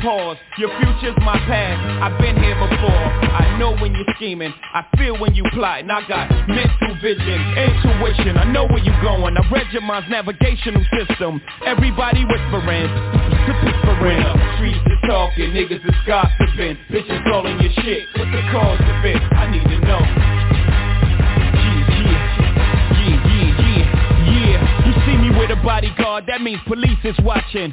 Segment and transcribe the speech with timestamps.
[0.00, 0.38] Pause.
[0.56, 1.76] Your future's my past.
[2.00, 3.04] I've been here before.
[3.36, 4.52] I know when you're scheming.
[4.72, 5.90] I feel when you plotting.
[5.90, 8.38] I got mental vision, intuition.
[8.38, 9.36] I know where you're going.
[9.36, 11.40] I read your mind's navigational system.
[11.66, 12.88] Everybody whispering,
[13.60, 14.24] whispering.
[14.56, 16.78] Streets is talking, niggas is gossiping.
[16.88, 18.04] Bitches calling your shit.
[18.16, 19.20] What's the cause of it?
[19.36, 20.00] I need to know.
[25.38, 27.72] With a bodyguard, that means police is watching.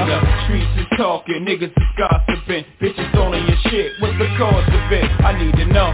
[0.00, 2.64] when the streets is talking, niggas is gossiping.
[2.80, 5.04] Bitches calling your shit, what's the cause of it?
[5.20, 5.92] I need to know.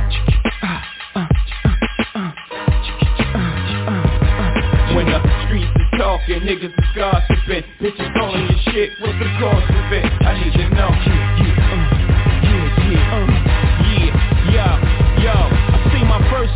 [4.94, 7.65] When the streets is talking, niggas is gossiping.
[7.81, 10.05] Bitches calling your shit, what's the cause of it?
[10.23, 11.85] I need to know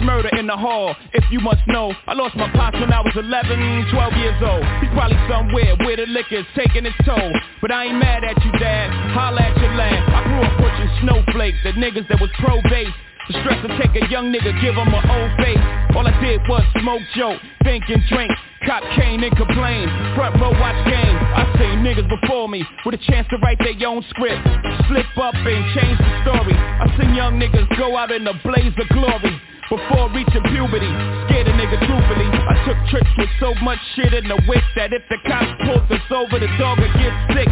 [0.00, 1.92] murder in the hall If you must know.
[2.06, 4.64] I lost my pops when I was 11, 12 years old.
[4.80, 7.32] He's probably somewhere where the liquor's taking its toll.
[7.60, 8.90] But I ain't mad at you, Dad.
[9.12, 12.94] Holla at your lad I grew up pushing snowflakes At niggas that was pro-base
[13.30, 15.62] the stress to take a young nigga, give him an old face.
[15.94, 18.30] All I did was smoke, joke, think and drink.
[18.66, 21.16] Cop cane and complain, front row watch game.
[21.38, 24.42] I seen niggas before me with a chance to write their own script.
[24.88, 26.54] Slip up and change the story.
[26.54, 29.40] I seen young niggas go out in a blaze of glory.
[29.70, 30.90] Before reaching puberty
[31.30, 32.26] Scared a nigga truthfully.
[32.26, 35.86] I took trips with so much shit in the whip That if the cops pulled
[35.86, 37.46] us over The dog would get sick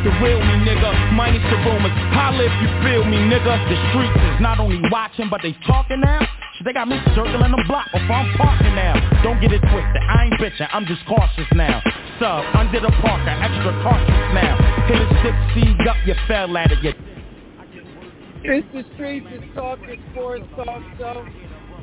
[0.00, 1.12] The real me nigga.
[1.12, 3.52] Minus the rumors Holla if you feel me nigga.
[3.68, 6.24] The streets is not only watching But they talking now.
[6.64, 8.96] They got me circling the block before I'm parking now.
[9.22, 10.02] Don't get it twisted.
[10.08, 10.68] I ain't bitching.
[10.72, 11.80] I'm just cautious now.
[12.18, 14.56] Sub under the parker Extra cautious now.
[14.88, 16.92] Hit a six seed up You fell at it You
[18.42, 21.26] it's the streets is talking sports talk show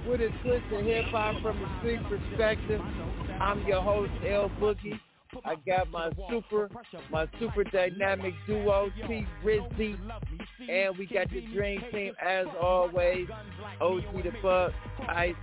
[0.08, 2.82] with a twist of hip hop from a street perspective.
[3.40, 5.00] I'm your host L Boogie.
[5.46, 6.70] I got my super
[7.12, 9.98] my super dynamic duo T Rizzy.
[10.70, 13.28] and we got the dream team as always.
[13.82, 14.74] OG the Buck,
[15.08, 15.36] ICE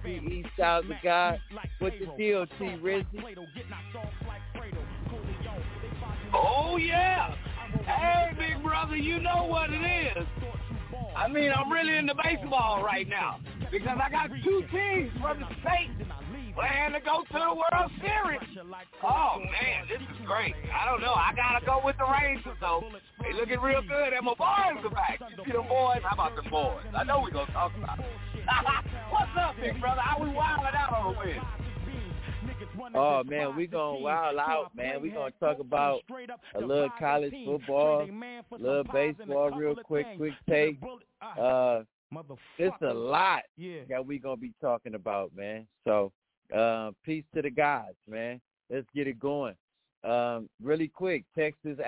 [0.54, 1.40] Styles of God.
[1.78, 3.36] What's the deal, T Rizzy?
[6.32, 7.34] Oh yeah.
[7.84, 10.26] Hey big brother, you know what it is.
[11.16, 13.38] I mean, I'm really into baseball right now
[13.70, 15.90] because I got two teams from the state
[16.54, 18.40] playing to go to the World Series.
[19.02, 20.54] Oh man, this is great.
[20.70, 21.14] I don't know.
[21.14, 22.82] I gotta go with the Rangers though.
[23.20, 25.20] They looking real good, and my boys are back.
[25.20, 26.00] You see them boys?
[26.06, 26.86] How about the boys?
[26.94, 28.06] I know we gonna talk about it.
[29.10, 30.00] What's up, big brother?
[30.00, 31.40] How we wilding out on the win?
[32.94, 35.00] Oh man, we gonna wild out, man.
[35.02, 36.00] We gonna talk about
[36.54, 40.78] a little college football, a little baseball, real quick, quick take.
[41.20, 41.82] Uh,
[42.58, 43.42] it's a lot
[43.88, 45.66] that we gonna be talking about, man.
[45.84, 46.12] So,
[46.54, 48.40] uh, peace to the gods, man.
[48.70, 49.54] Let's get it going.
[50.04, 51.78] Um, really quick, Texas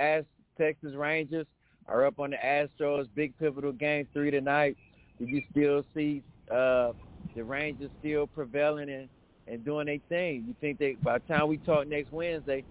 [0.59, 1.47] Texas Rangers
[1.87, 3.07] are up on the Astros.
[3.15, 4.77] Big pivotal game three tonight.
[5.19, 6.93] Do you still see uh,
[7.35, 9.09] the Rangers still prevailing and,
[9.47, 10.45] and doing their thing?
[10.47, 12.65] You think they by the time we talk next Wednesday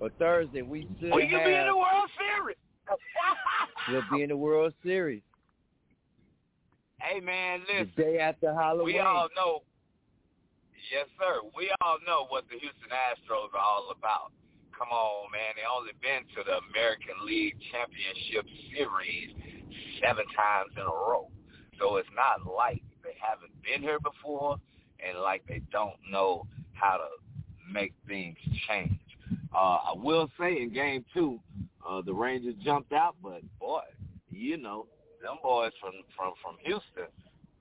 [0.00, 2.56] or Thursday, we should we can have, be in the World Series.
[3.90, 5.22] we'll be in the World Series.
[7.00, 7.92] Hey man, listen.
[7.96, 8.94] The day after Halloween.
[8.94, 9.62] We all know.
[10.92, 11.40] Yes, sir.
[11.56, 14.32] We all know what the Houston Astros are all about.
[14.76, 15.54] Come on, man.
[15.56, 18.44] They only been to the American League Championship
[18.74, 19.30] Series
[20.02, 21.30] seven times in a row.
[21.78, 24.58] So it's not like they haven't been here before
[25.00, 28.36] and like they don't know how to make things
[28.68, 28.98] change.
[29.54, 31.38] Uh, I will say in game two,
[31.88, 33.82] uh, the Rangers jumped out, but boy,
[34.30, 34.86] you know,
[35.22, 37.10] them boys from from from Houston.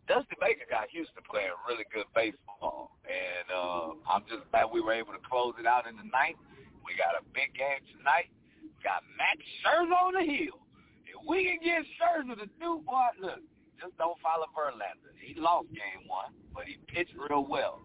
[0.07, 4.93] Dusty Baker got Houston playing really good baseball, and uh, I'm just glad we were
[4.93, 6.39] able to close it out in the ninth.
[6.83, 8.27] We got a big game tonight.
[8.59, 10.59] We got Max Scherzer on the hill.
[11.07, 13.39] If we can get Scherzer to do what, look,
[13.79, 15.15] just don't follow Verlander.
[15.15, 17.79] He lost game one, but he pitched real well.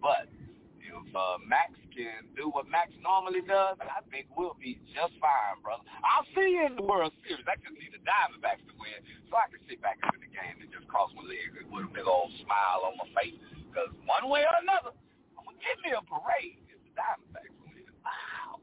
[0.00, 0.32] But
[0.80, 5.58] if uh, Max can do what Max normally does, I think we'll be just fine,
[5.66, 5.82] brother.
[6.06, 7.42] I'll see you in the World Series.
[7.50, 10.62] I just need the Diamondbacks to win so I can sit back into the game
[10.62, 13.34] and just cross my legs with a big old smile on my face.
[13.66, 14.94] Because one way or another,
[15.34, 17.82] I'm going to give me a parade if the Diamondbacks win.
[18.06, 18.62] Wow.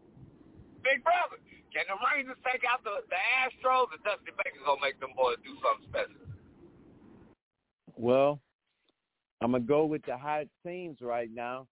[0.80, 1.36] Big brother,
[1.76, 3.92] can the Rangers take out the, the Astros?
[3.92, 6.24] The Dusty Baker's going to make them boys do something special.
[8.00, 8.40] Well,
[9.42, 11.68] I'm gonna go with the hot teams right now.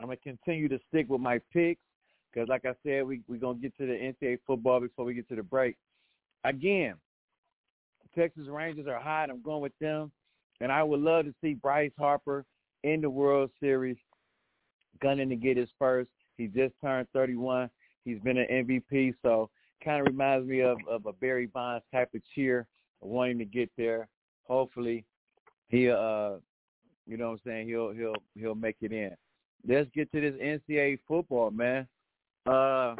[0.00, 1.80] I'm gonna continue to stick with my picks
[2.32, 5.28] because, like I said, we we're gonna get to the NCAA football before we get
[5.28, 5.76] to the break.
[6.44, 6.94] Again,
[8.14, 9.30] Texas Rangers are hot.
[9.30, 10.12] I'm going with them,
[10.60, 12.44] and I would love to see Bryce Harper
[12.84, 13.96] in the World Series,
[15.02, 16.10] gunning to get his first.
[16.36, 17.68] He just turned 31.
[18.04, 19.50] He's been an MVP, so
[19.84, 22.68] kind of reminds me of of a Barry Bonds type of cheer,
[23.00, 24.08] wanting to get there.
[24.44, 25.04] Hopefully,
[25.68, 26.36] he uh,
[27.06, 29.10] you know what I'm saying he'll he'll he'll make it in
[29.66, 31.86] let's get to this NCAA football, man.
[32.46, 32.94] Uh,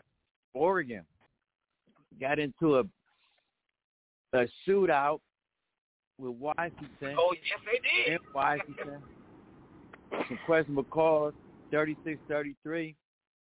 [0.55, 1.03] Oregon
[2.21, 2.85] got into a
[4.35, 5.21] a shootout
[6.19, 7.17] with Washington.
[7.19, 8.15] Oh, yes, they did.
[8.15, 9.03] In Washington.
[10.11, 11.33] Some questionable calls,
[11.73, 12.95] 36-33.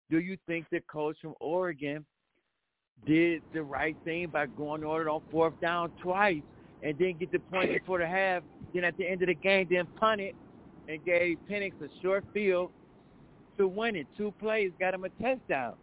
[0.10, 2.06] Do you think the coach from Oregon
[3.06, 6.42] did the right thing by going ordered on fourth down twice
[6.83, 8.44] and then get the point before the half,
[8.74, 10.36] then at the end of the game, then punt it
[10.88, 12.71] and gave Penix a short field
[13.57, 14.07] to win it.
[14.18, 15.74] Two plays got him a touchdown.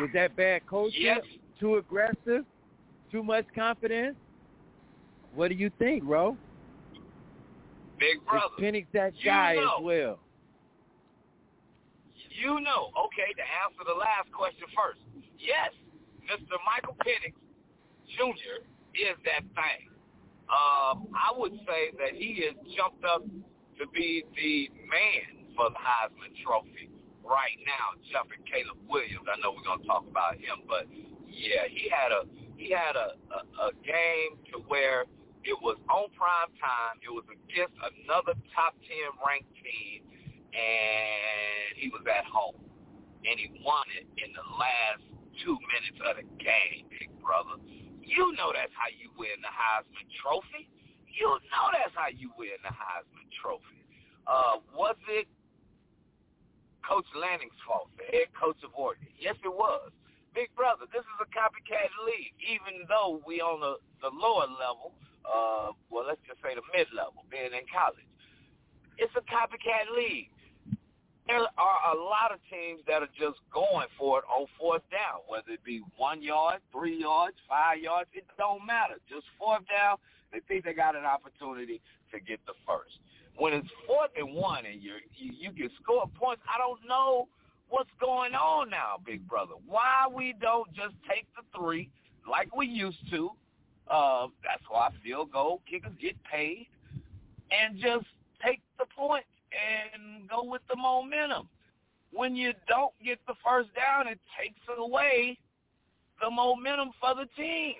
[0.00, 1.02] Was that bad coaching?
[1.02, 1.20] Yes.
[1.60, 2.44] Too aggressive?
[3.10, 4.16] Too much confidence?
[5.34, 6.36] What do you think, bro?
[7.98, 8.46] Big brother.
[8.58, 10.18] Is Penix that guy you know, as well?
[12.42, 12.90] You know.
[13.06, 15.00] Okay, to answer the last question first.
[15.38, 15.72] Yes,
[16.24, 16.56] Mr.
[16.64, 17.32] Michael Penix
[18.16, 18.64] Jr.
[18.94, 19.88] is that thing.
[20.48, 23.24] Um, I would say that he has jumped up
[23.78, 26.92] to be the man for the Heisman Trophy
[27.24, 29.26] right now, jumping Caleb Williams.
[29.26, 30.86] I know we're gonna talk about him, but
[31.26, 35.08] yeah, he had a he had a, a, a game to where
[35.42, 37.02] it was on prime time.
[37.02, 40.06] It was against another top ten ranked team,
[40.54, 42.62] and he was at home,
[43.26, 45.02] and he won it in the last
[45.42, 47.58] two minutes of the game, big brother.
[48.00, 50.70] You know that's how you win the Heisman Trophy.
[51.10, 53.82] You know that's how you win the Heisman Trophy.
[54.26, 55.26] Uh, was it
[56.86, 59.10] Coach Lanning's fault, the head coach of Oregon.
[59.18, 59.90] Yes, it was.
[60.34, 64.94] Big brother, this is a copycat league, even though we on the, the lower level,
[65.26, 68.06] uh, well, let's just say the mid-level, being in college.
[69.00, 70.30] It's a copycat league.
[71.26, 75.26] There are a lot of teams that are just going for it on fourth down,
[75.26, 79.02] whether it be one yard, three yards, five yards, it don't matter.
[79.10, 79.96] Just fourth down,
[80.30, 83.02] they think they got an opportunity to get the first
[83.38, 87.28] when it's fourth and one and you you can score points, I don't know
[87.68, 89.54] what's going on now, big brother.
[89.66, 91.90] Why we don't just take the three
[92.28, 93.30] like we used to?
[93.88, 96.66] Uh, that's why field goal kickers get paid,
[97.50, 98.06] and just
[98.44, 101.48] take the point and go with the momentum.
[102.12, 105.38] When you don't get the first down, it takes away
[106.20, 107.74] the momentum for the team.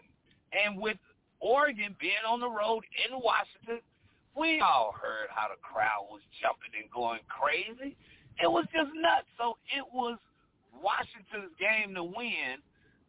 [0.52, 0.98] And with
[1.40, 3.80] Oregon being on the road in Washington,
[4.36, 7.96] we all heard how the crowd was jumping and going crazy.
[8.36, 9.26] It was just nuts.
[9.40, 10.18] So it was
[10.76, 12.60] Washington's game to win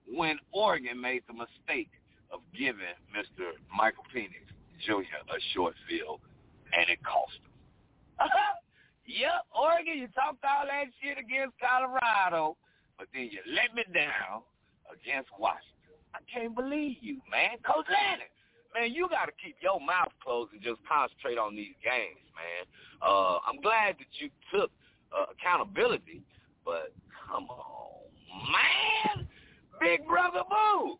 [0.08, 1.92] when Oregon made the mistake
[2.32, 3.60] of giving Mr.
[3.76, 4.48] Michael Penix
[4.86, 5.20] Jr.
[5.28, 6.20] a short field,
[6.72, 7.52] and it cost him.
[9.08, 12.56] yep, Oregon, you talked all that shit against Colorado,
[12.98, 14.44] but then you let me down
[14.88, 15.98] against Washington.
[16.16, 17.60] I can't believe you, man.
[17.66, 18.32] Coach Lanning,
[18.74, 22.64] man, you got to keep your mouth closed and just concentrate on these games, man.
[23.02, 24.72] Uh, I'm glad that you took
[25.12, 26.22] uh, accountability,
[26.66, 26.94] but
[27.30, 28.08] come on,
[28.52, 29.28] man.
[29.80, 30.98] Big brother Boo.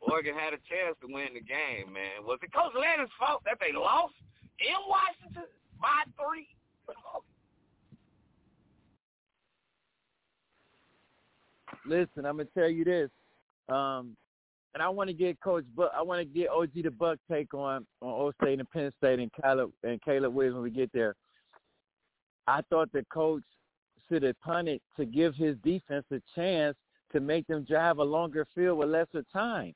[0.00, 2.24] Oregon had a chance to win the game, man.
[2.24, 4.14] Was it Coach Lanning's fault that they lost
[4.60, 5.48] in Washington
[5.80, 6.48] by three?
[11.86, 13.10] Listen, I'm gonna tell you this,
[13.68, 14.16] um,
[14.74, 15.92] and I want to get Coach Buck.
[15.96, 19.20] I want to get OG the Buck take on on O State and Penn State
[19.20, 21.14] and Caleb and Caleb Williams when we get there.
[22.46, 23.42] I thought the coach
[24.08, 26.76] should have punted to give his defense a chance
[27.12, 29.72] to make them drive a longer field with lesser time.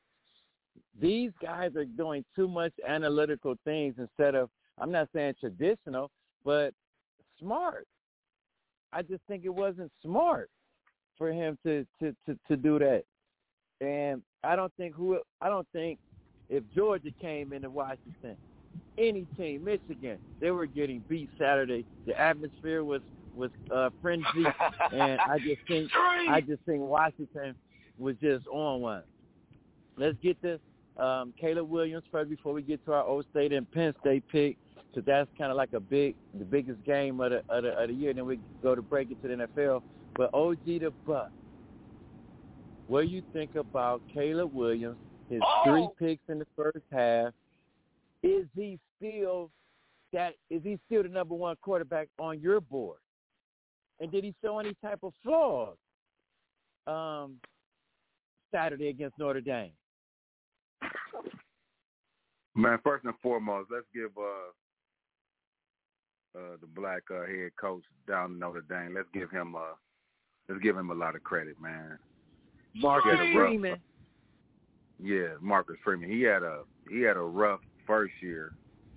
[1.00, 6.10] These guys are doing too much analytical things instead of I'm not saying traditional,
[6.44, 6.72] but
[7.38, 7.86] smart.
[8.92, 10.50] I just think it wasn't smart
[11.16, 13.04] for him to to to, to do that.
[13.80, 15.98] And I don't think who I don't think
[16.48, 18.36] if Georgia came into Washington,
[18.96, 21.84] any team, Michigan, they were getting beat Saturday.
[22.06, 23.02] The atmosphere was
[23.34, 24.24] was uh, frenzy,
[24.92, 25.90] and I just think
[26.28, 27.54] I just think Washington
[27.98, 29.02] was just on one.
[29.96, 30.60] Let's get this
[30.98, 34.56] um, Caleb Williams first before we get to our O State and Penn State pick,
[34.90, 37.88] because that's kind of like a big, the biggest game of the, of the of
[37.88, 38.10] the year.
[38.10, 39.82] And then we go to break into the NFL.
[40.16, 41.30] But OG the Buck,
[42.88, 44.96] what do you think about Caleb Williams?
[45.30, 45.62] His oh.
[45.64, 47.32] three picks in the first half.
[48.22, 49.50] Is he still
[50.12, 50.32] that?
[50.50, 52.98] Is he still the number one quarterback on your board?
[54.00, 55.76] And did he show any type of flaws
[56.86, 57.36] um,
[58.52, 59.72] Saturday against Notre Dame?
[62.54, 64.50] Man, first and foremost, let's give uh,
[66.38, 68.94] uh, the black uh, head coach down in Notre Dame.
[68.94, 69.74] Let's give him uh,
[70.48, 71.98] let's give him a lot of credit, man.
[72.80, 73.76] Marcus Freeman.
[75.02, 76.10] Yeah, Marcus Freeman.
[76.10, 78.52] He had a he had a rough first year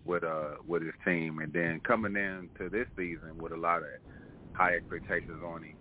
[0.05, 3.89] with uh with his team, and then coming into this season with a lot of
[4.53, 5.75] high expectations on him.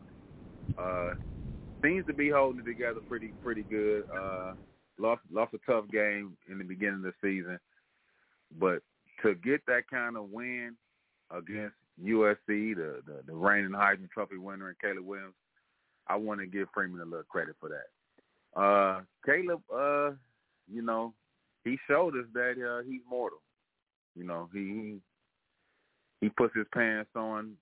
[0.78, 1.14] Uh,
[1.82, 4.04] seems to be holding it together pretty pretty good.
[4.14, 4.52] Uh,
[4.98, 7.58] lost lost a tough game in the beginning of the season,
[8.58, 8.82] but
[9.22, 10.76] to get that kind of win
[11.30, 15.34] against USC, the the, the reigning Heisman Trophy winner, and Caleb Williams,
[16.10, 18.60] I want to give Freeman a little credit for that.
[18.60, 20.10] Uh, Caleb, uh,
[20.72, 21.14] you know,
[21.64, 23.40] he showed us that uh, he's mortal.
[24.16, 24.98] You know, he
[26.20, 27.52] he puts his pants on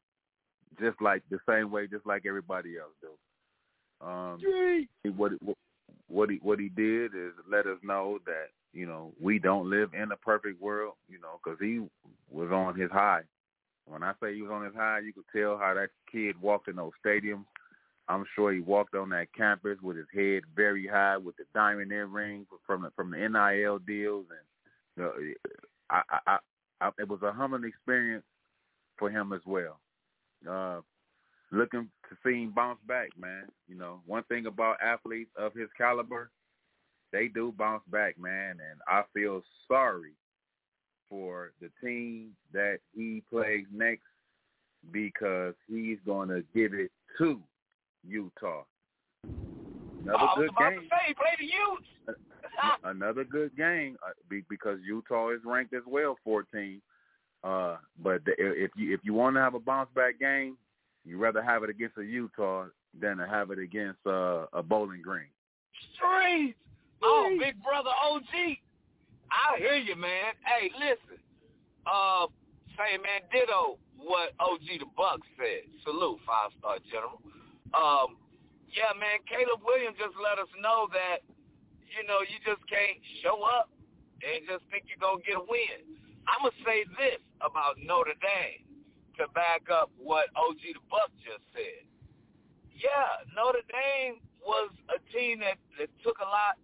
[0.81, 4.07] just like the same way, just like everybody else do.
[4.07, 4.38] Um,
[5.02, 5.33] he, what
[6.09, 9.90] what he what he did is let us know that you know we don't live
[9.93, 10.95] in a perfect world.
[11.09, 11.81] You know, because he
[12.31, 13.23] was on his high.
[13.87, 16.69] When I say he was on his high, you could tell how that kid walked
[16.69, 17.45] in those stadiums.
[18.09, 21.93] I'm sure he walked on that campus with his head very high, with the diamond
[21.93, 24.49] earrings from the from the NIL deals, and
[24.99, 25.12] know,
[25.91, 26.38] I, I,
[26.81, 28.25] I, it was a humbling experience
[28.99, 29.79] for him as well.
[30.49, 30.81] Uh,
[31.50, 33.45] looking to see him bounce back, man.
[33.69, 36.31] You know, one thing about athletes of his caliber,
[37.12, 38.50] they do bounce back, man.
[38.50, 40.12] And I feel sorry
[41.09, 44.03] for the team that he plays next
[44.93, 47.41] because he's going to give it to
[48.07, 48.64] Utah.
[50.05, 50.88] Another good game.
[50.90, 52.19] Say, play the Utes.
[52.85, 54.12] Another good game uh,
[54.49, 56.81] because Utah is ranked as well 14.
[57.45, 60.57] Uh, but the, if you if you want to have a bounce back game,
[61.05, 62.67] you rather have it against a Utah
[63.00, 65.31] than to have it against uh, a Bowling Green.
[65.95, 66.59] Streets.
[67.02, 68.59] Oh, big brother OG.
[69.31, 70.35] I hear you, man.
[70.45, 71.23] Hey, listen.
[71.87, 72.26] Uh,
[72.76, 75.71] say, man, ditto what OG the Buck said.
[75.85, 77.21] Salute, five star general.
[77.75, 78.16] Um,
[78.72, 81.25] yeah, man, Caleb Williams just let us know that,
[81.88, 83.72] you know, you just can't show up
[84.20, 85.98] and just think you're going to get a win.
[86.28, 88.68] I'm going to say this about Notre Dame
[89.16, 91.84] to back up what OG the Buck just said.
[92.76, 96.60] Yeah, Notre Dame was a team that, that took a lot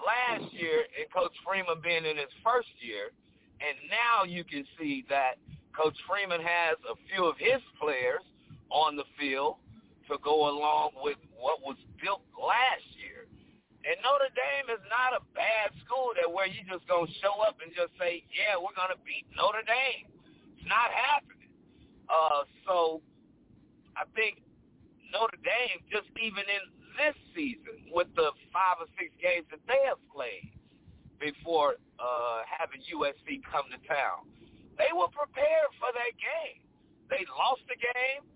[0.00, 3.14] last year and Coach Freeman being in his first year.
[3.62, 5.38] And now you can see that
[5.76, 8.24] Coach Freeman has a few of his players
[8.70, 9.62] on the field
[10.08, 13.26] to go along with what was built last year.
[13.84, 17.60] And Notre Dame is not a bad school that where you just gonna show up
[17.60, 20.08] and just say, yeah, we're gonna beat Notre Dame.
[20.56, 21.52] It's not happening.
[22.08, 23.04] Uh, so
[23.96, 24.40] I think
[25.12, 26.64] Notre Dame, just even in
[26.96, 30.50] this season, with the five or six games that they have played
[31.20, 34.26] before uh, having USC come to town,
[34.80, 36.64] they were prepared for that game.
[37.10, 38.26] They lost the game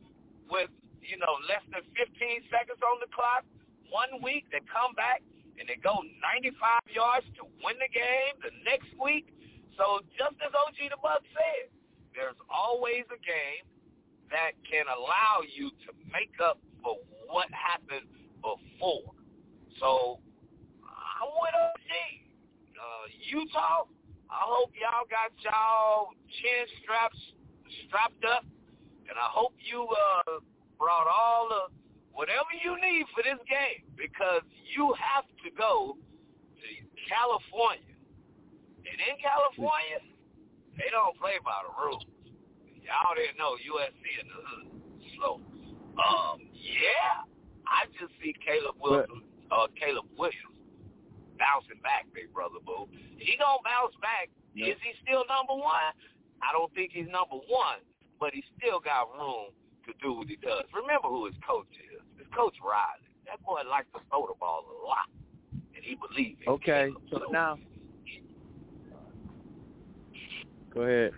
[0.46, 0.70] with,
[1.08, 3.42] you know, less than 15 seconds on the clock.
[3.88, 5.24] One week, they come back
[5.56, 6.52] and they go 95
[6.92, 9.32] yards to win the game the next week.
[9.80, 11.72] So just as OG the Buck said,
[12.12, 13.64] there's always a game
[14.28, 18.06] that can allow you to make up for what happened
[18.44, 19.16] before.
[19.80, 20.20] So
[20.84, 21.90] I'm with OG.
[22.78, 23.88] Uh, Utah,
[24.30, 27.18] I hope y'all got y'all chin straps
[27.86, 28.44] strapped up,
[29.08, 30.38] and I hope you uh,
[30.78, 31.62] brought all the
[32.14, 34.42] whatever you need for this game because
[34.74, 36.68] you have to go to
[37.06, 37.94] California.
[38.82, 40.02] And in California,
[40.74, 42.02] they don't play by the rules.
[42.82, 44.66] Y'all didn't know USC in the hood.
[45.20, 45.42] So,
[45.98, 47.22] um, yeah,
[47.66, 49.22] I just see Caleb Wilson,
[49.54, 50.58] uh, Caleb Williams
[51.38, 52.90] bouncing back, big brother boo.
[53.18, 54.30] He gonna bounce back.
[54.54, 54.74] Yeah.
[54.74, 55.94] Is he still number one?
[56.42, 57.82] I don't think he's number one,
[58.18, 59.54] but he still got room
[59.88, 60.64] to do what he does.
[60.74, 62.02] Remember who his coach is.
[62.18, 63.08] His coach Riley.
[63.26, 65.08] That boy likes to throw the ball a lot,
[65.74, 67.58] and he believes in Okay, so, so now,
[70.72, 71.12] go ahead.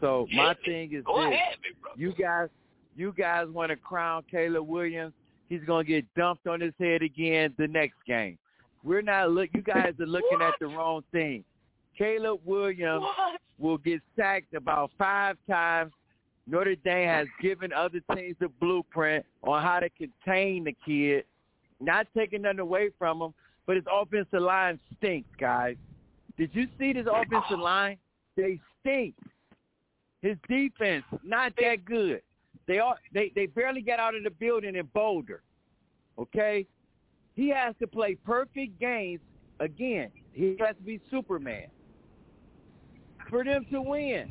[0.00, 1.56] So my thing is Go this: ahead,
[1.96, 2.48] you guys,
[2.96, 5.14] you guys want to crown Caleb Williams?
[5.48, 8.36] He's gonna get dumped on his head again the next game.
[8.84, 9.48] We're not look.
[9.54, 11.44] You guys are looking at the wrong thing.
[11.96, 13.40] Caleb Williams what?
[13.58, 15.92] will get sacked about five times
[16.46, 21.24] Notre Dame has given other teams the blueprint on how to contain the kid,
[21.80, 23.34] not taking nothing away from him,
[23.66, 25.76] but his offensive line stinks, guys.
[26.36, 27.96] Did you see this offensive line?
[28.36, 29.14] They stink.
[30.20, 32.22] His defense not that good.
[32.66, 35.42] They are they they barely got out of the building in Boulder.
[36.18, 36.66] Okay,
[37.34, 39.20] he has to play perfect games
[39.60, 40.10] again.
[40.32, 41.66] He has to be Superman
[43.28, 44.30] for them to win.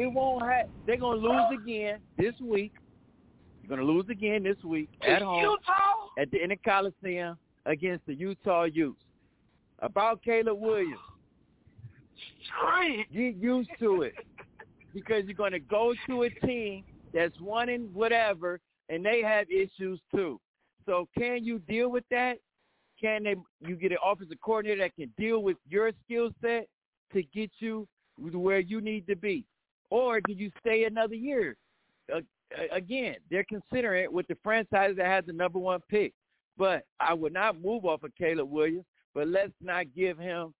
[0.00, 0.66] It won't have.
[0.86, 2.72] They're gonna lose again this week.
[3.60, 6.08] You're gonna lose again this week at home Utah?
[6.18, 9.02] at the in the Coliseum against the Utah Utes.
[9.80, 10.96] About Caleb Williams,
[13.12, 14.14] get used to it
[14.94, 16.82] because you're gonna go to a team
[17.12, 18.58] that's wanting whatever,
[18.88, 20.40] and they have issues too.
[20.86, 22.38] So can you deal with that?
[22.98, 23.36] Can they?
[23.60, 26.68] You get an offensive coordinator that can deal with your skill set
[27.12, 27.86] to get you
[28.16, 29.44] where you need to be
[29.90, 31.56] or do you stay another year?
[32.14, 32.20] Uh,
[32.72, 36.12] again, they're considering it with the franchise that has the number one pick.
[36.56, 38.84] But I would not move off of Caleb Williams.
[39.14, 40.54] But let's not give him.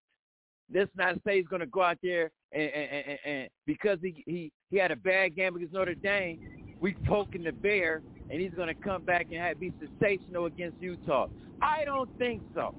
[0.73, 4.23] Let's not say he's going to go out there and, and, and, and because he,
[4.25, 8.53] he he had a bad game against Notre Dame, we poking the bear, and he's
[8.53, 11.27] going to come back and have, be sensational against Utah.
[11.61, 12.75] I don't think so.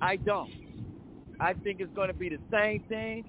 [0.00, 0.50] I don't.
[1.38, 3.24] I think it's going to be the same thing.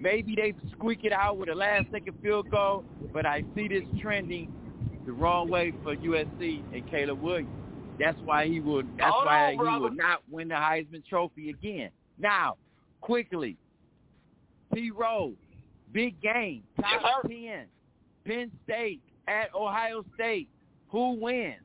[0.00, 4.52] Maybe they squeak it out with a last-second field goal, but I see this trending
[5.04, 7.50] the wrong way for USC and Caleb Williams.
[7.98, 8.88] That's why he would.
[8.96, 9.80] That's Hold why on, he brother.
[9.80, 11.90] will not win the Heisman Trophy again.
[12.18, 12.56] Now,
[13.02, 13.56] quickly,
[14.74, 14.90] T.
[14.90, 15.34] Rose,
[15.92, 17.66] big game, top Yes, ten,
[18.24, 20.48] Penn State at Ohio State.
[20.88, 21.56] Who wins?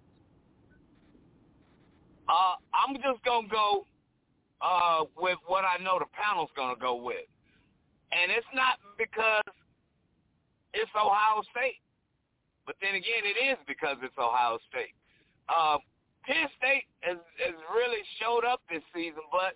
[2.27, 3.85] Uh, I'm just gonna go
[4.61, 7.25] uh, with what I know the panel's gonna go with,
[8.11, 9.47] and it's not because
[10.73, 11.79] it's Ohio State,
[12.65, 14.93] but then again, it is because it's Ohio State.
[15.47, 15.77] Uh,
[16.25, 19.53] Penn State has, has really showed up this season, but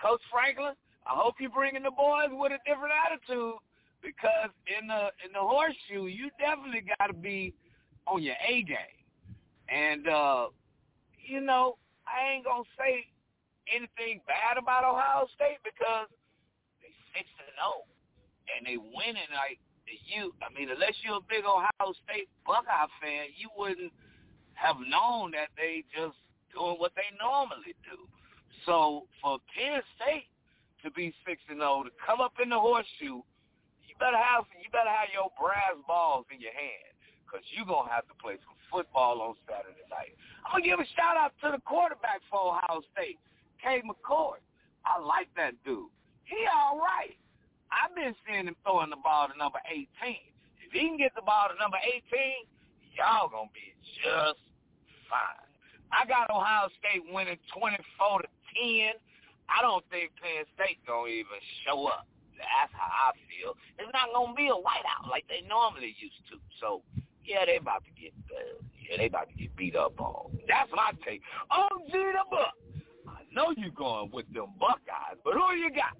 [0.00, 0.72] Coach Franklin,
[1.04, 3.60] I hope you're bringing the boys with a different attitude
[4.02, 7.54] because in the in the horseshoe, you definitely got to be
[8.06, 8.98] on your A game,
[9.68, 10.46] and uh,
[11.26, 13.06] you know I ain't gonna say
[13.68, 16.08] anything bad about Ohio State because
[17.16, 17.88] six and zero
[18.52, 19.58] and they winning like
[20.06, 20.34] you.
[20.42, 23.92] I mean, unless you're a big Ohio State Buckeye fan, you wouldn't
[24.54, 26.16] have known that they just
[26.52, 28.04] doing what they normally do.
[28.64, 30.28] So for Penn State
[30.84, 33.22] to be six and zero to come up in the horseshoe,
[33.84, 36.92] you better have you better have your brass balls in your hand
[37.24, 40.14] because you're gonna have to play some football on Saturday night.
[40.44, 43.18] I'm gonna give a shout out to the quarterback for Ohio State,
[43.62, 44.42] Kyle McCord.
[44.86, 45.90] I like that dude.
[46.26, 47.14] He all right.
[47.70, 49.86] I've been seeing him throwing the ball to number 18.
[50.62, 52.46] If he can get the ball to number 18,
[52.94, 54.42] y'all gonna be just
[55.06, 55.46] fine.
[55.94, 58.98] I got Ohio State winning 24 to 10.
[59.46, 62.06] I don't think Penn State gonna even show up.
[62.34, 63.54] That's how I feel.
[63.78, 66.42] It's not gonna be a whiteout like they normally used to.
[66.60, 66.82] So
[67.24, 70.36] yeah, they about to get uh, yeah, they about to get beat up on.
[70.48, 71.22] That's my take.
[71.90, 72.54] Gee, the Buck.
[73.08, 75.96] I know you going with them Buckeyes, but who you got?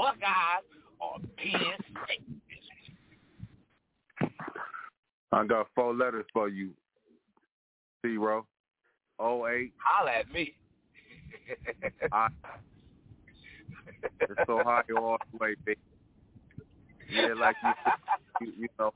[0.00, 0.64] Buckeyes
[0.98, 2.24] or Penn State?
[5.30, 6.70] I got four letters for you,
[8.04, 8.46] zero,
[9.18, 10.54] oh eight, Holla at me.
[12.12, 12.28] I,
[14.20, 15.78] it's Ohio all the way, baby.
[17.12, 17.92] Yeah, like you said,
[18.40, 18.94] you, you know,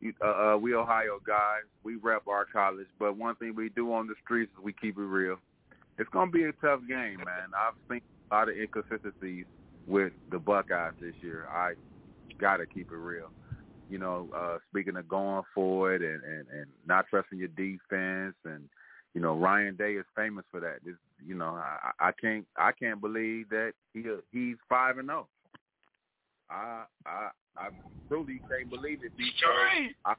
[0.00, 1.62] you, uh, uh, we Ohio guys.
[1.84, 4.98] We rep our college, but one thing we do on the streets is we keep
[4.98, 5.36] it real.
[5.98, 7.52] It's gonna be a tough game, man.
[7.56, 9.46] I've seen a lot of inconsistencies
[9.86, 11.46] with the Buckeyes this year.
[11.52, 11.72] I
[12.40, 13.30] gotta keep it real.
[13.90, 18.34] You know, uh, speaking of going for it and, and, and not trusting your defense
[18.44, 18.68] and
[19.14, 20.78] you know, Ryan Day is famous for that.
[20.84, 25.28] This, you know, I, I can't I can't believe that he he's five and zero.
[26.50, 26.54] Oh.
[26.54, 27.68] I I I
[28.08, 30.14] truly can't believe it because I,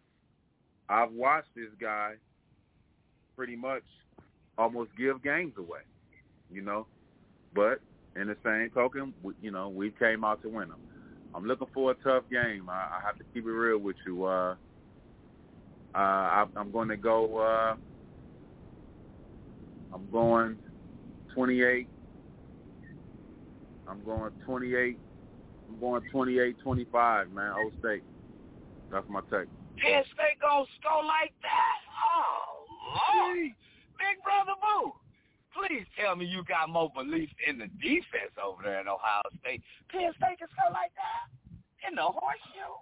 [0.89, 2.13] I've watched this guy
[3.35, 3.83] pretty much
[4.57, 5.81] almost give games away,
[6.49, 6.87] you know.
[7.53, 7.81] But
[8.15, 10.79] in the same token, we, you know, we came out to win them.
[11.33, 12.69] I'm looking for a tough game.
[12.69, 14.23] I, I have to keep it real with you.
[14.23, 14.55] Uh,
[15.93, 17.37] uh, I, I'm going to go.
[17.37, 17.75] Uh,
[19.93, 20.57] I'm going
[21.33, 21.87] 28.
[23.87, 24.97] I'm going 28.
[25.69, 27.53] I'm going 28, 25, man.
[27.57, 28.03] O State.
[28.91, 29.49] That's my take.
[29.81, 31.77] Penn State gonna score like that?
[32.15, 32.63] Oh,
[33.17, 33.51] Lord.
[33.99, 34.93] Big Brother Boo.
[35.55, 39.61] Please tell me you got more belief in the defense over there in Ohio State.
[39.89, 41.87] Penn State can score like that?
[41.87, 42.75] In the horseshoe?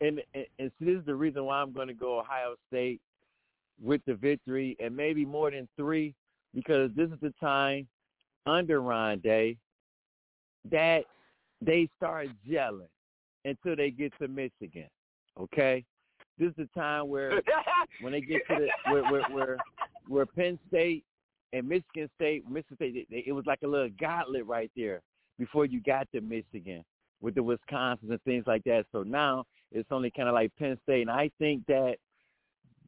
[0.00, 3.00] and, and, and so this is the reason why I'm going to go Ohio State
[3.82, 6.14] with the victory and maybe more than three
[6.54, 7.86] because this is the time
[8.46, 9.56] under Ryan Day
[10.70, 11.04] that
[11.60, 12.88] they start gelling
[13.44, 14.88] until they get to Michigan.
[15.38, 15.84] Okay,
[16.38, 17.40] this is the time where
[18.00, 19.56] when they get to the where where where,
[20.08, 21.04] where Penn State
[21.52, 25.00] and Michigan State, Michigan State, it, it was like a little gauntlet right there
[25.38, 26.84] before you got to Michigan
[27.20, 28.86] with the Wisconsin and things like that.
[28.92, 31.96] So now it's only kind of like Penn State, and I think that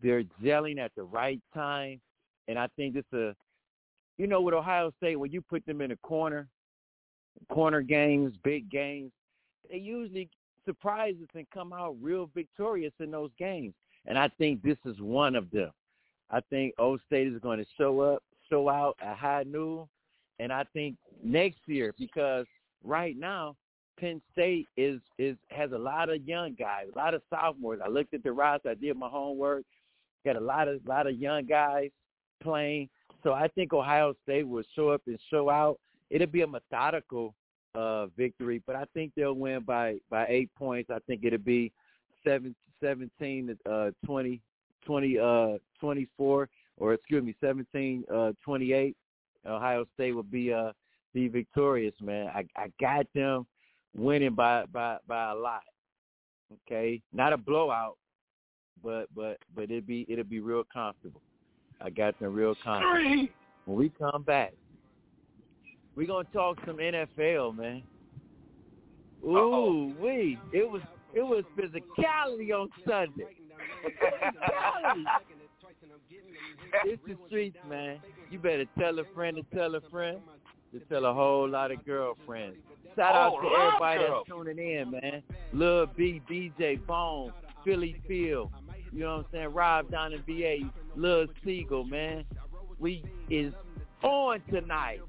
[0.02, 2.00] they're gelling at the right time,
[2.48, 3.35] and I think it's a,
[4.18, 6.48] you know, with Ohio State, when you put them in a corner,
[7.50, 9.12] corner games, big games,
[9.70, 10.28] they usually
[10.64, 13.74] surprise us and come out real victorious in those games.
[14.06, 15.70] And I think this is one of them.
[16.31, 19.87] I think O State is going to show up, show out at high noon,
[20.38, 22.47] and I think next year because
[22.85, 23.57] right now
[23.99, 27.81] Penn State is is has a lot of young guys, a lot of sophomores.
[27.85, 29.64] I looked at the roster, I did my homework.
[30.25, 31.90] Got a lot of lot of young guys
[32.43, 32.88] playing.
[33.23, 35.79] So I think Ohio State will show up and show out.
[36.09, 37.35] It'll be a methodical
[37.75, 40.90] uh, victory, but I think they'll win by by eight points.
[40.90, 41.73] I think it'll be
[42.25, 44.40] seven, 17 to uh, 20,
[44.85, 45.49] 20, uh,
[45.81, 48.97] 24, or excuse me, 17, uh, 28.
[49.47, 50.73] Ohio State will be uh,
[51.14, 52.29] be victorious, man.
[52.29, 53.47] I, I got them
[53.97, 55.62] winning by by by a lot.
[56.66, 57.97] Okay, not a blowout,
[58.83, 61.23] but but but it'd be it'll be real comfortable.
[61.81, 63.29] I got them real comfortable.
[63.64, 64.53] When we come back,
[65.97, 67.83] we're gonna talk some NFL, man.
[69.25, 70.83] Ooh, we it was
[71.14, 73.25] it was physicality on Sunday.
[74.03, 75.05] physicality.
[76.85, 77.98] It's the streets, man.
[78.31, 80.18] You better tell a friend to tell a friend
[80.72, 82.57] to tell a whole lot of girlfriends.
[82.96, 85.22] Shout out oh, to everybody that's tuning in, man.
[85.53, 87.33] Lil B, DJ, Bone,
[87.64, 88.50] Philly Phil,
[88.92, 89.55] you know what I'm saying?
[89.55, 92.24] Rob down in VA, Lil Siegel, man.
[92.79, 93.53] We is
[94.03, 95.00] on tonight.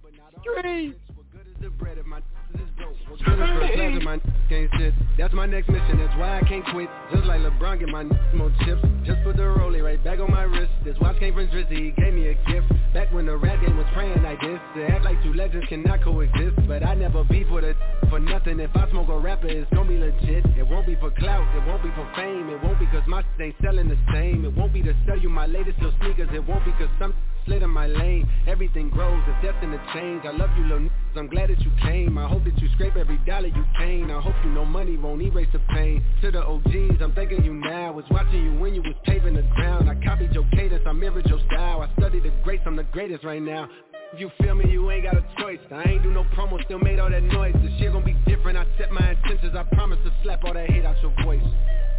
[5.17, 6.89] That's my next mission, that's why I can't quit.
[7.13, 8.81] Just like LeBron, get my more chips.
[9.05, 10.71] Just put the rollie right back on my wrist.
[10.83, 12.67] This watch came from Drizzy, he gave me a gift.
[12.93, 16.03] Back when the rap game was praying like this To act like two legends cannot
[16.03, 16.67] coexist.
[16.67, 17.75] But I never beef with a
[18.09, 18.59] for nothing.
[18.59, 20.43] If I smoke a rapper, it's gonna be legit.
[20.57, 22.49] It won't be for clout, it won't be for fame.
[22.49, 24.43] It won't be cause my ain't selling the same.
[24.43, 26.29] It won't be to sell you my latest little sneakers.
[26.33, 27.13] It won't be cause some
[27.45, 28.27] slid in my lane.
[28.47, 31.71] Everything grows, it's destined to change I love you little n****s, I'm glad that you
[31.81, 32.17] came.
[32.17, 35.21] I hope that you scrape every dollar you came I hope you know money won't
[35.21, 36.03] erase the pain.
[36.21, 37.93] To the OGs, I'm thinking you now.
[37.93, 39.89] Was watching you when you was paving the ground.
[39.89, 41.81] I copied your cadence, I mirrored your style.
[41.81, 43.69] I studied the greats, I'm the greatest right now.
[44.13, 45.59] If you feel me, you ain't got a choice.
[45.71, 47.55] I ain't do no promo, still made all that noise.
[47.61, 50.69] This shit gon' be different, I set my intentions I promise to slap all that
[50.69, 51.41] hate out your voice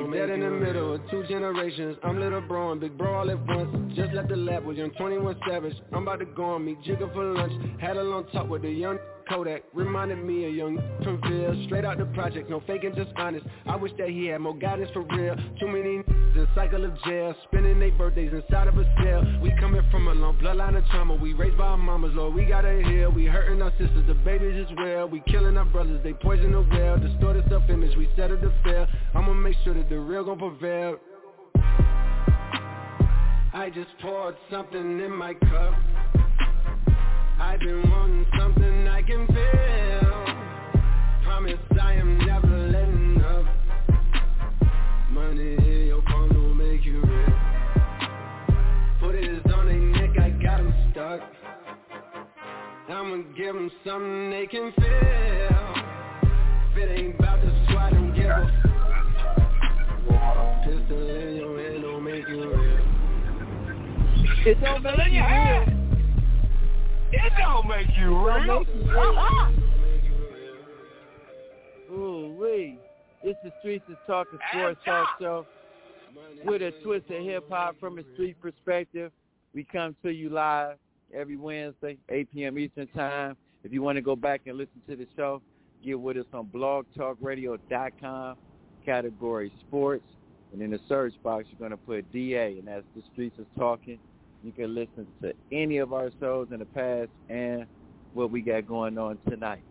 [0.00, 1.96] I'm about dead in the middle of two generations.
[2.04, 3.94] I'm little bro and big bro all at once.
[3.96, 5.74] Just left the lab with young 21 Savage.
[5.92, 7.52] I'm about to go on me, jigger for lunch.
[7.80, 8.98] Had a long talk with the young
[9.30, 13.46] Kodak reminded me of young from Ville Straight out the project, no faking, just honest.
[13.64, 15.36] I wish that he had more guidance for real.
[15.60, 19.24] Too many in cycle of jail Spending their birthdays inside of a cell.
[19.40, 21.14] We coming from a long bloodline of trauma.
[21.14, 23.12] We raised by our mamas, Lord, we gotta heal.
[23.12, 25.08] We hurting our sisters, the babies as well.
[25.08, 26.98] We killing our brothers, they poison the well.
[26.98, 28.88] Distorted self-image, we settle to fail.
[29.14, 30.96] I'ma make sure that the real gon' prevail.
[33.52, 35.74] I just poured something in my cup
[37.40, 40.26] I've been wanting something I can feel.
[41.24, 43.46] Promise I am never letting up.
[45.10, 47.00] Money in your palm make you
[49.00, 49.24] Put it
[49.64, 50.30] their neck, I
[50.90, 51.22] stuck.
[52.90, 55.70] I'ma give them something they can feel.
[56.72, 57.16] If it
[57.68, 58.50] squad, don't give a
[60.64, 62.78] Pistol in your head don't make you real
[64.46, 65.79] It don't make you real
[67.12, 68.64] it don't make you real.
[71.92, 72.78] Ooh wee.
[73.22, 75.46] It's the Streets is Talking Sports Talk Show.
[76.44, 79.12] With a twist of hip hop from a street perspective.
[79.54, 80.76] We come to you live
[81.14, 82.58] every Wednesday, 8 p.m.
[82.58, 83.36] Eastern Time.
[83.64, 85.42] If you want to go back and listen to the show,
[85.84, 88.36] get with us on blogtalkradio.com,
[88.84, 90.04] category sports.
[90.52, 93.46] And in the search box, you're going to put DA, and that's the Streets is
[93.58, 93.98] Talking.
[94.42, 97.66] You can listen to any of our shows in the past and
[98.14, 99.62] what we got going on tonight.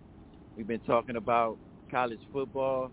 [0.55, 1.57] We've been talking about
[1.89, 2.91] college football.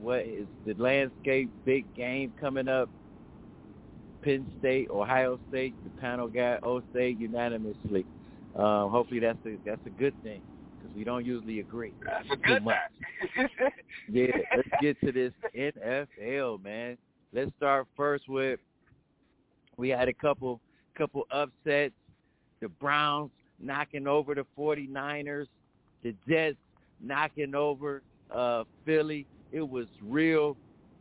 [0.00, 1.50] What is the landscape?
[1.66, 2.88] Big game coming up.
[4.22, 5.74] Penn State, Ohio State.
[5.84, 8.06] The panel got O State unanimously.
[8.56, 10.42] Um, hopefully that's a that's a good thing
[10.78, 11.92] because we don't usually agree.
[12.04, 13.48] That's a good thing.
[14.10, 16.96] yeah, let's get to this NFL, man.
[17.32, 18.58] Let's start first with
[19.76, 20.60] we had a couple
[20.96, 21.94] couple upsets.
[22.60, 25.46] The Browns knocking over the 49ers.
[26.02, 26.56] The Jets
[27.00, 28.02] knocking over
[28.34, 29.26] uh, Philly.
[29.52, 30.56] It was real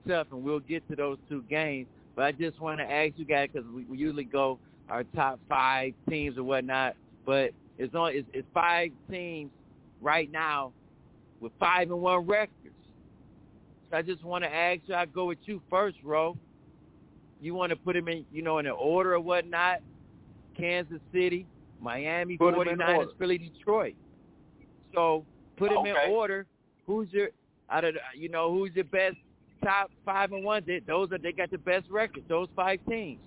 [0.08, 1.88] tough, and we'll get to those two games.
[2.16, 5.40] But I just want to ask you guys because we, we usually go our top
[5.48, 9.52] five teams or whatnot, but it's on it's, it's five teams
[10.02, 10.72] right now
[11.40, 12.76] with five and one records.
[13.90, 14.96] So I just want to ask you.
[14.96, 16.36] I go with you first, Ro
[17.42, 19.80] you want to put them in, you know, in an order or whatnot,
[20.58, 21.46] Kansas City,
[21.82, 23.96] Miami, put 49ers, Philly, Detroit.
[24.94, 25.26] So
[25.58, 25.90] put them okay.
[25.90, 26.46] in order.
[26.86, 27.30] Who's your
[27.70, 29.16] out of you know who's your best
[29.64, 30.64] top five and one?
[30.66, 32.26] They, those are they got the best records.
[32.28, 33.20] Those five teams.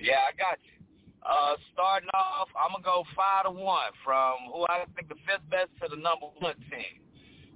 [0.00, 0.70] Yeah, I got you.
[1.24, 5.48] Uh, starting off, I'm gonna go five to one from who I think the fifth
[5.50, 7.00] best to the number one team.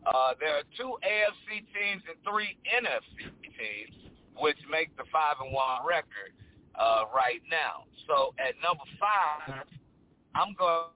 [0.07, 4.07] Uh, there are two AFC teams and three NFC teams
[4.40, 6.33] which make the five and one record
[6.74, 7.85] uh, right now.
[8.07, 9.66] So at number five,
[10.35, 10.94] I'm going.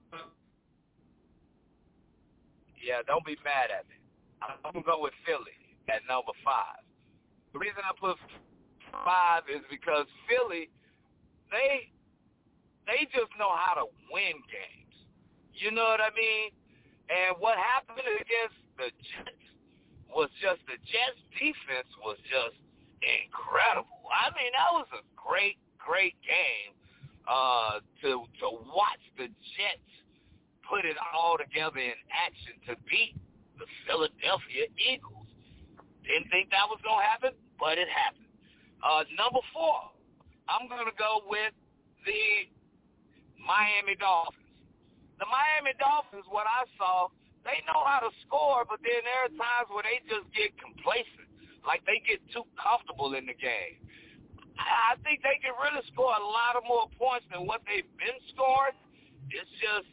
[2.79, 3.95] Yeah, don't be mad at me.
[4.43, 5.55] I'm gonna go with Philly
[5.87, 6.83] at number five.
[7.55, 8.19] The reason I put
[9.05, 10.67] five is because Philly,
[11.47, 11.91] they
[12.87, 14.95] they just know how to win games.
[15.55, 16.51] You know what I mean?
[17.07, 19.43] And what happened against the Jets
[20.11, 22.57] was just the Jets defense was just
[23.03, 24.07] incredible.
[24.09, 26.73] I mean, that was a great, great game
[27.27, 29.91] uh, to to watch the Jets
[30.63, 33.15] put it all together in action to beat
[33.59, 35.27] the Philadelphia Eagles.
[36.07, 38.31] Didn't think that was gonna happen, but it happened.
[38.83, 39.91] Uh, number four,
[40.47, 41.55] I'm gonna go with
[42.07, 42.47] the
[43.39, 44.39] Miami Dolphins.
[45.19, 47.07] The Miami Dolphins, what I saw,
[47.47, 51.22] they know how to score, but then there are times where they just get complacent
[51.65, 53.79] like they get too comfortable in the game.
[54.59, 58.19] I think they can really score a lot of more points than what they've been
[58.29, 58.77] scoring.
[59.33, 59.89] It's just,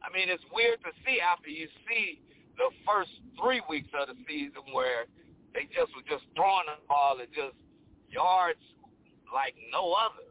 [0.00, 2.22] I mean, it's weird to see after you see
[2.56, 5.04] the first three weeks of the season where
[5.52, 7.56] they just were just throwing the ball at just
[8.08, 8.62] yards
[9.32, 10.26] like no other.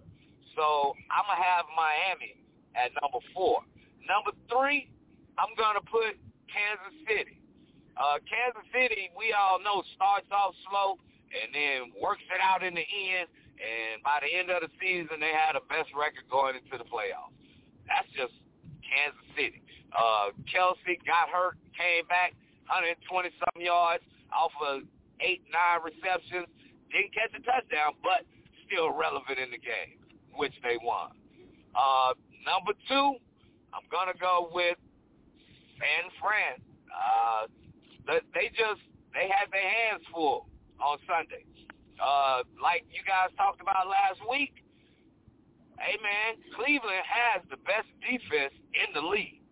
[0.55, 2.35] So I'm gonna have Miami
[2.75, 3.63] at number four.
[4.03, 4.89] Number three,
[5.37, 6.19] I'm gonna put
[6.51, 7.38] Kansas City.
[7.99, 10.95] Uh, Kansas City, we all know, starts off slow
[11.35, 13.27] and then works it out in the end.
[13.59, 16.87] And by the end of the season, they had the best record going into the
[16.87, 17.35] playoffs.
[17.91, 18.31] That's just
[18.79, 19.59] Kansas City.
[19.91, 22.39] Uh, Kelce got hurt, came back,
[22.71, 24.87] 120-something yards off of
[25.19, 26.47] eight, nine receptions.
[26.87, 28.23] Didn't catch a touchdown, but
[28.63, 29.99] still relevant in the game,
[30.39, 31.11] which they won.
[31.75, 32.15] Uh,
[32.47, 33.19] number two,
[33.75, 34.79] I'm to go with
[35.77, 36.63] San Fran.
[36.87, 37.51] Uh,
[38.07, 38.81] they just
[39.13, 40.47] they had their hands full
[40.79, 41.43] on Sunday.
[41.99, 44.63] uh, like you guys talked about last week,
[45.79, 49.43] hey man, Cleveland has the best defense in the league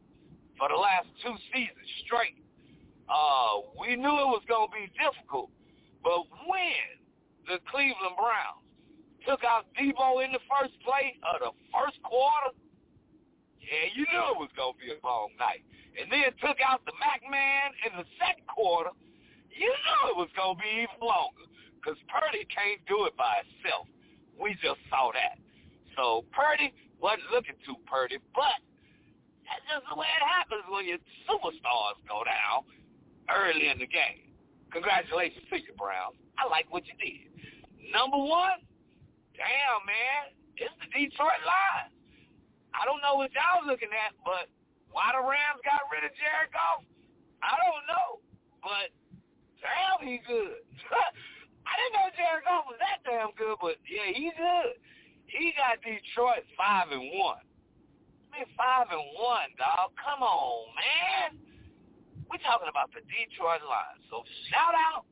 [0.57, 2.39] for the last two seasons straight.
[3.07, 5.49] Uh, we knew it was going to be difficult,
[6.03, 6.87] but when
[7.47, 8.63] the Cleveland Browns
[9.23, 12.51] took out Deebo in the first play of the first quarter,
[13.63, 15.63] yeah, you knew it was going to be a long night.
[15.97, 18.93] And then took out the Mac Man in the second quarter,
[19.49, 23.41] you knew it was going to be even longer because Purdy can't do it by
[23.41, 23.89] himself.
[24.37, 25.41] We just saw that.
[25.97, 26.69] So Purdy
[27.01, 28.61] wasn't looking too Purdy, but
[29.49, 32.69] that's just the way it happens when your superstars go down
[33.33, 34.29] early in the game.
[34.69, 36.19] Congratulations to you, Browns.
[36.37, 37.33] I like what you did.
[37.89, 38.61] Number one,
[39.33, 41.95] damn, man, it's the Detroit Lions.
[42.75, 44.51] I don't know what y'all looking at, but
[44.97, 46.81] why the Rams got rid of Jared Goff,
[47.45, 48.17] I don't know.
[48.65, 48.89] But
[49.61, 50.57] damn, he good.
[51.69, 54.73] I didn't know Jared Goff was that damn good, but yeah, he's good.
[55.29, 57.45] He got Detroit five and one.
[58.33, 59.93] I mean five and one, dog.
[60.01, 61.29] Come on, man.
[62.33, 64.01] We're talking about the Detroit Lions.
[64.09, 65.05] So shout out,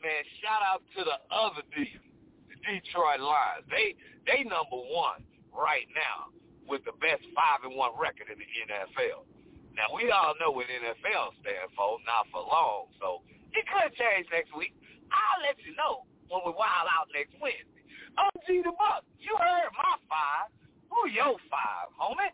[0.00, 0.24] man.
[0.40, 2.00] Shout out to the other D,
[2.48, 3.68] the Detroit Lions.
[3.68, 3.92] They
[4.24, 5.20] they number one
[5.52, 6.32] right now
[6.68, 9.28] with the best five and one record in the NFL.
[9.76, 12.90] Now we all know what NFL stands for, not for long.
[13.00, 13.22] So
[13.52, 14.74] it could change next week.
[15.10, 17.82] I'll let you know when we wild out next Wednesday.
[18.16, 20.50] OG the Buck, you heard my five.
[20.90, 22.30] Who your five, homie?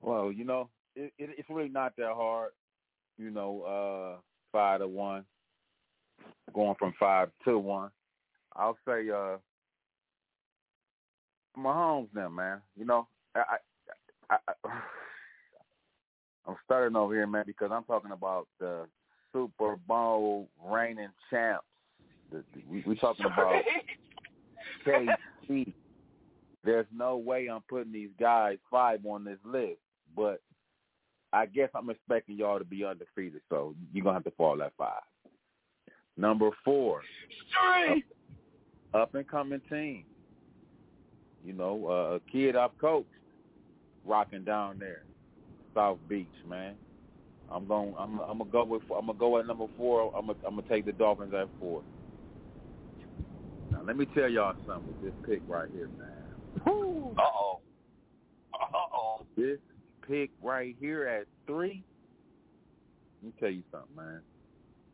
[0.00, 2.50] Well, you know, it, it, it's really not that hard.
[3.16, 5.24] You know, uh, five to one,
[6.52, 7.90] going from five to one.
[8.56, 9.36] I'll say, uh,
[11.56, 12.60] Mahomes now, man.
[12.76, 13.56] You know, I,
[14.30, 14.68] I, I,
[16.46, 18.86] I'm starting over here, man, because I'm talking about the
[19.32, 21.64] Super Bowl reigning champs
[22.68, 23.62] we, we talking about
[24.86, 25.72] KC.
[26.64, 29.80] There's no way I'm putting these guys five on this list,
[30.16, 30.40] but
[31.32, 34.72] I guess I'm expecting y'all to be undefeated, so you're gonna have to fall at
[34.78, 35.02] five.
[36.16, 37.02] Number four,
[37.86, 38.04] Three.
[38.94, 40.04] Up, up and coming team.
[41.44, 43.08] You know, uh, a kid I've coached,
[44.04, 45.02] rocking down there,
[45.74, 46.76] South Beach, man.
[47.50, 47.94] I'm going.
[47.98, 48.82] I'm, I'm gonna go with.
[48.96, 50.12] I'm gonna go at number four.
[50.16, 51.82] I'm gonna, I'm gonna take the Dolphins at four
[53.72, 56.08] Now let me tell y'all something with this pick right here, man.
[57.18, 57.60] Uh oh.
[58.54, 59.20] Uh oh.
[59.36, 59.58] This
[60.08, 61.84] pick right here at three.
[63.22, 64.20] Let me tell you something, man.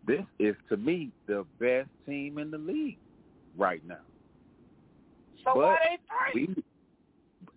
[0.06, 2.98] This is to me the best team in the league
[3.56, 3.96] right now.
[5.44, 6.54] So but why they three?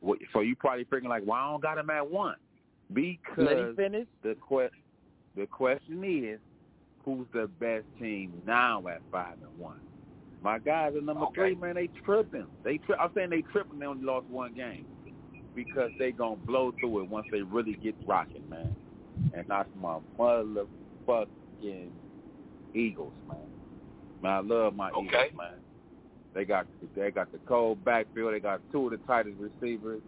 [0.02, 2.36] We, so you probably thinking like, why well, I don't got him at one?
[2.94, 4.70] Because Let him the que-
[5.36, 6.40] the question is,
[7.04, 9.78] who's the best team now at five and one?
[10.42, 11.34] My guys at number okay.
[11.36, 12.48] three, man, they tripping.
[12.64, 13.80] They tri- I'm saying they tripping.
[13.80, 14.86] They only lost one game
[15.56, 18.76] because they gonna blow through it once they really get rocking, man.
[19.34, 21.92] And that's my motherfucking
[22.74, 23.38] Eagles, man.
[24.22, 25.06] Man, I love my okay.
[25.06, 25.63] Eagles, man.
[26.34, 26.66] They got
[26.96, 28.34] they got the cold backfield.
[28.34, 30.02] They got two of the tightest receivers.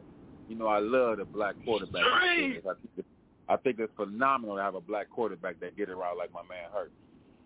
[0.48, 2.04] You know, I love the black quarterback.
[2.04, 2.64] I think,
[2.98, 3.08] it's,
[3.50, 6.70] I think it's phenomenal to have a black quarterback that get right like my man
[6.74, 6.92] Hurt.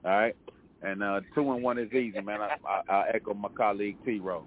[0.06, 0.36] All right.
[0.82, 2.40] And uh, two and one is easy, man.
[2.42, 4.44] I, I, I echo my colleague T-Row.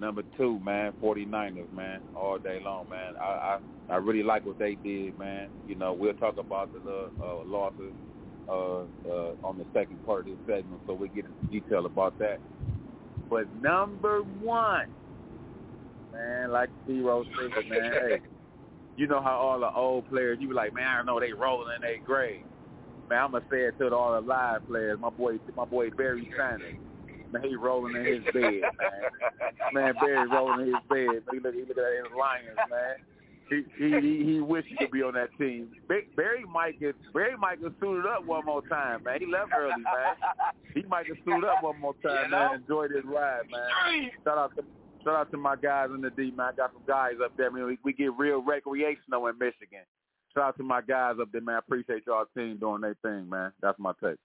[0.00, 3.14] Number two, man, 49ers, man, all day long, man.
[3.16, 3.58] I, I
[3.88, 5.50] I really like what they did, man.
[5.68, 7.92] You know, we'll talk about the uh, losses
[8.48, 8.52] uh,
[9.08, 12.40] uh, on the second part of this segment, so we get into detail about that.
[13.30, 14.86] But number one,
[16.12, 18.20] man, like T-Row said, man, hey,
[18.96, 21.74] you know how all the old players, you be like, man, I know they rolling
[21.76, 22.44] in their grave.
[23.10, 24.98] Man, I'm gonna say it to all the live players.
[25.00, 26.76] My boy, my boy Barry Sanders.
[27.32, 29.72] Man, he rolling in his bed, man.
[29.72, 31.22] Man, Barry rolling in his bed.
[31.32, 32.96] He look, he look at that Lions, man.
[33.50, 35.68] He he he, he wish he could be on that team.
[36.16, 39.20] Barry might get Barry might get suited up one more time, man.
[39.20, 40.52] He left early, man.
[40.74, 42.48] He might get suited up one more time, you know?
[42.48, 42.54] man.
[42.60, 44.10] Enjoy this ride, man.
[44.24, 44.64] Shout out to
[45.04, 46.52] shout out to my guys in the D, man.
[46.52, 47.50] I got some guys up there.
[47.50, 49.84] I mean, we, we get real recreational in Michigan.
[50.32, 51.56] Shout out to my guys up there, man.
[51.56, 53.52] I appreciate y'all team doing their thing, man.
[53.60, 54.16] That's my take.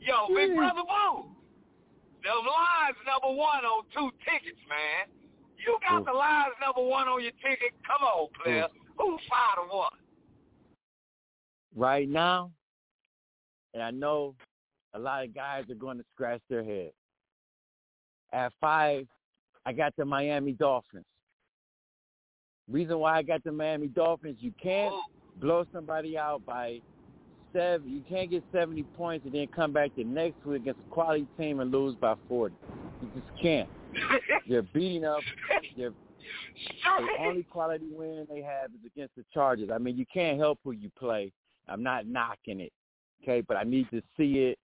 [0.00, 1.24] Yo, Big Brother Boo.
[2.22, 5.08] The Lions number one on two tickets, man.
[5.64, 6.04] You got Ooh.
[6.04, 7.72] the Lions number one on your ticket.
[7.86, 8.44] Come on, mm.
[8.44, 8.64] player.
[8.64, 8.90] Ooh.
[8.98, 9.90] Who's five to one?
[11.76, 12.50] Right now,
[13.74, 14.34] and I know
[14.94, 16.90] a lot of guys are going to scratch their head.
[18.32, 19.06] At five,
[19.66, 21.04] I got the Miami Dolphins.
[22.70, 24.94] Reason why I got the Miami Dolphins, you can't
[25.40, 26.80] blow somebody out by
[27.52, 27.90] seven.
[27.90, 31.26] You can't get seventy points and then come back the next week against a quality
[31.38, 32.54] team and lose by forty.
[33.00, 33.68] You just can't.
[34.48, 35.20] They're beating up.
[35.76, 35.92] They're
[36.98, 39.70] the only quality win they have is against the Chargers.
[39.72, 41.32] I mean, you can't help who you play.
[41.68, 42.72] I'm not knocking it,
[43.22, 44.58] okay, but I need to see it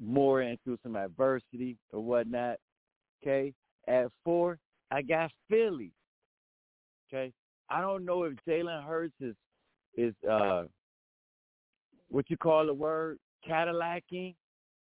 [0.00, 2.56] more and through some adversity or whatnot.
[3.22, 3.52] Okay.
[3.86, 4.58] At four,
[4.90, 5.92] I got Philly.
[7.08, 7.32] Okay.
[7.70, 9.34] I don't know if Jalen Hurts is
[9.96, 10.64] is uh
[12.10, 14.34] what you call the word Cadillacing.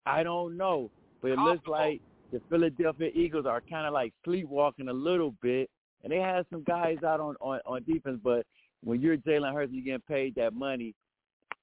[0.07, 0.91] I don't know,
[1.23, 2.01] but it looks like
[2.35, 5.71] the Philadelphia Eagles are kind of like sleepwalking a little bit,
[6.03, 8.19] and they have some guys out on on, on defense.
[8.23, 8.45] But
[8.83, 10.95] when you're Jalen Hurts, and you're getting paid that money.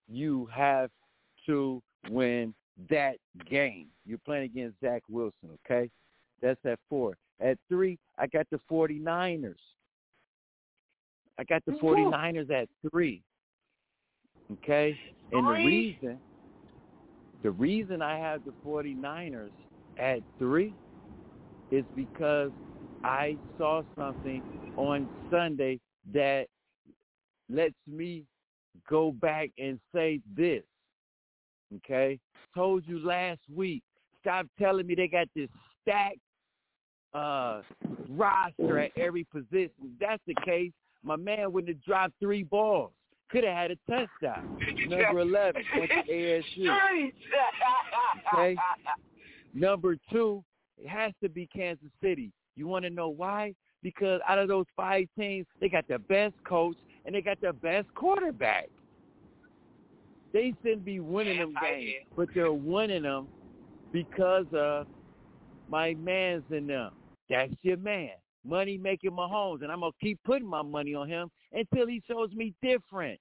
[0.08, 0.90] You have
[1.46, 2.54] to win
[2.90, 3.18] that
[3.50, 3.88] game.
[4.06, 5.90] You're playing against Zach Wilson, okay?
[6.42, 7.16] That's at four.
[7.40, 9.56] At three, I got the 49ers.
[11.38, 13.24] I got the 49ers at three.
[14.52, 14.98] Okay?
[15.32, 16.18] And the reason
[17.44, 19.50] the reason I have the 49ers
[20.02, 20.74] at three
[21.70, 22.52] is because
[23.04, 24.42] I saw something
[24.76, 25.80] on Sunday
[26.14, 26.48] that
[27.50, 28.24] lets me
[28.90, 30.64] go back and say this.
[31.78, 32.20] Okay?
[32.56, 33.84] Told you last week.
[34.22, 35.50] Stop telling me they got this
[35.82, 36.18] stacked
[37.14, 37.62] uh,
[38.10, 39.72] roster at every position.
[39.84, 40.72] If that's the case,
[41.04, 42.92] my man wouldn't have dropped three balls.
[43.32, 44.60] Could have had a touchdown.
[44.88, 46.78] Number 11 went to ASU.
[48.34, 48.56] Okay?
[49.54, 50.44] Number two,
[50.78, 52.32] it has to be Kansas City.
[52.56, 53.54] You want to know why?
[53.84, 56.76] Because out of those five teams, they got the best coach
[57.06, 58.70] and they got the best quarterback.
[60.34, 63.28] They shouldn't be winning them games, but they're winning them
[63.92, 64.88] because of
[65.70, 66.92] my man's in them.
[67.30, 68.12] That's your man.
[68.46, 72.32] Money making Mahomes, and I'm gonna keep putting my money on him until he shows
[72.32, 73.20] me different.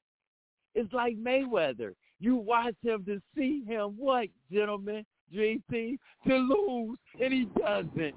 [0.75, 1.95] It's like Mayweather.
[2.21, 5.05] You watch him to see him what, gentlemen,
[5.35, 8.15] JT, to lose, and he doesn't.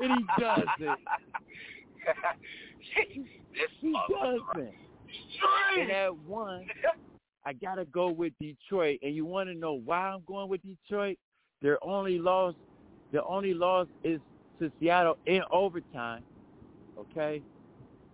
[0.00, 0.98] and he doesn't.
[3.80, 4.74] he doesn't.
[5.78, 6.66] And at one,
[7.44, 8.98] I gotta go with Detroit.
[9.02, 11.18] And you want to know why I'm going with Detroit?
[11.60, 12.54] Their only loss,
[13.12, 14.20] their only loss is
[14.58, 16.22] to Seattle in overtime.
[16.98, 17.42] Okay,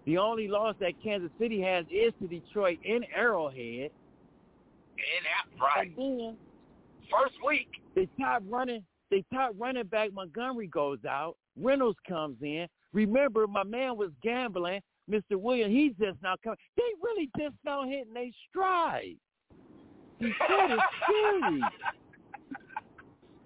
[0.07, 3.91] the only loss that Kansas City has is to Detroit in Arrowhead.
[4.99, 5.89] In that right.
[5.89, 6.37] And then
[7.11, 8.85] first week, they top running.
[9.11, 11.37] They top running back Montgomery goes out.
[11.61, 12.67] Reynolds comes in.
[12.93, 14.81] Remember, my man was gambling.
[15.11, 15.37] Mr.
[15.37, 16.59] Williams, he's just now coming.
[16.77, 19.17] They really just now hitting a stride.
[20.21, 21.61] Detroit is scary.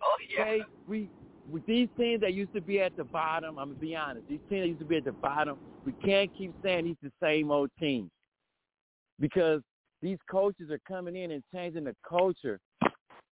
[0.02, 0.42] Oh yeah.
[0.42, 1.08] Okay, we
[1.50, 4.26] with these teams that used to be at the bottom, I'm gonna be honest.
[4.28, 7.12] These teams that used to be at the bottom, we can't keep saying these the
[7.22, 8.10] same old teams
[9.20, 9.60] because
[10.00, 12.58] these coaches are coming in and changing the culture.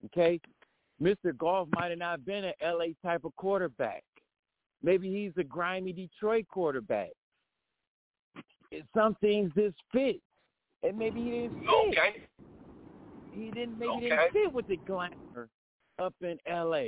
[0.07, 0.41] Okay,
[1.03, 1.37] Mr.
[1.37, 4.05] Goff might have not been an LA type of quarterback.
[4.83, 7.11] Maybe he's a grimy Detroit quarterback.
[8.95, 10.21] Some things just fit,
[10.83, 11.69] and maybe he didn't fit.
[11.89, 12.23] Okay.
[13.33, 13.79] He didn't.
[13.79, 14.09] Maybe Okay.
[14.09, 15.49] didn't fit with the glamour
[15.99, 16.85] up in LA.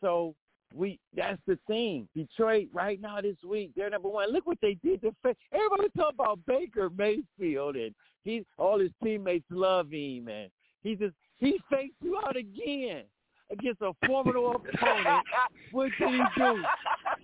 [0.00, 0.34] So
[0.74, 2.08] we that's the thing.
[2.14, 4.32] Detroit right now this week, they're number one.
[4.32, 7.94] Look what they did to fa- everybody talking about Baker Mayfield and
[8.24, 10.50] he all his teammates love him and
[10.82, 13.02] he just he faked you out again
[13.50, 15.24] against a formidable opponent.
[15.72, 16.62] What did he do?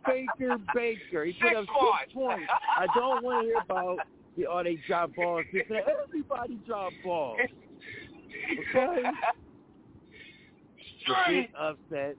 [0.06, 1.24] Baker Baker.
[1.24, 2.50] He put up six points.
[2.78, 3.98] I don't want to hear about
[4.36, 5.44] the oh they drop balls.
[5.54, 7.38] Everybody drop balls.
[8.74, 9.02] Okay?
[11.06, 12.16] the big upset,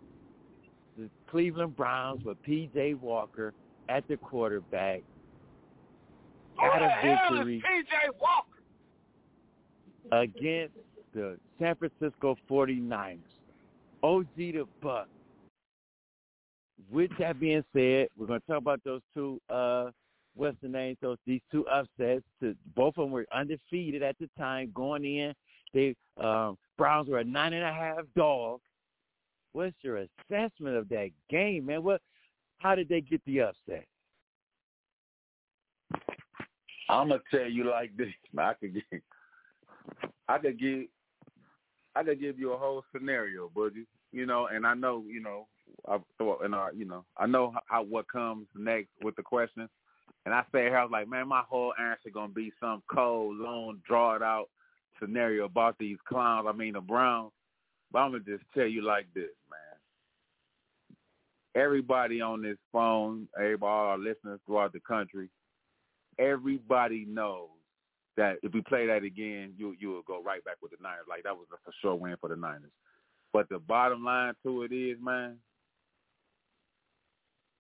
[0.97, 2.95] the Cleveland Browns with P.J.
[2.95, 3.53] Walker
[3.89, 5.01] at the quarterback
[6.55, 8.61] Who got a victory PJ Walker?
[10.11, 10.75] against
[11.17, 13.17] the San Francisco 49ers.
[14.03, 15.07] OG the Buck.
[16.91, 19.89] With that being said, we're going to talk about those two, uh,
[20.35, 20.95] what's the name?
[21.01, 22.23] Those these two upsets.
[22.41, 25.33] To, both of them were undefeated at the time going in.
[25.73, 28.59] They um, Browns were a nine and a half dog.
[29.53, 31.81] What's your assessment of that game, man?
[31.81, 32.01] What?
[32.59, 33.85] How did they get the upset?
[36.89, 38.13] I'm gonna tell you like this.
[38.37, 39.01] I could get,
[40.29, 40.85] I could give,
[41.97, 43.87] I could give you a whole scenario, buddy.
[44.11, 45.47] You know, and I know, you know,
[45.87, 49.67] I thought, and I, you know, I know how, what comes next with the question.
[50.25, 53.37] And I say here, I was like, man, my whole answer gonna be some cold,
[53.37, 54.49] long, draw it out
[54.99, 56.47] scenario about these clowns.
[56.47, 57.31] I mean, the Browns.
[57.91, 60.97] But I'm gonna just tell you like this, man.
[61.55, 65.29] Everybody on this phone, everybody, our listeners throughout the country,
[66.19, 67.49] everybody knows
[68.17, 71.05] that if we play that again, you you will go right back with the Niners.
[71.07, 72.71] Like that was a for sure win for the Niners.
[73.31, 75.37] But the bottom line to it is, man,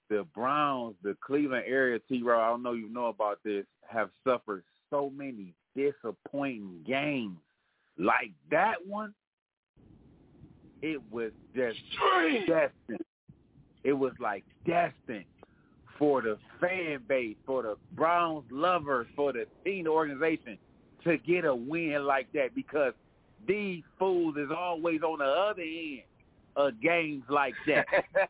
[0.09, 2.23] the Browns, the Cleveland area, T.
[2.23, 7.37] Row, I don't know you know about this, have suffered so many disappointing games.
[7.99, 9.13] Like that one,
[10.81, 11.77] it was just
[12.47, 13.05] destined.
[13.83, 15.25] It was like destined
[15.97, 20.57] for the fan base, for the Browns lovers, for the team organization
[21.03, 22.93] to get a win like that because
[23.47, 26.01] these fools is always on the other end
[26.55, 27.85] of games like that.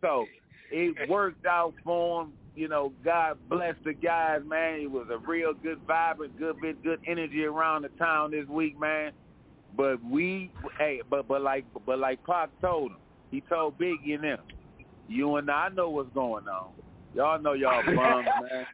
[0.00, 0.26] so
[0.70, 2.32] it worked out for them.
[2.54, 4.80] You know, God bless the guys, man.
[4.80, 8.46] It was a real good vibe and good bit good energy around the town this
[8.48, 9.12] week, man.
[9.76, 12.98] But we, hey, but but like but like Pop told him,
[13.30, 14.38] he told Biggie and them,
[15.06, 16.70] you and I know what's going on.
[17.16, 18.66] Y'all know y'all bums, man.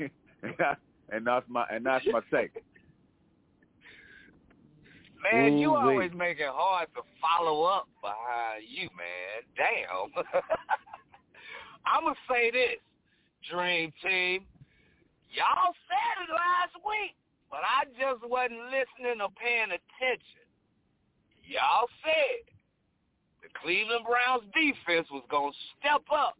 [1.12, 2.50] and that's my and that's my take.
[5.22, 6.18] Man, Ooh, you always wait.
[6.18, 9.46] make it hard to follow up behind you, man.
[9.54, 10.10] Damn.
[11.86, 12.82] I'm to say this,
[13.48, 14.44] Dream Team.
[15.30, 17.14] Y'all said it last week,
[17.48, 20.42] but I just wasn't listening or paying attention.
[21.46, 22.50] Y'all said
[23.42, 26.38] the Cleveland Browns defense was going to step up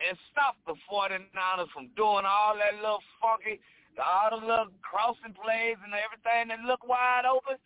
[0.00, 3.60] and stop the 49ers from doing all that little funky,
[4.00, 7.60] all the little crossing plays and everything that looked wide open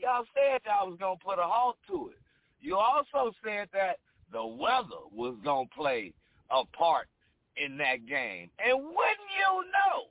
[0.00, 2.18] y'all said y'all was going to put a halt to it.
[2.60, 4.00] You also said that
[4.32, 6.12] the weather was going to play
[6.50, 7.08] a part
[7.56, 8.48] in that game.
[8.58, 10.08] And wouldn't you know,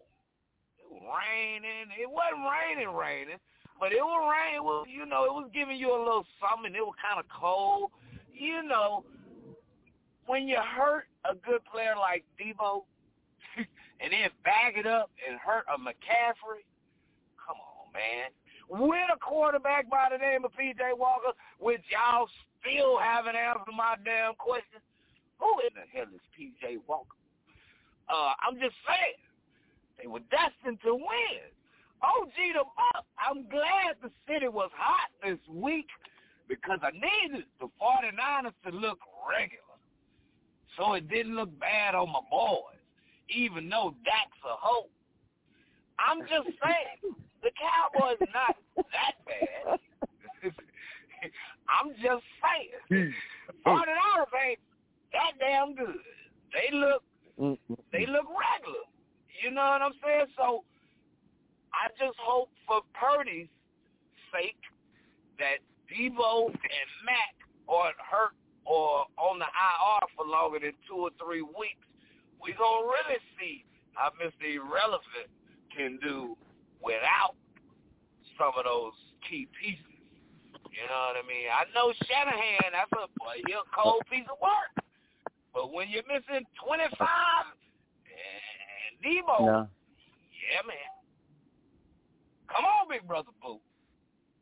[0.77, 1.89] it was raining.
[1.97, 3.41] It wasn't raining, raining,
[3.79, 4.55] but it was rain.
[4.57, 6.73] It was, you know, it was giving you a little something.
[6.73, 7.91] It was kind of cold.
[8.39, 9.03] You know,
[10.25, 12.83] when you hurt a good player like Deebo
[13.57, 16.63] and then back it up and hurt a McCaffrey,
[17.37, 18.31] come on, man
[18.69, 20.93] with a quarterback by the name of P.J.
[20.95, 22.29] Walker, which y'all
[22.61, 24.79] still haven't answered my damn question.
[25.39, 26.77] Who in the hell is P.J.
[26.87, 27.17] Walker?
[28.07, 29.21] Uh, I'm just saying,
[29.97, 31.49] they were destined to win.
[32.01, 35.89] OG the Buck, I'm glad the city was hot this week
[36.49, 39.63] because I needed the 49ers to look regular.
[40.75, 42.81] So it didn't look bad on my boys,
[43.29, 44.91] even though Dak's a hope.
[45.99, 49.79] I'm just saying, the Cowboys not that bad.
[51.69, 52.81] I'm just saying.
[52.89, 53.11] Hmm.
[53.63, 54.59] Forty dollars ain't
[55.13, 55.99] that damn good.
[56.53, 57.03] They look
[57.91, 58.87] they look regular.
[59.43, 60.25] You know what I'm saying?
[60.35, 60.63] So
[61.73, 63.47] I just hope for Purdy's
[64.33, 64.59] sake
[65.37, 65.59] that
[65.89, 67.35] Deebo and Mac
[67.67, 68.33] are hurt
[68.65, 71.85] or on the IR for longer than two or three weeks.
[72.41, 74.45] We're going to really see how Mr.
[74.45, 75.29] Irrelevant
[75.75, 76.37] can do
[76.81, 77.35] without
[78.37, 78.93] some of those
[79.27, 79.83] key pieces.
[80.69, 81.49] You know what I mean?
[81.51, 84.71] I know Shanahan, that's a boy, he a cold piece of work.
[85.53, 86.97] But when you're missing 25 and
[89.03, 89.65] Deebo, yeah.
[90.31, 90.91] yeah, man.
[92.47, 93.59] Come on, big brother Boo.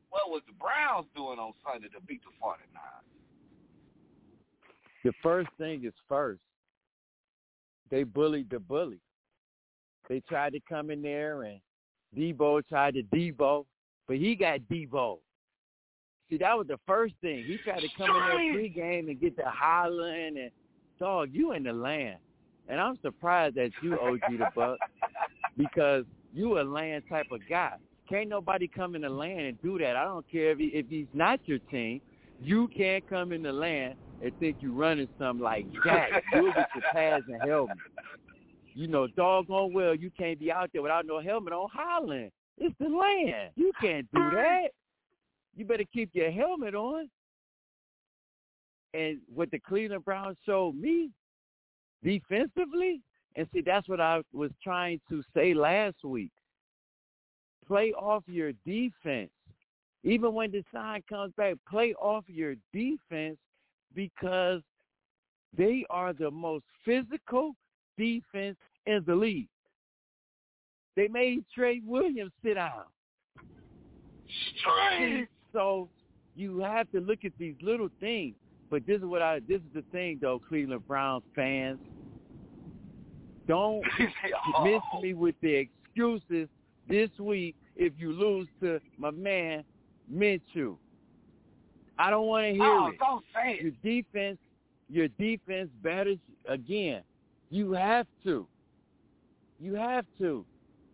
[0.09, 3.03] What was the Browns doing on Sunday to beat the 49ers?
[5.03, 6.41] The first thing is first.
[7.89, 8.99] They bullied the bully.
[10.09, 11.59] They tried to come in there and
[12.15, 13.65] Debo tried to Debo,
[14.07, 15.19] but he got Debo.
[16.29, 17.43] See, that was the first thing.
[17.45, 20.51] He tried to come in there pregame and get the hollering and
[20.99, 22.17] dog, you in the land.
[22.67, 24.77] And I'm surprised that you, OG the Buck,
[25.57, 26.03] because
[26.33, 27.75] you a land type of guy.
[28.09, 29.95] Can't nobody come in the land and do that.
[29.95, 32.01] I don't care if he, if he's not your team.
[32.39, 36.09] You can't come in the land and think you're running something like that.
[36.33, 37.77] You'll get your pads and helmet
[38.77, 42.29] you know, doggone well you can't be out there without no helmet on hollering.
[42.59, 43.49] It's the land.
[43.55, 44.67] You can't do that.
[45.55, 47.09] You better keep your helmet on.
[48.93, 51.09] And what the Cleveland Browns showed me
[52.03, 53.01] defensively,
[53.35, 56.31] and see, that's what I was trying to say last week.
[57.67, 59.29] Play off your defense.
[60.03, 63.37] Even when the sign comes back, play off your defense
[63.93, 64.61] because
[65.57, 67.55] they are the most physical
[67.97, 69.49] defense in the league.
[70.95, 72.83] They made Trey Williams sit down.
[74.59, 75.27] Straight.
[75.53, 75.89] So
[76.35, 78.35] you have to look at these little things.
[78.69, 81.79] But this is what I this is the thing though, Cleveland Browns fans.
[83.47, 83.83] Don't
[84.63, 86.49] miss me with the excuses
[86.89, 89.63] this week if you lose to my man
[90.13, 90.77] Minshew.
[91.99, 92.99] I don't want to hear oh, it.
[92.99, 93.61] Don't say it.
[93.63, 94.37] Your defense,
[94.89, 96.15] your defense better
[96.47, 97.01] again.
[97.49, 98.47] You have to.
[99.59, 100.45] You have to.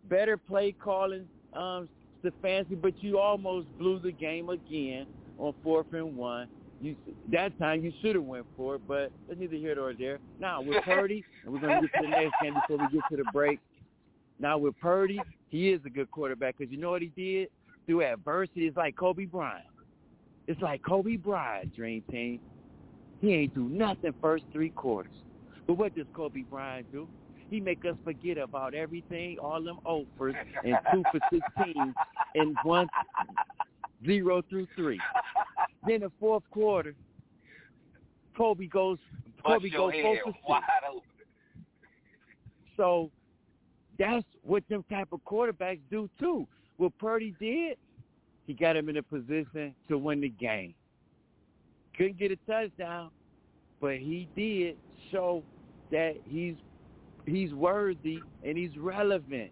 [0.08, 1.88] better play calling, um,
[2.24, 5.06] Stefanski, but you almost blew the game again
[5.38, 6.48] on fourth and one.
[6.80, 6.96] You
[7.32, 10.18] that time you should have went for it, but that's neither here nor there.
[10.40, 13.16] Now with Purdy, and we're gonna get to the next game before we get to
[13.16, 13.60] the break.
[14.38, 15.20] Now with Purdy,
[15.54, 17.48] he is a good quarterback because you know what he did
[17.86, 18.66] through adversity.
[18.66, 19.62] It's like Kobe Bryant.
[20.48, 22.40] It's like Kobe Bryant, Dream Team.
[23.20, 25.12] He ain't do nothing first three quarters.
[25.68, 27.08] But what does Kobe Bryant do?
[27.50, 30.34] He make us forget about everything, all them offers,
[30.64, 31.94] and two for sixteen,
[32.34, 32.88] and one
[34.04, 35.00] zero through three.
[35.86, 36.96] Then the fourth quarter,
[38.36, 38.98] Kobe goes
[39.46, 40.66] Kobe goes four for six.
[42.76, 43.12] So
[43.98, 46.46] that's what them type of quarterbacks do too.
[46.76, 47.76] What Purdy did,
[48.46, 50.74] he got him in a position to win the game.
[51.96, 53.10] Couldn't get a touchdown,
[53.80, 54.76] but he did
[55.12, 55.42] show
[55.90, 56.56] that he's
[57.26, 59.50] he's worthy and he's relevant.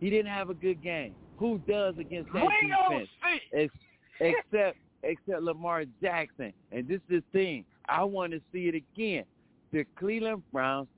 [0.00, 1.14] He didn't have a good game.
[1.38, 3.08] Who does against that we defense?
[3.52, 3.74] Ex-
[4.20, 6.52] except except Lamar Jackson.
[6.70, 7.64] And this is the thing.
[7.88, 9.24] I want to see it again.
[9.72, 10.88] The Cleveland Browns,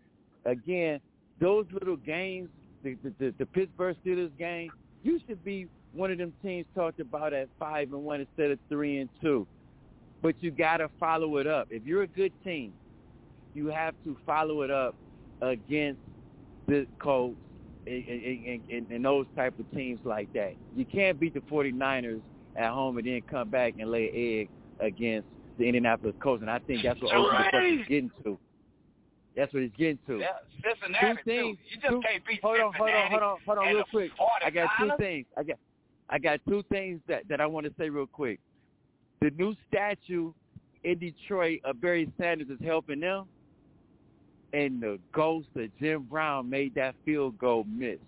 [0.45, 1.01] again,
[1.41, 2.49] those little games,
[2.83, 4.71] the, the, the, the Pittsburgh Steelers game,
[5.03, 8.59] you should be one of them teams talked about at five and one instead of
[8.69, 9.47] three and two.
[10.23, 11.69] But you got to follow it up.
[11.71, 12.73] If you're a good team,
[13.55, 14.95] you have to follow it up
[15.41, 16.01] against
[16.67, 17.37] the Colts
[17.87, 20.55] and, and, and, and those type of teams like that.
[20.75, 22.21] You can't beat the 49ers
[22.57, 24.49] at home and then come back and lay an egg
[24.81, 25.29] against
[25.59, 26.41] the Indianapolis Colts.
[26.41, 28.39] And I think that's what OG is getting to.
[29.37, 30.19] That's what he's getting to.
[30.19, 30.29] Yeah,
[30.63, 31.59] Cincinnati two things.
[31.59, 31.75] Too.
[31.75, 34.11] You just two, can't beat hold on, hold on, hold on, hold on, real quick.
[34.45, 35.27] I got two things.
[35.37, 35.57] I got,
[36.09, 38.39] I got two things that that I want to say real quick.
[39.21, 40.33] The new statue
[40.85, 43.25] in Detroit of Barry Sanders is helping them,
[44.53, 47.99] and the ghost of Jim Brown made that field goal miss.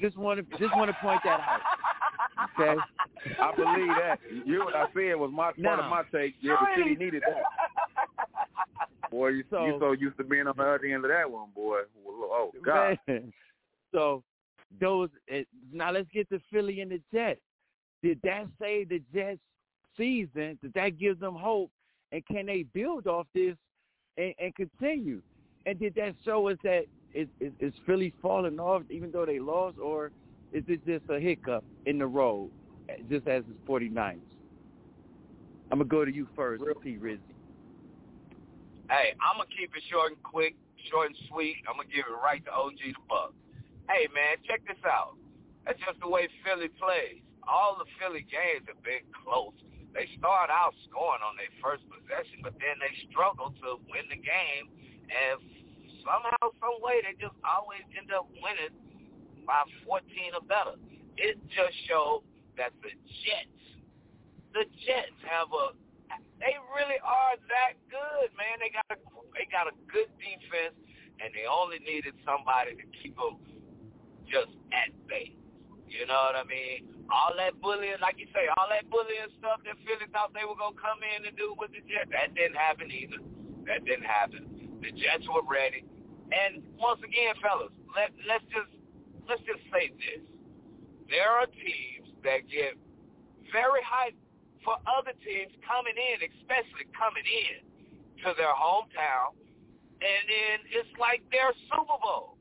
[0.00, 1.60] Just want to just want to point that out.
[2.58, 2.80] Okay.
[3.42, 4.18] I believe that.
[4.44, 6.34] You what I said was my part Now- of my take.
[6.40, 7.42] Yeah, the city needed that.
[9.10, 11.50] Boy, you So- you so used to being on the other end of that one,
[11.54, 11.80] boy.
[12.06, 12.98] Oh God.
[13.06, 13.32] Man.
[13.92, 14.22] So
[14.80, 17.40] those it, now let's get to Philly and the Jets.
[18.02, 19.40] Did that save the Jets
[19.96, 20.58] season?
[20.62, 21.70] Did that give them hope?
[22.12, 23.56] And can they build off this
[24.16, 25.22] and, and continue?
[25.66, 26.84] And did that show us that
[27.14, 30.10] is, is, is Philly falling off even though they lost, or
[30.52, 32.50] is it just a hiccup in the road,
[32.88, 34.18] eh, just as it's 49ers?
[35.72, 36.96] I'm gonna go to you first, P.
[36.96, 37.18] Rizzy.
[38.86, 40.54] Hey, I'm gonna keep it short and quick,
[40.86, 41.58] short and sweet.
[41.66, 43.34] I'm gonna give it right to OG the Buck.
[43.90, 45.18] Hey man, check this out.
[45.66, 47.18] That's just the way Philly plays.
[47.42, 49.58] All the Philly games have been close.
[49.90, 54.22] They start out scoring on their first possession, but then they struggle to win the
[54.22, 54.70] game,
[55.10, 55.42] and
[56.06, 58.76] somehow, some way, they just always end up winning
[59.42, 60.06] by 14
[60.38, 60.78] or better.
[61.18, 62.22] It just showed
[62.54, 62.94] that the
[63.26, 63.62] Jets,
[64.54, 65.74] the Jets have a
[66.40, 68.60] they really are that good, man.
[68.60, 68.98] They got a
[69.32, 70.76] they got a good defense,
[71.20, 73.40] and they only needed somebody to keep them
[74.28, 75.32] just at bay.
[75.88, 76.90] You know what I mean?
[77.08, 80.58] All that bullying, like you say, all that bullying stuff that Philly thought they were
[80.58, 83.22] gonna come in and do with the Jets, that didn't happen either.
[83.70, 84.50] That didn't happen.
[84.82, 85.86] The Jets were ready,
[86.34, 88.70] and once again, fellas, let let's just
[89.24, 90.22] let's just say this:
[91.08, 92.74] there are teams that get
[93.54, 94.10] very high
[94.66, 97.62] for other teams coming in, especially coming in
[98.26, 99.38] to their hometown,
[100.02, 102.34] and then it's like their Super Bowl.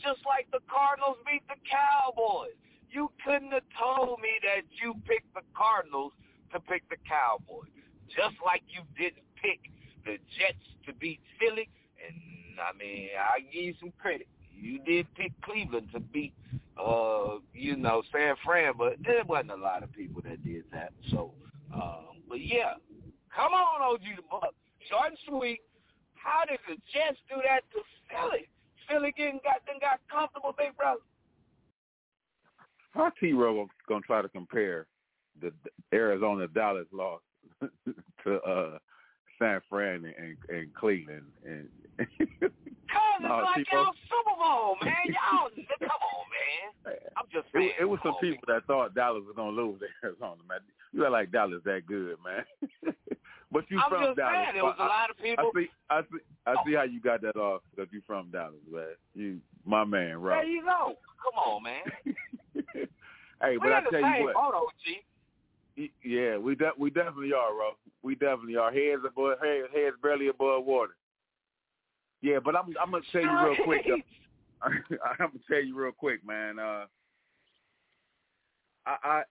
[0.00, 2.56] Just like the Cardinals beat the Cowboys.
[2.88, 6.12] You couldn't have told me that you picked the Cardinals
[6.52, 7.68] to pick the Cowboys.
[8.08, 9.60] Just like you didn't pick
[10.04, 11.68] the Jets to beat Philly.
[12.00, 14.28] And, I mean, I give you some credit.
[14.52, 16.32] You did pick Cleveland to beat,
[16.80, 20.92] uh, you know, San Fran, but there wasn't a lot of people that did that.
[21.10, 21.32] So,
[21.74, 22.74] um, but yeah,
[23.34, 24.54] come on, OG the Buck.
[24.90, 25.60] Short and sweet.
[26.14, 28.48] How did the Jets do that to Philly?
[28.88, 31.00] Philly getting got then got comfortable, big brother.
[32.92, 33.32] How T.
[33.32, 34.86] Rowe gonna try to compare
[35.40, 35.52] the
[35.92, 37.20] Arizona Dallas loss
[38.24, 38.78] to uh
[39.38, 41.68] San Fran and, and Cleveland and
[42.38, 44.94] Cause No, it's like y'all Super Bowl, man.
[45.06, 45.50] Y'all,
[45.80, 46.96] come on, man.
[47.16, 47.72] I'm just saying.
[47.78, 50.60] it, it was some people that thought Dallas was gonna lose to Arizona, man.
[50.92, 52.44] You act like Dallas that good, man.
[53.52, 54.34] but you I'm from just Dallas.
[54.34, 55.50] saying, there was a lot of people.
[55.54, 58.54] I see, I see, I see how you got that off because you from Dallas,
[58.70, 58.84] man.
[59.14, 60.42] You, my man, right?
[60.42, 60.94] There you go.
[61.22, 61.82] Come on, man.
[63.42, 64.70] hey, we but I tell you what, OG.
[65.76, 67.70] y- yeah, we de- we definitely are, bro.
[68.02, 68.72] We definitely are.
[68.72, 70.94] Heads above, heads, heads barely above water.
[72.22, 73.86] Yeah, but I'm I'm gonna tell you real quick.
[74.62, 74.82] I'm
[75.18, 76.58] gonna tell you real quick, man.
[76.58, 76.86] Uh,
[78.86, 79.22] I, I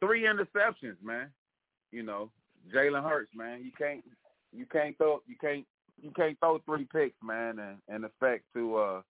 [0.00, 1.30] three interceptions, man.
[1.92, 2.30] You know,
[2.74, 3.62] Jalen Hurts, man.
[3.64, 4.02] You can't
[4.52, 5.64] you can't throw you can't
[6.02, 9.02] you can't throw three picks, man, and, and expect to uh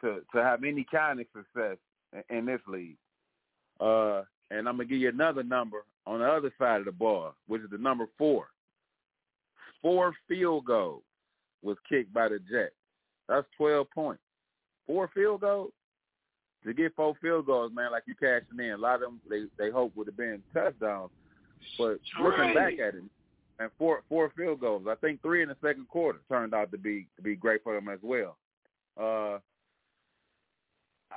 [0.00, 1.76] to to have any kind of success
[2.12, 2.96] in, in this league.
[3.80, 7.34] Uh, and I'm gonna give you another number on the other side of the ball,
[7.46, 8.48] which is the number four.
[9.82, 11.02] Four field goals
[11.62, 12.74] was kicked by the Jets.
[13.28, 14.22] That's twelve points.
[14.86, 15.72] Four field goals
[16.66, 18.72] to get four field goals, man, like you cashing in.
[18.72, 21.10] A lot of them they they hope would have been touchdowns,
[21.78, 23.04] but looking back at it,
[23.58, 24.82] and four four field goals.
[24.88, 27.74] I think three in the second quarter turned out to be to be great for
[27.74, 28.36] them as well.
[29.00, 29.38] Uh,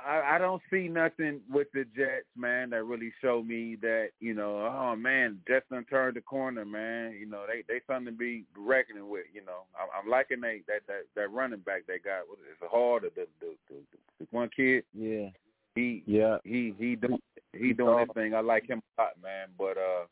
[0.06, 4.34] I, I don't see nothing with the Jets, man, that really show me that you
[4.34, 7.16] know, oh man, Jets done turned the corner, man.
[7.18, 9.26] You know, they they something to be reckoning with.
[9.32, 12.28] You know, I'm, I'm liking they that that that running back they got.
[12.28, 13.04] What is it hard?
[13.04, 13.76] The the, the the
[14.20, 14.84] the one kid.
[14.94, 15.28] Yeah.
[15.74, 17.18] He yeah he he do
[17.52, 18.34] he doing his thing.
[18.34, 19.48] I like him a lot, man.
[19.56, 20.06] But uh,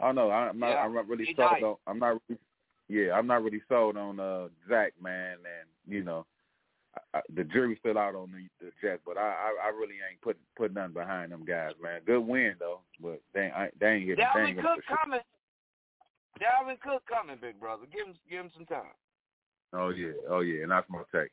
[0.00, 0.30] I don't know.
[0.30, 0.70] I'm not.
[0.70, 1.62] Yeah, I'm not really he sold nice.
[1.62, 1.76] on.
[1.86, 2.20] I'm not.
[2.28, 2.40] Really,
[2.88, 5.32] yeah, I'm not really sold on uh Zach, man.
[5.34, 6.26] And you know,
[7.12, 10.20] I, the jury's still out on the, the Jets, but I, I I really ain't
[10.22, 12.00] put put nothing behind them guys, man.
[12.06, 15.20] Good win though, but they ain't they ain't getting Dalvin Cook coming.
[16.40, 17.86] Dalvin Cook coming, big brother.
[17.92, 18.94] Give him give him some time.
[19.72, 21.30] Oh yeah, oh yeah, and that's my take.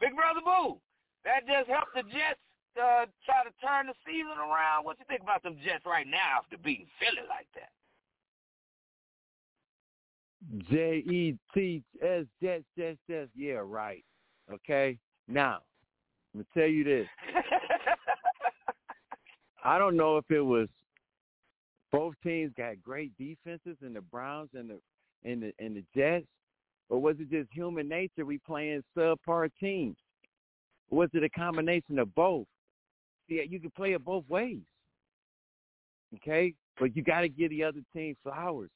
[0.00, 0.78] Big brother Boo,
[1.24, 2.40] that just helped the Jets
[2.78, 4.84] uh, try to turn the season around.
[4.84, 7.70] What you think about them Jets right now after beating Philly like that?
[10.70, 13.30] J E T S Jets Jets Jets.
[13.34, 14.04] Yeah, right.
[14.52, 14.98] Okay.
[15.28, 15.58] Now,
[16.34, 17.06] I'm gonna tell you this.
[19.64, 20.68] I don't know if it was
[21.92, 24.80] both teams got great defenses in the Browns and the
[25.24, 26.26] and the and the Jets,
[26.88, 28.24] or was it just human nature?
[28.24, 29.96] We playing subpar teams.
[30.90, 32.46] Or was it a combination of both?
[33.28, 34.58] See, you can play it both ways.
[36.16, 38.70] Okay, but you got to give the other team flowers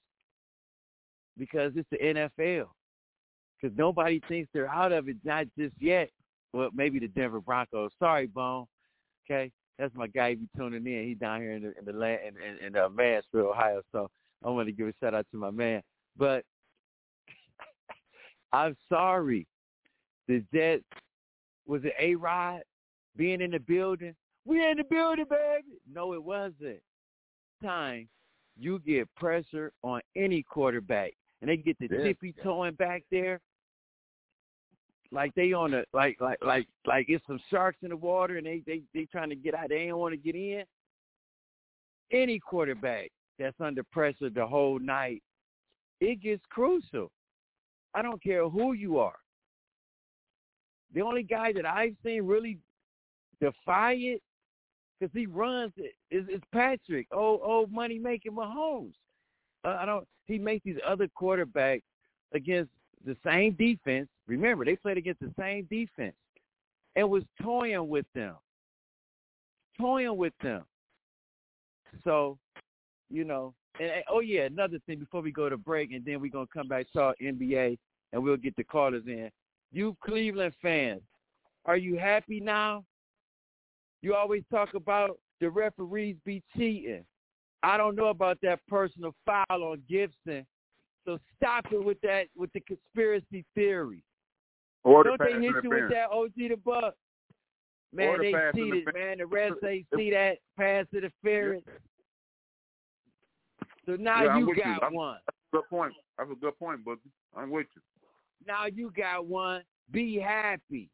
[1.38, 2.66] because it's the NFL.
[3.60, 6.10] Because nobody thinks they're out of it, not just yet.
[6.52, 7.92] Well, maybe the Denver Broncos.
[7.98, 8.66] Sorry, Bone.
[9.24, 10.30] Okay, that's my guy.
[10.30, 11.08] He be tuning in.
[11.08, 13.80] He's down here in the in the land in, in, in uh, Mansfield, Ohio.
[13.90, 14.10] So
[14.44, 15.82] I want to give a shout out to my man.
[16.16, 16.44] But
[18.52, 19.46] I'm sorry,
[20.28, 20.84] the Jets
[21.66, 22.60] was it A Rod
[23.16, 24.14] being in the building?
[24.44, 25.78] We in the building, baby.
[25.90, 26.80] No, it wasn't.
[27.62, 28.08] Time
[28.58, 31.12] you get pressure on any quarterback,
[31.44, 32.04] and they get the Yeah.
[32.04, 33.38] tippy toeing back there,
[35.10, 38.46] like they on a like like like like it's some sharks in the water, and
[38.46, 39.68] they they they trying to get out.
[39.68, 40.64] They don't want to get in.
[42.10, 45.22] Any quarterback that's under pressure the whole night,
[46.00, 47.12] it gets crucial.
[47.92, 49.18] I don't care who you are.
[50.94, 52.58] The only guy that I've seen really
[53.38, 54.22] defy it,
[54.98, 57.06] because he runs it, is, is Patrick.
[57.12, 58.94] Oh, oh, money making Mahomes.
[59.64, 60.06] I don't.
[60.26, 61.82] He makes these other quarterbacks
[62.32, 62.70] against
[63.04, 64.08] the same defense.
[64.26, 66.14] Remember, they played against the same defense
[66.96, 68.34] and was toying with them,
[69.78, 70.64] toying with them.
[72.02, 72.38] So,
[73.10, 76.20] you know, and, and oh yeah, another thing before we go to break, and then
[76.20, 77.78] we're gonna come back to talk NBA,
[78.12, 79.30] and we'll get the callers in.
[79.72, 81.02] You Cleveland fans,
[81.64, 82.84] are you happy now?
[84.02, 87.04] You always talk about the referees be cheating.
[87.64, 90.46] I don't know about that personal foul on Gibson.
[91.06, 94.02] So stop it with that with the conspiracy theory.
[94.84, 96.94] Or the Don't they hit you with that OG the buck?
[97.92, 99.18] Man, the they cheated, man.
[99.18, 101.64] The refs they see that pass interference.
[103.86, 104.62] So now Yeah, you with you.
[104.64, 105.18] got I'm- one.
[105.52, 105.94] Good point.
[106.18, 106.98] That's a good point, Boogie.
[107.34, 107.82] I'm with you.
[108.46, 109.62] Now you got one.
[109.90, 110.90] Be happy.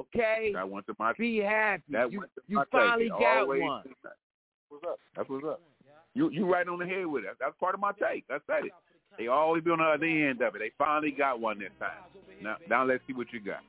[0.00, 0.50] Okay?
[0.54, 1.82] That went to my Be happy.
[1.90, 3.94] that you went to you my finally got one.
[4.68, 4.98] What's up?
[5.14, 5.60] That's what's up.
[6.14, 7.30] You you right on the head with it.
[7.40, 8.24] That's part of my take.
[8.30, 8.72] I said it.
[9.18, 10.58] They always be on the other end of it.
[10.58, 11.90] They finally got one this time.
[12.42, 13.60] Now now let's see what you got.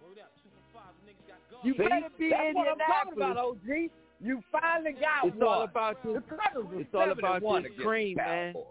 [1.63, 3.89] You See, better be that's what I'm talking about, OG.
[4.21, 5.47] You finally got It's one.
[5.47, 6.13] all about this.
[6.15, 8.53] the Cardinals were It's all about 7-1 this cream, man.
[8.53, 8.67] Cowboys.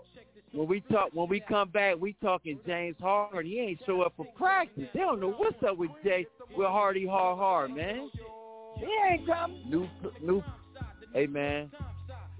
[0.52, 3.44] When we talk, when we come back, we talking James Harden.
[3.44, 4.88] He ain't show up for practice.
[4.94, 8.08] They don't know what's up with Jay with Hardy Hard Hard, man.
[8.76, 9.68] He ain't coming.
[9.68, 9.88] New,
[10.22, 10.42] new.
[11.12, 11.70] Hey, man,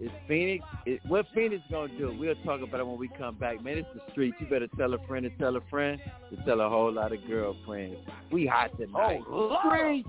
[0.01, 0.65] it's Phoenix.
[0.87, 2.17] It, what Phoenix gonna do?
[2.19, 3.79] We'll talk about it when we come back, man.
[3.79, 4.37] It's the streets.
[4.41, 7.19] You better tell a friend to tell a friend to tell a whole lot of
[7.27, 7.97] girlfriends.
[8.31, 9.21] We hot tonight.
[9.29, 10.09] Oh, Streets.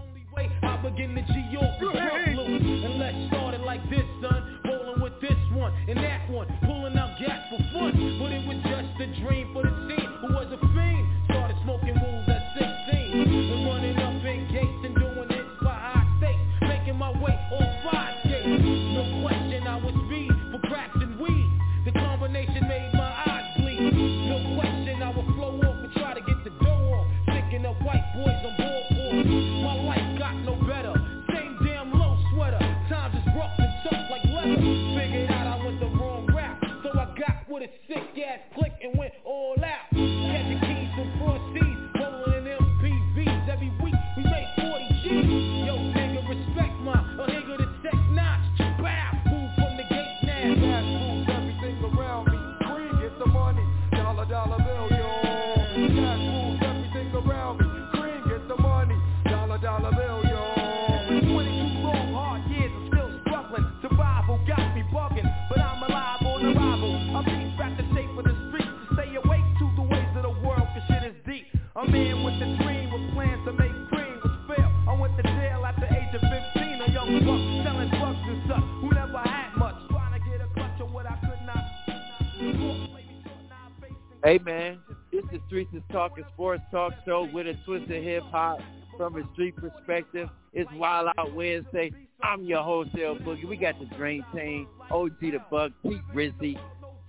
[86.15, 88.59] Talking Sports Talk Show with a twist of hip hop
[88.95, 90.29] from a street perspective.
[90.53, 91.91] It's Wild Out Wednesday.
[92.23, 93.45] I'm your wholesale Boogie.
[93.45, 96.57] We got the Dream Team, OG the Buck, Pete Rizzy,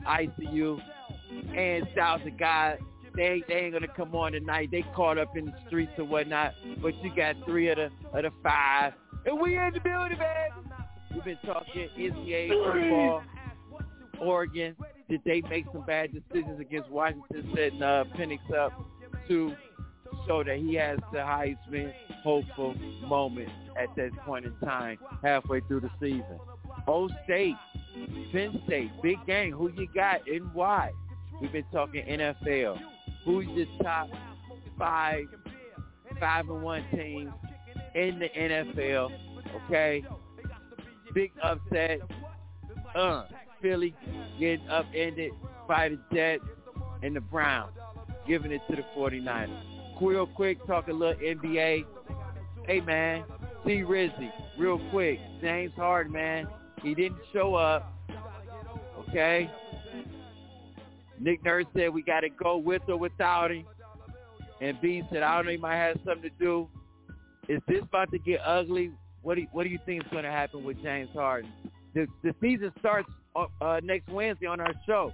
[0.05, 0.81] ICU,
[1.57, 2.79] and Styles the God.
[3.15, 4.71] They they ain't gonna come on tonight.
[4.73, 6.55] They caught up in the streets or whatnot.
[6.83, 8.93] But you got three of the of the five,
[9.25, 10.49] and we in the building, man.
[11.15, 13.23] We've been talking NCAA football,
[14.21, 14.75] Oregon,
[15.09, 18.73] did they make some bad decisions against Washington, setting uh, Penix up
[19.29, 19.55] to
[20.27, 22.75] show that he has the Heisman hopeful
[23.07, 23.49] moment
[23.81, 26.39] at this point in time, halfway through the season.
[26.89, 27.55] O State,
[28.33, 29.53] Penn State, big game.
[29.53, 30.91] Who you got and why?
[31.41, 32.81] We've been talking NFL.
[33.25, 34.09] Who's the top
[34.79, 35.25] five,
[36.19, 37.33] five and one teams
[37.95, 39.11] in the NFL?
[39.67, 40.05] Okay,
[41.13, 42.01] big upset.
[42.95, 43.27] Uh,
[43.61, 43.95] Philly
[44.39, 45.33] getting upended
[45.69, 46.45] by the Jets
[47.03, 47.73] and the Browns,
[48.27, 49.63] giving it to the 49ers.
[50.01, 51.85] Real quick, talk a little NBA.
[52.67, 53.25] Hey, man,
[53.67, 53.83] T.
[53.83, 55.19] Rizzy, real quick.
[55.41, 56.47] James Harden, man,
[56.83, 57.93] he didn't show up.
[59.09, 59.51] Okay?
[61.19, 63.65] Nick Nurse said we got to go with or without him.
[64.61, 66.69] And B said, I don't know, he might have something to do.
[67.49, 68.91] Is this about to get ugly?
[69.23, 71.51] What do you, what do you think is going to happen with James Harden?
[71.95, 75.13] The, the season starts uh, next Wednesday on our show.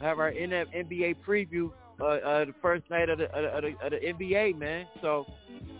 [0.00, 1.70] I have our NBA preview
[2.00, 4.86] uh, uh, the first night of the, of, the, of the NBA, man.
[5.00, 5.26] So,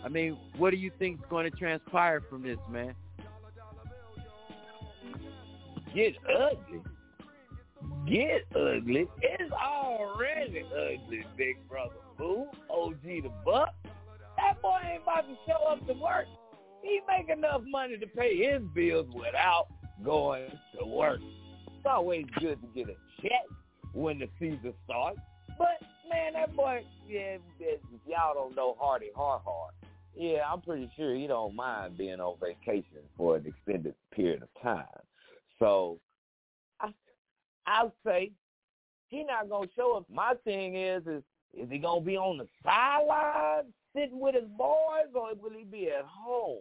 [0.03, 2.93] I mean, what do you think is going to transpire from this, man?
[5.95, 6.81] Get ugly.
[8.07, 9.07] Get ugly.
[9.21, 11.95] It's already ugly, big brother.
[12.17, 13.73] Boo, OG the Buck.
[14.37, 16.25] That boy ain't about to show up to work.
[16.81, 19.67] He make enough money to pay his bills without
[20.03, 20.49] going
[20.79, 21.19] to work.
[21.67, 23.45] It's always good to get a check
[23.93, 25.19] when the season starts.
[25.57, 25.81] But
[26.11, 27.37] man, that boy, yeah,
[28.05, 29.73] y'all don't know Hardy Hard Hard.
[30.15, 34.49] Yeah, I'm pretty sure he don't mind being on vacation for an extended period of
[34.61, 34.85] time.
[35.57, 35.99] So
[36.79, 36.89] I
[37.65, 38.31] I'll say
[39.07, 40.05] he not gonna show up.
[40.11, 45.11] My thing is is is he gonna be on the sideline sitting with his boys
[45.13, 46.59] or will he be at home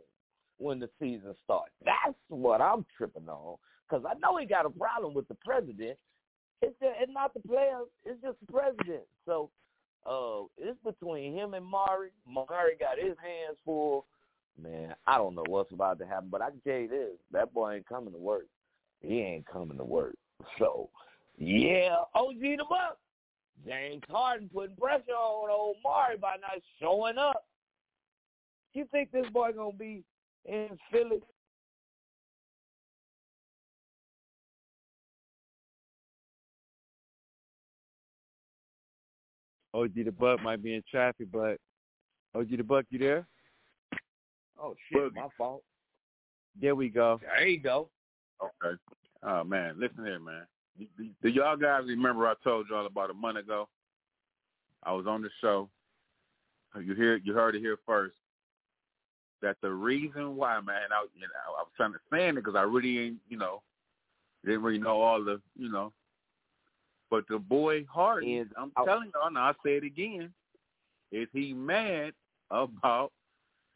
[0.58, 1.72] when the season starts?
[1.84, 3.56] That's what I'm tripping on.
[3.88, 5.98] Because I know he got a problem with the president.
[6.62, 7.86] It's not the players.
[8.04, 9.04] It's just the president.
[9.26, 9.50] So
[10.06, 12.10] uh, it's between him and Morey.
[12.26, 14.06] Morey got his hands full.
[14.60, 17.54] Man, I don't know what's about to happen, but I can tell you this: that
[17.54, 18.46] boy ain't coming to work.
[19.00, 20.16] He ain't coming to work.
[20.58, 20.90] So,
[21.38, 22.98] yeah, OG the Buck.
[23.66, 27.44] James Harden putting pressure on old Morey by not showing up.
[28.74, 30.02] You think this boy gonna be
[30.46, 31.20] in Philly
[39.74, 41.58] OG the Buck might be in traffic, but
[42.34, 43.26] OG the Buck, you there?
[44.60, 45.16] Oh shit, Boogie.
[45.16, 45.62] my fault.
[46.60, 47.20] There we go.
[47.22, 47.88] There you go.
[48.42, 48.76] Okay.
[49.22, 50.42] Oh man, listen here, man.
[51.22, 53.68] Do y'all guys remember I told y'all about a month ago?
[54.82, 55.68] I was on the show.
[56.80, 58.14] You hear you heard it here first.
[59.42, 62.56] That the reason why, man, I you know I was trying to stand it because
[62.56, 63.62] I really ain't you know
[64.44, 65.92] didn't really know all the you know
[67.10, 70.32] but the boy Harden, I'm telling you, and I'll say it again,
[71.10, 72.12] is he mad
[72.50, 73.12] about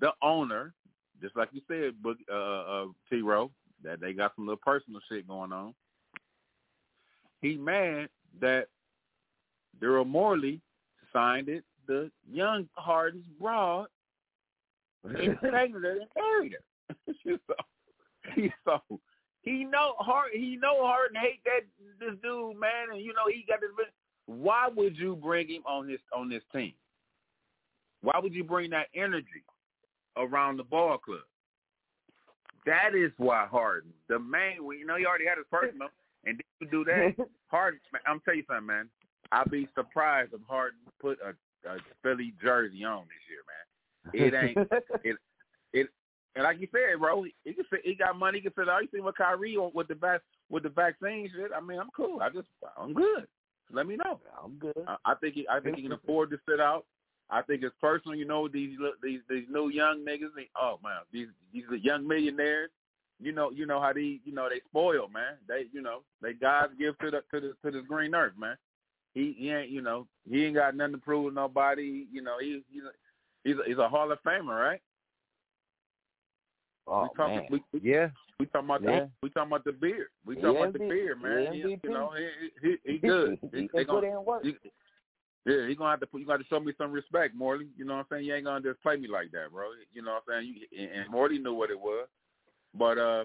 [0.00, 0.72] the owner,
[1.20, 1.94] just like you said,
[2.30, 3.50] uh, uh, T-Row,
[3.82, 5.74] that they got some little personal shit going on.
[7.42, 8.08] He mad
[8.40, 8.68] that
[9.80, 10.60] Daryl Morey
[11.12, 13.88] signed it, the young Harden's broad,
[15.04, 17.14] impregnated and married her.
[17.24, 17.38] so,
[18.64, 19.00] so
[19.44, 20.30] he know hard.
[20.32, 21.60] He know Harden hate that
[22.00, 23.86] this dude, man, and you know he got this.
[24.26, 26.72] Why would you bring him on this on this team?
[28.00, 29.44] Why would you bring that energy
[30.16, 31.20] around the ball club?
[32.66, 35.88] That is why Harden, the man, you know, he already had his personal,
[36.24, 37.14] and then you do that.
[37.48, 38.88] Harden, I'm tell you something, man.
[39.32, 41.30] I'd be surprised if Harden put a,
[41.68, 43.64] a Philly jersey on this year, man.
[44.14, 44.70] It ain't.
[45.04, 45.16] it
[46.34, 48.38] and like you said, bro, he, he can he got money.
[48.38, 48.78] He can sit out.
[48.78, 50.20] Oh, you see what Kyrie on with the vac
[50.50, 51.50] with the vaccine shit.
[51.56, 52.20] I mean, I'm cool.
[52.20, 53.26] I just I'm good.
[53.72, 54.20] Let me know.
[54.42, 54.84] I'm good.
[54.86, 56.84] I, I think he I think he can afford to sit out.
[57.30, 58.16] I think it's personal.
[58.16, 60.34] You know these these these new young niggas.
[60.34, 62.70] They, oh man, these these young millionaires.
[63.20, 65.36] You know you know how they you know they spoil man.
[65.48, 68.56] They you know they God's gift to the to the to this green earth man.
[69.14, 72.06] He he ain't you know he ain't got nothing to prove to nobody.
[72.12, 72.90] You know he he's a,
[73.48, 74.80] he's a, he's a Hall of Famer right.
[76.86, 77.46] Oh, we talking, man.
[77.50, 78.08] We, we, yeah.
[78.38, 79.00] We talking about yeah.
[79.00, 80.08] the we talking about the beard.
[80.26, 81.42] We talking yeah, about the beard, man.
[81.44, 82.12] Yeah, He, you know,
[82.60, 83.38] he he, he good.
[83.52, 84.44] he, he, he gonna, work.
[84.44, 84.54] He,
[85.46, 86.20] Yeah, he gonna have to put.
[86.20, 87.68] You got to show me some respect, Morey.
[87.76, 88.24] You know what I'm saying?
[88.24, 89.68] You ain't gonna just play me like that, bro.
[89.92, 90.54] You know what I'm saying?
[90.70, 92.08] You, and, and Morey knew what it was,
[92.76, 93.24] but uh,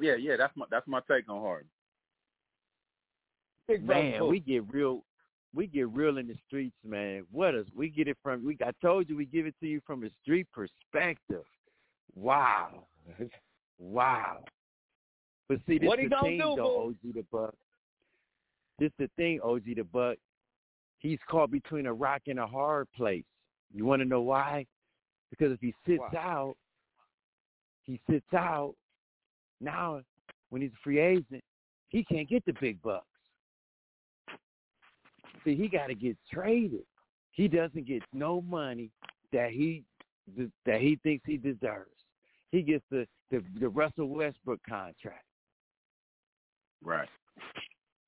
[0.00, 1.68] yeah, yeah, that's my that's my take on Harden.
[3.86, 5.02] Man, we get real.
[5.54, 7.24] We get real in the streets, man.
[7.32, 8.44] What is we get it from?
[8.44, 11.44] We I told you we give it to you from a street perspective.
[12.14, 12.86] Wow,
[13.78, 14.44] wow.
[15.48, 17.54] But see, this What he the thing, do, though, OG the Buck.
[18.78, 20.16] This the thing, OG the Buck.
[20.98, 23.24] He's caught between a rock and a hard place.
[23.72, 24.66] You want to know why?
[25.30, 26.18] Because if he sits Why?
[26.18, 26.56] out,
[27.82, 28.74] he sits out.
[29.60, 30.00] Now,
[30.50, 31.42] when he's a free agent,
[31.88, 33.06] he can't get the big bucks.
[35.44, 36.84] See, he got to get traded.
[37.32, 38.90] He doesn't get no money
[39.32, 39.84] that he
[40.64, 41.90] that he thinks he deserves.
[42.52, 45.24] He gets the the, the Russell Westbrook contract.
[46.82, 47.08] Right.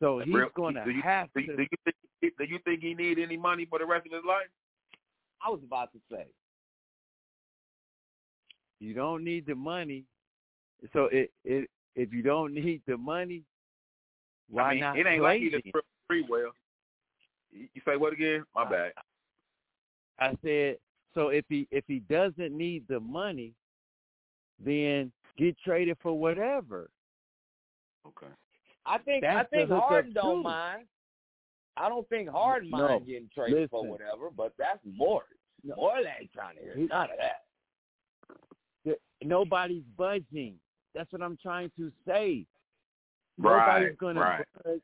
[0.01, 1.57] So he's Real- going to do you, have do to.
[1.57, 4.23] do you think do you think he need any money for the rest of his
[4.27, 4.47] life?
[5.45, 6.27] I was about to say.
[8.81, 10.05] You don't need the money.
[10.93, 13.43] So it, it if you don't need the money,
[14.49, 15.61] why I mean, not it ain't like he then?
[15.65, 15.77] just
[16.07, 16.53] free well.
[17.51, 18.45] You you say what again?
[18.55, 18.93] My Uh, bad.
[20.21, 20.77] I said,
[21.15, 23.53] so if he if he doesn't need the money,
[24.65, 26.91] then get traded for whatever.
[28.07, 28.33] Okay.
[28.87, 30.43] I think I That's the think Harden don't too.
[30.43, 30.87] mind.
[31.77, 35.29] I don't think Harden No, mind getting traded for whatever, but that's Morris.
[35.63, 35.75] No.
[35.77, 37.45] Morris ain't trying to hear He- none of that.
[38.85, 40.59] The- Nobody's budging.
[40.95, 42.47] That's what I'm trying to say.
[43.37, 43.77] Right.
[43.79, 44.45] Nobody's gonna right.
[44.65, 44.81] budge.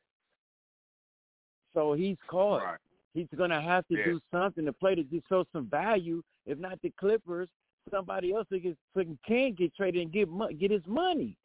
[1.75, 2.63] So he's caught.
[2.63, 2.79] Right.
[3.15, 4.05] He's gonna have to Yeah.
[4.05, 6.23] do something to play to show some value.
[6.47, 7.49] If not the Clippers,
[7.91, 11.37] somebody else who gets, who can get traded and get mo- get his money.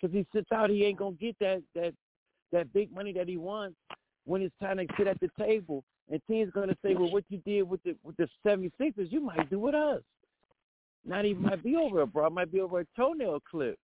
[0.00, 1.92] Because he sits out, he ain't gonna get that that
[2.52, 3.76] that big money that he wants
[4.24, 5.84] when it's time to sit at the table.
[6.10, 9.50] And teams gonna say, well, what you did with the with the 76ers, you might
[9.50, 10.02] do with us.
[11.04, 13.78] Not even might be over a bro, might be over a toenail clip,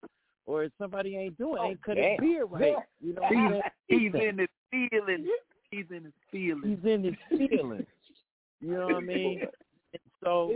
[0.47, 2.11] or if somebody ain't doing, Oh, ain't cut damn.
[2.13, 2.75] his beard right.
[3.01, 3.61] You know, I'm?
[3.89, 5.27] He's in his feelings.
[5.71, 6.79] He's in his feelings.
[6.83, 7.87] he's in his feelings.
[8.61, 9.43] You know what I mean?
[9.93, 10.53] And so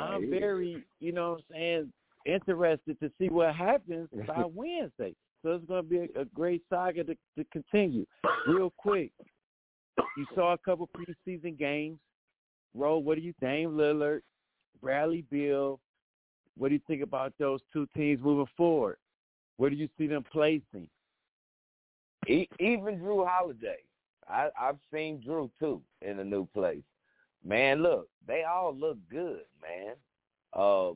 [0.00, 1.92] I'm very, you know what I'm saying,
[2.26, 5.14] interested to see what happens by Wednesday.
[5.42, 8.04] So it's going to be a, a great saga to, to continue.
[8.46, 9.12] Real quick,
[10.16, 11.98] you saw a couple preseason games.
[12.74, 13.70] Ro, what do you think?
[13.70, 14.20] Lillard,
[14.80, 15.80] Bradley Beal.
[16.56, 18.96] What do you think about those two teams moving forward?
[19.56, 20.88] Where do you see them placing?
[22.28, 23.78] Even Jrue Holiday.
[24.28, 26.82] I, I've seen Jrue too in a new place.
[27.44, 29.94] Man, look, they all look good, man.
[30.52, 30.92] Uh,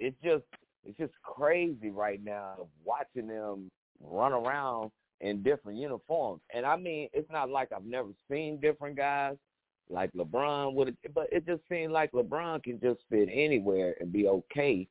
[0.00, 0.44] it's just
[0.84, 3.70] it's just crazy right now watching them
[4.00, 6.40] run around in different uniforms.
[6.54, 9.36] And I mean, it's not like I've never seen different guys
[9.90, 14.28] like LeBron would, but it just seems like LeBron can just fit anywhere and be
[14.28, 14.86] okay,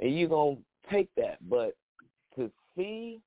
[0.00, 0.56] and you're gonna
[0.90, 1.38] take that.
[1.48, 1.76] But
[2.36, 3.20] to see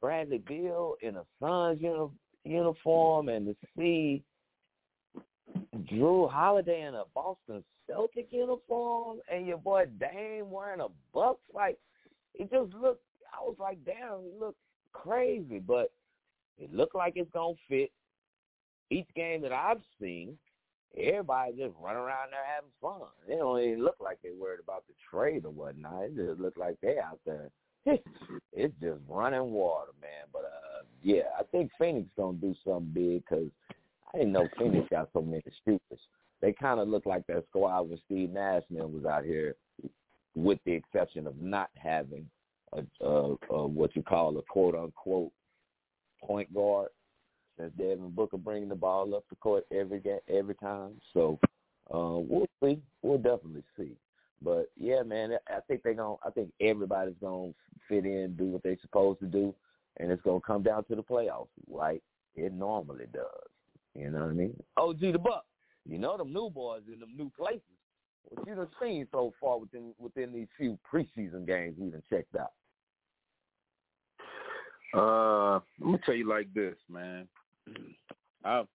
[0.00, 2.08] Bradley Beal in a Suns uni-
[2.44, 4.22] uniform and to see
[5.90, 11.78] Jrue Holiday in a Boston Celtic uniform and your boy Dame wearing a Bucks like
[12.34, 14.58] it just looked I was like, damn, it looked
[14.92, 15.92] crazy, but
[16.58, 17.90] it looked like it's gonna fit.
[18.90, 20.38] Each game that I've seen,
[20.96, 23.08] everybody just run around there having fun.
[23.28, 26.04] They don't even look like they worried about the trade or whatnot.
[26.04, 27.50] It just look like they out there.
[28.52, 30.26] it's just running water, man.
[30.32, 33.50] But uh, yeah, I think Phoenix gonna do something big because
[34.12, 36.00] I didn't know Phoenix got so many shooters.
[36.40, 39.56] They kind of look like that squad when Steve Nash and them was out here,
[40.34, 42.26] with the exception of not having
[42.72, 45.32] a, a, a what you call a quote unquote
[46.22, 46.88] point guard.
[47.58, 51.40] Since Devin Booker bringing the ball up the court every every time, so
[51.92, 52.78] uh, we'll see.
[53.02, 53.96] We'll definitely see.
[54.40, 56.14] But yeah, man, I think they're gonna.
[56.24, 57.50] I think everybody's gonna
[57.88, 59.52] fit in, do what they're supposed to do,
[59.98, 62.00] and it's gonna come down to the playoffs, like
[62.36, 63.24] it normally does.
[63.98, 64.62] You know what I mean?
[64.76, 65.44] OG the Buck.
[65.88, 67.62] You know them new boys in them new places.
[68.28, 72.36] What you done seen so far within within these few preseason games we done checked
[72.36, 72.52] out?
[74.94, 77.26] Uh, let me tell you like this, man.
[78.44, 78.66] I've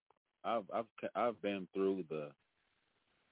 [0.44, 2.30] I've I've I've been through the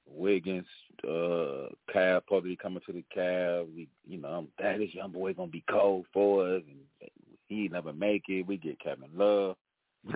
[0.06, 0.66] Wiggins,
[1.08, 3.68] uh, Cab probably coming to the Cab.
[3.74, 7.10] We, you know, I'm that this young boy gonna be cold for us, and
[7.48, 8.46] he never make it.
[8.46, 9.56] We get Kevin Love.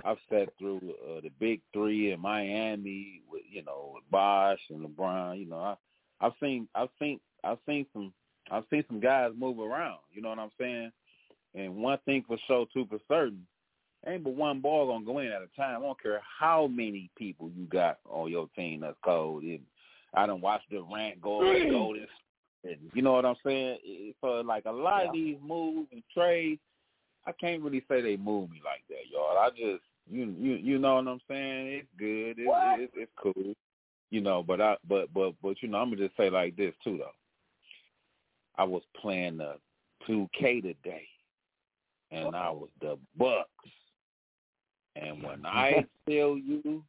[0.03, 4.85] I've sat through uh, the big three in Miami with you know with Bosh and
[4.85, 5.39] LeBron.
[5.39, 5.75] You know, I
[6.19, 8.13] I've seen I've seen I've seen some
[8.51, 9.99] I've seen some guys move around.
[10.11, 10.91] You know what I'm saying?
[11.55, 13.45] And one thing for sure, two for certain,
[14.05, 15.81] ain't but one ball gonna go in at a time.
[15.81, 19.43] I don't care how many people you got on your team that's cold.
[19.43, 19.61] It,
[20.13, 22.77] I don't watch Durant go and go this.
[22.93, 23.77] You know what I'm saying?
[24.19, 25.07] So like a lot yeah.
[25.07, 26.59] of these moves and trades,
[27.27, 29.37] I can't really say they move me like that, y'all.
[29.37, 31.67] I just you you you know what I'm saying?
[31.67, 32.35] It's good.
[32.39, 32.49] It's
[32.79, 33.53] it's, it's cool.
[34.09, 36.73] You know, but I but but but you know I'm gonna just say like this
[36.83, 37.11] too though.
[38.57, 39.55] I was playing the
[40.07, 41.07] 2K today,
[42.11, 43.49] and I was the Bucks.
[44.95, 46.83] And when I tell you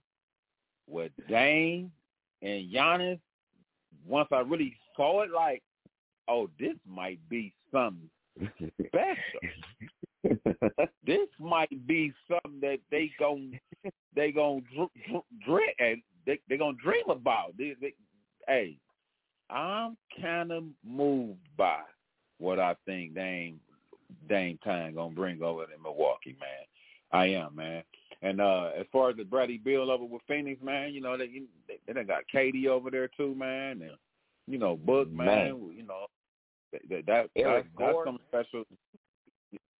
[0.86, 1.92] what Dame
[2.40, 3.18] and Giannis,
[4.06, 5.62] once I really saw it, like,
[6.28, 8.08] oh, this might be something
[8.86, 9.40] special.
[11.06, 13.58] this might be something that they gon'
[14.14, 14.62] they gon'
[15.44, 17.56] dream and they they gonna dream about.
[17.56, 17.94] They, they,
[18.46, 18.76] hey,
[19.50, 21.80] I'm kind of moved by
[22.38, 23.60] what I think Dame
[24.28, 26.66] Dame Time gonna bring over to Milwaukee, man.
[27.12, 27.82] I am, man.
[28.20, 31.28] And uh as far as the Bradley Beal over with Phoenix, man, you know they
[31.68, 33.82] they, they done got KD over there too, man.
[33.82, 33.92] And
[34.46, 35.26] you know Book, man.
[35.26, 35.72] man.
[35.76, 36.06] You know
[36.72, 37.30] that that, that
[37.78, 38.64] that's something special.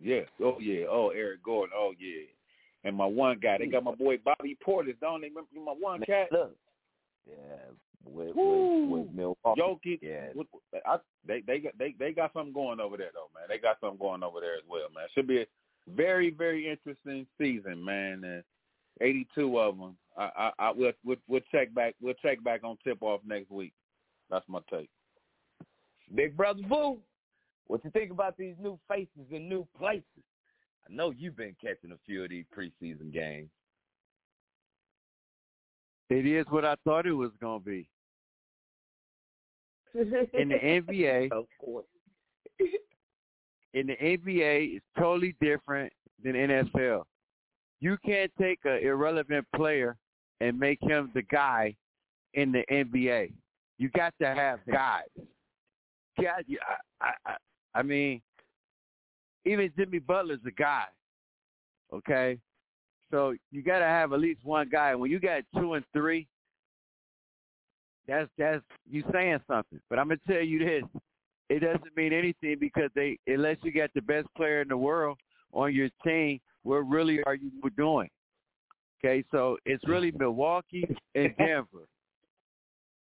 [0.01, 0.21] Yeah.
[0.43, 0.85] Oh yeah.
[0.89, 1.75] Oh Eric Gordon.
[1.77, 2.25] Oh yeah.
[2.85, 5.29] And my one guy, they got my boy Bobby Portis, don't they?
[5.29, 6.29] Remember my one cat?
[6.31, 6.55] Look.
[7.27, 7.35] Yeah,
[8.05, 9.61] with, with, with Milwaukee.
[9.61, 10.29] Jokic, yeah.
[10.35, 10.47] With,
[10.87, 10.97] I,
[11.27, 13.45] they they got they they got something going over there though, man.
[13.49, 15.07] They got something going over there as well, man.
[15.15, 15.47] Should be a
[15.95, 18.23] very very interesting season, man.
[18.25, 18.45] And
[19.01, 19.97] 82 of them.
[20.17, 23.51] I I, I we'll, we'll we'll check back we'll check back on tip off next
[23.51, 23.73] week.
[24.31, 24.91] That's my take.
[26.15, 26.99] Big brother Boo,
[27.69, 30.03] what you think about these new faces and new places?
[30.89, 33.51] I know you've been catching a few of these preseason games.
[36.11, 37.89] It is what I thought it was going to be.
[39.95, 41.85] In the NBA, of course.
[43.75, 45.93] in the NBA, it's totally different
[46.25, 47.03] than NFL.
[47.81, 49.97] You can't take an irrelevant player
[50.41, 51.77] and make him the guy
[52.35, 53.33] in the NBA.
[53.79, 55.05] You got to have guys.
[56.21, 56.45] God,
[57.01, 57.37] I, I,
[57.79, 58.21] I mean,
[59.45, 60.87] even Jimmy Butler's a guy.
[61.95, 62.39] Okay,
[63.11, 64.97] so you got to have at least one guy.
[64.97, 66.27] When you got two and three,
[68.09, 69.81] that's that's you saying something.
[69.89, 70.83] But I'm gonna tell you this:
[71.49, 75.17] it doesn't mean anything because they unless you got the best player in the world
[75.53, 78.11] on your team, what really are you doing?
[78.99, 80.85] Okay, so it's really Milwaukee
[81.15, 81.87] and Denver.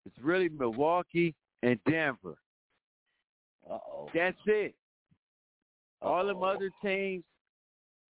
[0.04, 1.32] It's really Milwaukee
[1.62, 2.34] and Denver.
[3.70, 4.08] Uh-oh.
[4.14, 4.74] That's it.
[6.02, 6.12] Uh-oh.
[6.12, 7.24] All them other teams,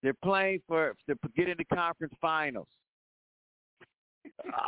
[0.03, 2.69] they're playing for to get in the conference finals.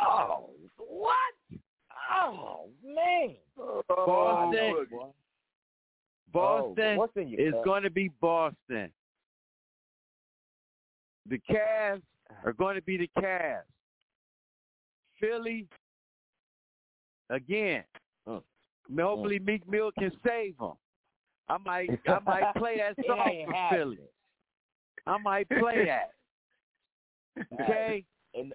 [0.01, 1.59] Oh, what?
[2.13, 3.35] Oh man!
[3.55, 4.75] Boston.
[4.93, 5.13] Oh,
[6.31, 7.07] Boston oh,
[7.37, 8.91] is going to be Boston.
[11.29, 12.01] The Cavs
[12.45, 13.61] are going to be the Cavs.
[15.19, 15.67] Philly,
[17.29, 17.83] again.
[18.95, 20.73] Hopefully, Meek Mill can save them.
[21.49, 23.99] I might, I might play that song for Philly.
[25.05, 26.11] I might play that.
[27.53, 28.03] Okay.
[28.33, 28.51] In,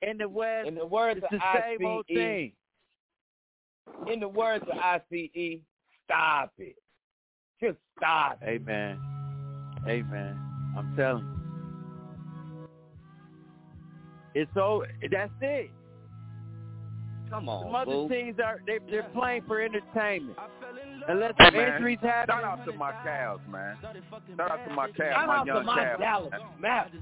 [0.00, 2.52] in the West, in the words it's of the same old thing.
[4.10, 5.58] In the words of ICE,
[6.04, 6.76] stop it.
[7.60, 8.48] Just stop it.
[8.48, 8.98] Amen.
[9.86, 10.38] Amen.
[10.76, 11.38] I'm telling you.
[14.34, 15.70] It's so that's it.
[17.30, 18.08] Come on, Some other boo.
[18.08, 20.36] teams are they they're playing for entertainment.
[21.08, 22.34] Unless Hey, man, injuries happen.
[22.34, 23.76] Shout out to my Cavs, man.
[23.80, 25.98] Shout out to my Cavs, Shout my out young to my Cavs.
[25.98, 26.96] Dallas Mavericks.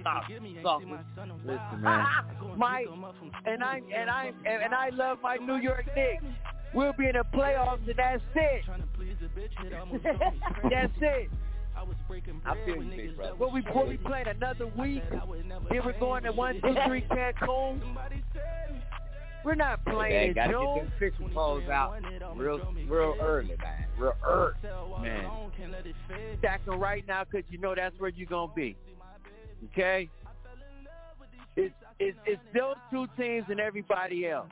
[0.00, 0.24] Stop,
[0.62, 1.00] suckers.
[1.46, 2.06] Listen, man.
[2.56, 2.84] My
[3.46, 6.24] and I and I and, and I love my New York Knicks.
[6.74, 8.64] We'll be in the playoffs and that's it.
[10.70, 11.30] that's it.
[12.44, 13.36] I feel you, big brother.
[13.36, 15.02] What we what we playing another week?
[15.10, 17.80] Then we're going to one, two, three Cancun.
[19.48, 21.94] We're not playing in gotta get them fixing calls out
[22.36, 23.86] real, real early, man.
[23.96, 24.52] Real early.
[25.00, 25.30] Man,
[26.38, 28.76] stack them right now because you know that's where you're gonna be.
[29.72, 30.10] Okay?
[31.56, 34.50] It's it's it's those two teams and everybody else.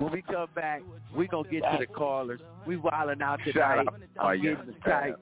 [0.00, 0.82] When we come back,
[1.16, 2.40] we gonna get to the callers.
[2.66, 3.78] We wilding out tonight.
[3.78, 5.14] out to my I'm young getting tight.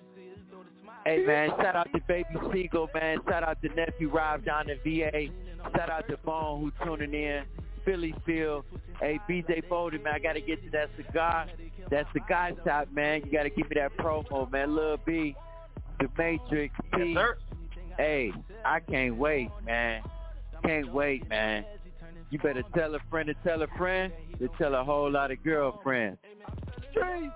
[1.06, 3.19] Hey man, shout out to Baby Seagull, man.
[3.28, 5.28] Shout out to nephew Rob down in VA.
[5.77, 7.44] Shout out to Bone who tuning in.
[7.85, 8.65] Philly Phil.
[9.01, 11.47] Hey BJ Bolden, man, I gotta get to that cigar.
[11.90, 13.23] That cigar shop, man.
[13.24, 14.74] You gotta give me that promo, man.
[14.74, 15.35] Lil B,
[16.01, 16.98] The Matrix, P.
[16.98, 17.36] Yes, sir.
[17.97, 18.32] Hey,
[18.65, 20.02] I can't wait, man.
[20.65, 21.65] Can't wait, man.
[22.31, 25.43] You better tell a friend to tell a friend to tell a whole lot of
[25.44, 26.19] girlfriends.
[26.90, 27.31] Street.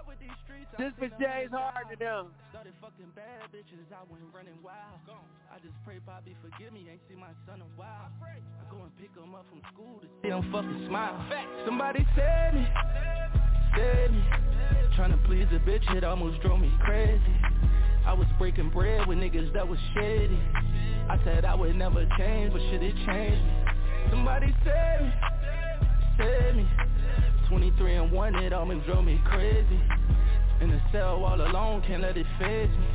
[0.79, 2.31] This for James Harden them.
[2.55, 5.03] Started fucking bad bitches, I went running wild.
[5.51, 8.15] I just pray Bobby forgive me, ain't seen my son in a while.
[8.23, 11.19] I go and pick him up from school to see him fucking smile.
[11.67, 12.65] Somebody save me,
[13.75, 14.23] save me.
[14.95, 17.35] Trying to please a bitch, it almost drove me crazy.
[18.07, 20.39] I was breaking bread with niggas that was shady.
[21.11, 23.55] I said I would never change, but shit it changed me.
[24.11, 25.13] Somebody save me,
[26.23, 26.69] save me.
[27.49, 29.81] 23 and 1, it almost drove me crazy.
[30.61, 32.87] In the cell all alone, can't let it faze me.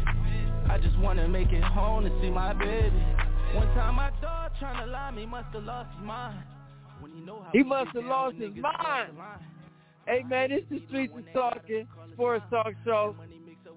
[0.70, 3.02] I just wanna make it home to see my baby.
[3.54, 6.44] One time my dog tryna lie me, must've lost his mind.
[7.00, 9.12] When he know how He must have lost his mind.
[10.06, 13.16] Hey man, it's the Streets is Talking Sports Talk Show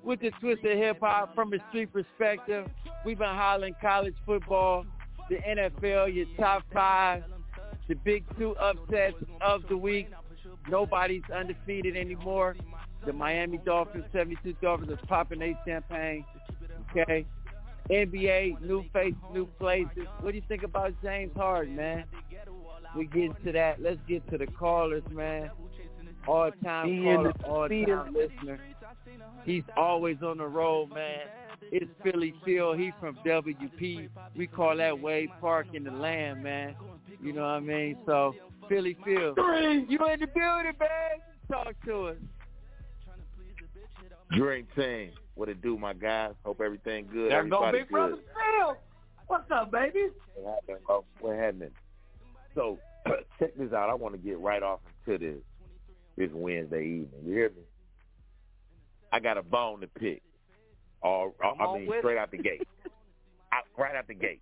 [0.02, 2.66] with the twist of hip hop from a street perspective.
[3.04, 4.84] We've been hollering college football,
[5.28, 7.22] the NFL, your top five,
[7.88, 10.08] the big two upsets of the week.
[10.68, 12.56] Nobody's undefeated anymore.
[13.06, 16.24] The Miami Dolphins, 72 Dolphins, is popping their champagne.
[16.90, 17.24] Okay.
[17.90, 20.06] NBA, new face, new places.
[20.20, 22.04] What do you think about James Harden, man?
[22.96, 23.80] We get to that.
[23.80, 25.50] Let's get to the callers, man.
[26.26, 28.58] All time caller, all time listener.
[29.44, 31.20] He's always on the road, man.
[31.70, 32.74] It's Philly Phil.
[32.74, 34.08] He's from WP.
[34.34, 36.74] We call that Wade Park in the land, man.
[37.22, 37.96] You know what I mean?
[38.06, 38.34] So,
[38.68, 39.34] Philly Phil,
[39.88, 41.20] you in the building, man?
[41.48, 42.16] Talk to us.
[44.32, 45.10] Dream team.
[45.34, 46.32] What it do, my guys?
[46.44, 47.30] Hope everything good.
[47.30, 48.24] There go Everybody Big Brother good.
[48.58, 48.76] Phil.
[49.26, 50.08] What's up, baby?
[50.34, 51.04] What happened, bro?
[51.20, 51.70] What happening?
[52.54, 52.78] So
[53.38, 53.90] check this out.
[53.90, 55.42] I want to get right off into this
[56.16, 57.20] this Wednesday evening.
[57.24, 57.62] You hear me?
[59.12, 60.22] I got a bone to pick.
[61.02, 62.66] Or Come I mean, straight out the gate.
[63.52, 64.40] out, right out the gate.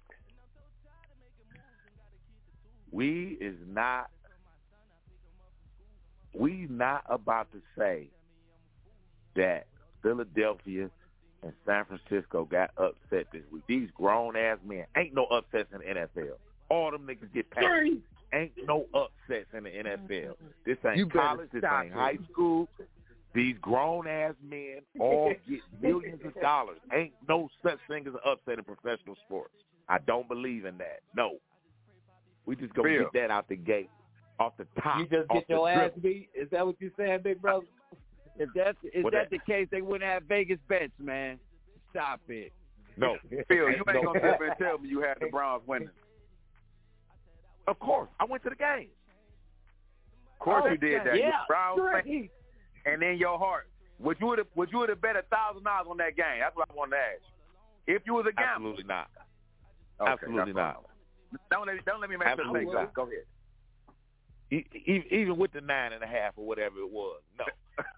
[2.90, 4.08] We is not.
[6.32, 8.08] We not about to say
[9.36, 9.66] that
[10.04, 10.88] Philadelphia
[11.42, 13.64] and San Francisco got upset this week.
[13.66, 16.34] These grown ass men ain't no upsets in the NFL.
[16.70, 17.66] All them niggas get passed.
[18.32, 20.34] Ain't no upsets in the NFL.
[20.64, 21.48] This ain't You college.
[21.52, 21.92] This ain't it.
[21.92, 22.68] high school.
[23.34, 26.78] These grown ass men all get millions of dollars.
[26.92, 29.54] Ain't no such thing as an upset in professional sports.
[29.88, 31.00] I don't believe in that.
[31.16, 31.38] No.
[32.46, 33.02] We just gonna Phil.
[33.04, 33.90] get that out the gate,
[34.38, 34.98] off the top.
[35.00, 36.28] You just get your ass beat?
[36.34, 37.66] Is that what you saying, Big Brother?
[38.36, 41.38] If that's is What that that- the case, they wouldn't have Vegas bets, man.
[41.90, 42.52] Stop it.
[42.96, 44.02] No, Phil, you ain't No.
[44.02, 45.90] gonna sit up and tell me you had the Browns winning.
[47.66, 48.88] Of course, I went to the game.
[50.34, 51.14] Of course Oh, you did that.
[51.16, 51.44] You yeah.
[51.48, 52.30] Browns fan, Great.
[52.84, 55.86] and in your heart, would you would have would you have bet a thousand dollars
[55.90, 56.40] on that game?
[56.40, 57.22] That's what I wanted to ask.
[57.86, 57.96] you.
[57.96, 59.10] If you was a gambler, Absolutely not.
[60.00, 60.84] Okay, Absolutely that's not.
[61.50, 62.94] Don't let don't let me make that Absolutely mistake.
[62.94, 63.24] Go ahead.
[64.86, 67.44] Even with the nine and a half or whatever it was, no.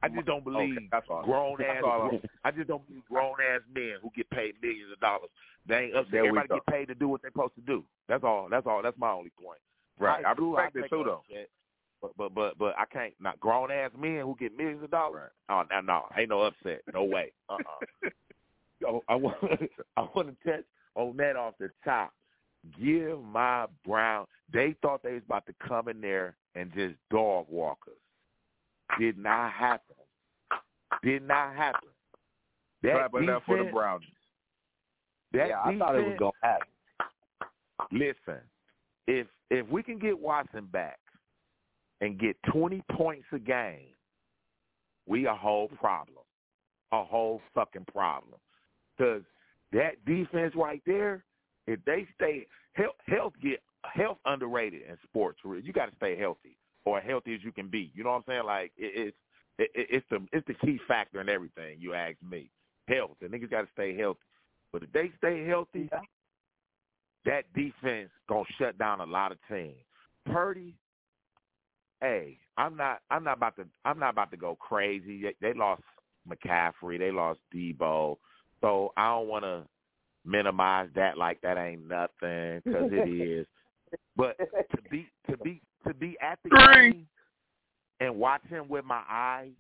[0.03, 1.23] I just don't believe Okay, all.
[1.23, 2.21] grown ass.
[2.45, 5.31] I just don't believe grown ass men who get paid millions of dollars.
[5.67, 6.13] They ain't upset.
[6.13, 7.85] There we Everybody get paid to do what they're supposed to do.
[8.09, 8.49] That's all.
[8.51, 8.83] That's all.
[8.83, 9.59] That's my only point.
[9.99, 10.25] Right.
[10.25, 11.23] High I school, respect I'll it too, though.
[12.01, 13.15] But but but but I can't.
[13.21, 15.33] Not grown ass men who get millions of dollars.
[15.49, 16.83] Oh no, no, ain't no upset.
[16.93, 17.33] No way.
[17.49, 18.09] Uh uh
[18.83, 19.37] So I want
[19.97, 20.65] I want to touch
[20.95, 22.13] on that off the top.
[22.81, 24.27] Give my Brown.
[24.53, 27.95] They thought they was about to come in there and just dog walkers.
[28.99, 29.97] Did not happen.
[31.03, 31.89] Did not happen.
[32.83, 34.09] That Clap it up for the defense- Brownies.
[35.33, 36.69] That yeah, I thought it was gonna happen.
[37.91, 38.41] Listen,
[39.07, 40.99] if if we can get Watson back
[42.01, 43.95] and get twenty points a game,
[45.07, 46.25] we a whole problem,
[46.93, 48.39] a whole fucking problem.
[48.97, 49.23] Because
[49.73, 51.25] that defense right there,
[51.67, 55.39] if they stay health, health get health underrated in sports.
[55.45, 57.91] You got to stay healthy or healthy as you can be.
[57.95, 58.45] You know what I'm saying?
[58.45, 59.17] Like it, it's
[59.59, 61.79] it, it- it's the it's the key factor in everything.
[61.81, 62.51] You ask me,
[62.89, 63.17] health.
[63.21, 64.21] The niggas got to stay healthy.
[64.73, 65.89] But if they stay healthy,
[67.25, 69.77] that defense gonna shut down a lot of teams.
[70.27, 70.75] Purdy,
[72.01, 75.23] hey, I'm not I'm not about to I'm not about to go crazy.
[75.23, 75.83] They, they lost
[76.29, 78.17] McCaffrey, they lost Deebo,
[78.61, 79.65] so I don't want to
[80.27, 83.47] minimize that like that ain't nothing because it is.
[84.17, 87.07] But to be to be to be at the game
[88.01, 89.53] and watch him with my eyes,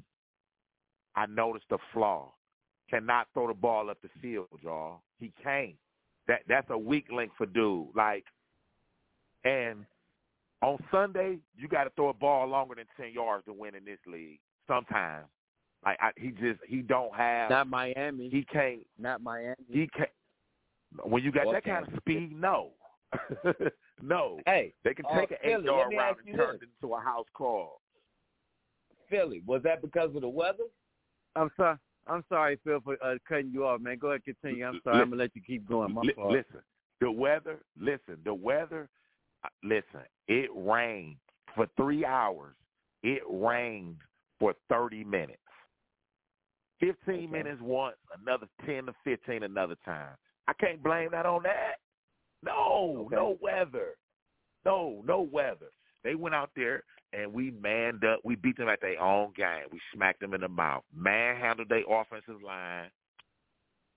[1.15, 2.33] I noticed a flaw.
[2.91, 5.01] Cannot throw the ball up the field, y'all.
[5.19, 5.75] He can't.
[6.29, 7.89] That that's a weak link for dude.
[7.95, 8.25] Like,
[9.45, 9.85] and
[10.63, 13.85] on Sunday, you got to throw a ball longer than ten yards to win in
[13.85, 14.41] this league.
[14.69, 15.27] Sometimes,
[15.85, 17.51] like I, he just he don't have.
[17.51, 18.29] Not Miami.
[18.29, 18.87] he can't.
[18.99, 19.57] Not Miami.
[19.69, 20.11] He can't.
[21.05, 22.71] When you got Or that kind of speed, no,
[24.03, 24.41] no.
[24.47, 27.01] Hey, They can uh, take an eight yard let route and turn it into a
[27.01, 27.81] house call.
[29.09, 30.65] Philly, was that because of the weather?
[31.37, 31.79] I'm sorry.
[32.09, 33.99] I'm sorry, Phil, for uh, cutting you off, man.
[33.99, 34.65] Go ahead, continue.
[34.65, 35.03] I'm sorry.
[35.03, 35.93] I'm gonna let you keep going.
[35.93, 36.33] My fault.
[36.33, 36.63] Listen,
[37.01, 37.61] the weather.
[37.79, 38.89] Listen, the weather.
[39.45, 41.17] uh, Listen, it rained
[41.55, 42.55] for three hours.
[43.03, 43.97] It rained
[44.39, 45.41] for thirty minutes.
[46.79, 50.15] Fifteen minutes once, another ten to fifteen another time.
[50.49, 51.77] I can't blame that on that.
[52.43, 53.97] No, no weather.
[54.65, 55.71] No, no weather.
[56.05, 58.21] They went out there and we manned up.
[58.25, 59.65] We beat them at their own game.
[59.73, 60.85] We smacked them in the mouth.
[60.95, 62.91] Manhandled their offensive line.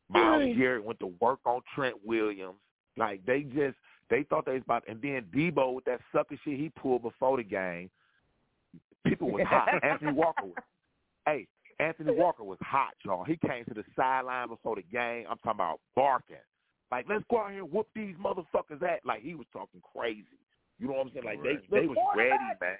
[0.09, 0.57] Myles Right.
[0.57, 2.57] Garrett went to work on Trent Williams.
[2.97, 3.77] Like they just
[4.09, 7.37] they thought they was about and then Deebo with that sucker shit he pulled before
[7.37, 7.89] the game.
[9.05, 9.83] People was hot.
[9.83, 10.55] Anthony Walker was
[11.25, 11.47] hey,
[11.79, 13.23] Anthony Walker was hot, y'all.
[13.23, 15.25] He came to the sideline before the game.
[15.29, 16.35] I'm talking about barking.
[16.91, 20.25] Like, let's go out here and whoop these motherfuckers at like he was talking crazy.
[20.79, 21.25] You know what I'm saying?
[21.25, 22.77] Like they they was ready, man.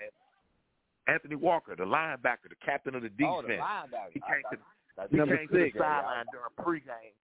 [1.07, 3.31] Anthony Walker, the linebacker, the captain of the defense.
[3.33, 4.13] Oh, the linebacker.
[4.13, 4.57] He came to
[4.97, 5.77] That's he came to the six.
[5.77, 7.15] sideline during pregame.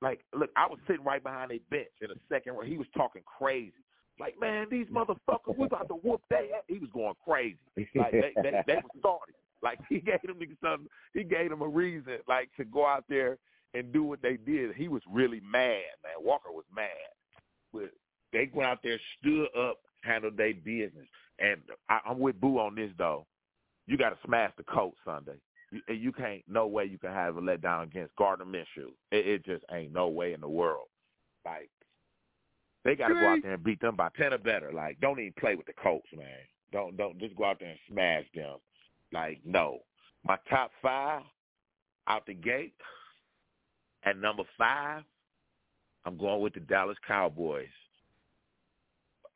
[0.00, 2.86] Like, look, I was sitting right behind a bench in a second where he was
[2.96, 3.72] talking crazy.
[4.20, 6.64] Like, man, these motherfuckers, we about to whoop their ass.
[6.68, 7.58] He was going crazy.
[7.94, 9.34] Like they they, they was starting.
[9.62, 10.88] Like he gave them something.
[11.14, 13.38] He gave them a reason, like to go out there
[13.74, 14.74] and do what they did.
[14.76, 16.12] He was really mad, man.
[16.20, 16.88] Walker was mad,
[17.72, 17.90] but
[18.32, 21.06] they went out there, stood up, handled their business.
[21.38, 23.26] And I, I'm with Boo on this though.
[23.86, 25.40] You got to smash the coat Sunday.
[25.70, 26.42] You, you can't.
[26.48, 28.90] No way you can have a letdown against Gardner Minshew.
[29.10, 30.88] It, it just ain't no way in the world.
[31.44, 31.70] Like
[32.84, 34.72] they got to go out there and beat them by ten or better.
[34.72, 36.26] Like don't even play with the Colts, man.
[36.72, 38.56] Don't don't just go out there and smash them.
[39.12, 39.80] Like no,
[40.24, 41.22] my top five
[42.08, 42.74] out the gate.
[44.04, 45.02] At number five,
[46.04, 47.68] I'm going with the Dallas Cowboys.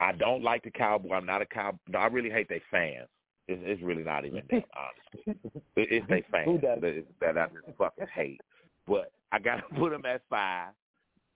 [0.01, 1.13] I don't like the Cowboys.
[1.15, 1.79] I'm not a cow.
[1.89, 3.09] No, I really hate their fans.
[3.49, 5.41] It's, it's really not even them, honestly.
[5.77, 8.41] It, it's their fans that, that I just fucking hate.
[8.87, 10.71] But I got to put them at five.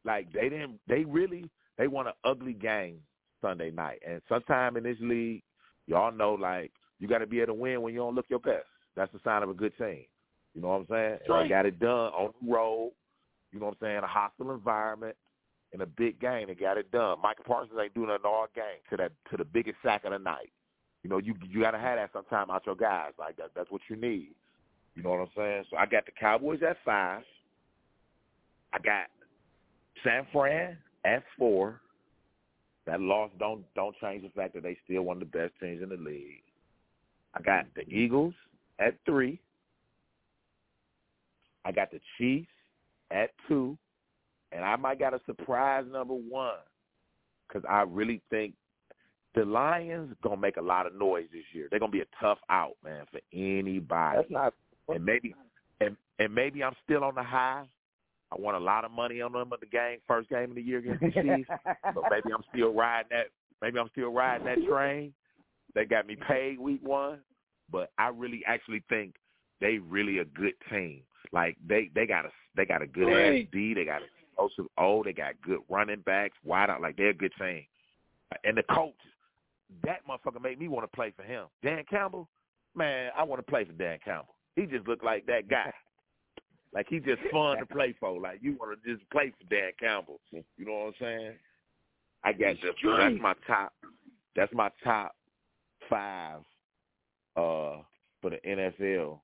[0.04, 0.80] Like they didn't.
[0.88, 1.50] They really.
[1.78, 3.00] They won an ugly game
[3.42, 5.42] Sunday night, and sometime in this league,
[5.86, 8.38] y'all know like you got to be able to win when you don't look your
[8.38, 8.66] best.
[8.96, 10.04] That's the sign of a good team.
[10.54, 11.18] You know what I'm saying?
[11.26, 12.92] And They got it done on the road.
[13.52, 14.00] You know what I'm saying?
[14.02, 15.16] A hostile environment
[15.72, 16.46] in a big game.
[16.48, 17.18] They got it done.
[17.22, 20.18] Micah Parsons ain't doing nothing all game to that to the biggest sack of the
[20.18, 20.50] night.
[21.02, 23.12] You know, you you got to have that sometime out your guys.
[23.18, 23.50] Like that.
[23.54, 24.34] That's what you need.
[24.94, 25.64] You know what I'm saying?
[25.70, 27.22] So I got the Cowboys at five.
[28.72, 29.06] I got
[30.02, 31.80] San Fran at four.
[32.86, 35.82] That loss don't don't change the fact that they still one of the best teams
[35.82, 36.42] in the league.
[37.36, 38.34] I got the Eagles
[38.78, 39.40] at three.
[41.64, 42.48] I got the Chiefs
[43.10, 43.76] at two,
[44.52, 46.54] and I might got a surprise number one
[47.46, 48.54] because I really think
[49.34, 51.68] the Lions gonna make a lot of noise this year.
[51.70, 54.18] They're gonna be a tough out, man, for anybody.
[54.18, 54.54] That's not.
[54.88, 55.34] And maybe
[55.80, 57.64] and and maybe I'm still on the high.
[58.32, 60.62] I won a lot of money on them at the game, first game of the
[60.62, 61.50] year against the Chiefs.
[61.82, 63.26] but maybe I'm still riding that.
[63.60, 65.12] Maybe I'm still riding that train.
[65.74, 67.18] They got me paid week one,
[67.70, 69.14] but I really actually think
[69.60, 71.02] they really a good team.
[71.32, 73.74] Like they they got a they got a good ass D.
[73.74, 74.06] They got a
[74.36, 75.02] explosive O.
[75.02, 76.80] They got good running backs, wide out.
[76.80, 77.64] Like they're a good team.
[78.44, 78.94] And the coach,
[79.84, 81.46] that motherfucker made me want to play for him.
[81.62, 82.28] Dan Campbell,
[82.74, 84.34] man, I want to play for Dan Campbell.
[84.56, 85.72] He just looked like that guy.
[86.74, 88.20] Like he just fun to play for.
[88.20, 90.20] Like you want to just play for Dan Campbell.
[90.30, 91.32] You know what I'm saying?
[92.22, 93.72] I got the, that's my top.
[94.34, 95.14] That's my top
[95.88, 96.40] five
[97.36, 97.82] uh
[98.22, 99.20] for the NFL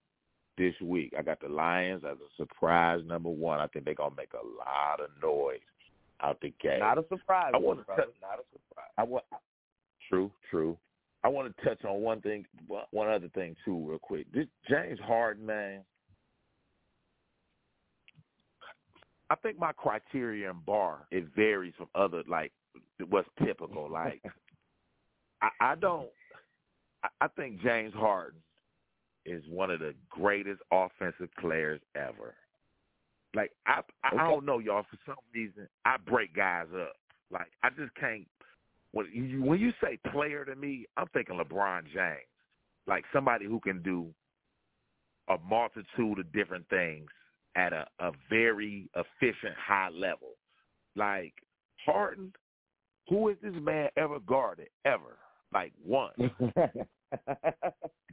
[0.58, 1.14] this week.
[1.18, 3.58] I got the Lions as a surprise number one.
[3.60, 5.60] I think they're gonna make a lot of noise
[6.22, 6.80] out the gate.
[6.80, 7.52] Not a surprise.
[7.54, 8.02] I wanna brother.
[8.02, 8.90] tell- Not a surprise.
[8.98, 9.24] I want.
[10.08, 10.76] True, true.
[11.24, 14.26] I want to touch on one thing, one other thing too, real quick.
[14.32, 15.84] This James Harden, man.
[19.30, 22.52] I think my criteria and bar it varies from other like
[23.08, 23.90] what's typical.
[23.90, 24.22] Like
[25.40, 26.08] I, I don't.
[27.20, 28.40] I, think James Harden
[29.26, 32.34] is one of the greatest offensive players ever.
[33.34, 34.84] Like I, I, I don't know y'all.
[34.90, 36.94] For some reason, I break guys up.
[37.30, 38.26] Like I just can't.
[38.92, 42.28] When you when you say player to me, I'm thinking LeBron James,
[42.86, 44.08] like somebody who can do
[45.28, 47.08] a multitude of different things
[47.56, 50.36] at a, a very efficient high level.
[50.94, 51.32] Like
[51.84, 52.32] Harden,
[53.08, 55.16] who has this man ever guarded ever?
[55.52, 56.12] Like one.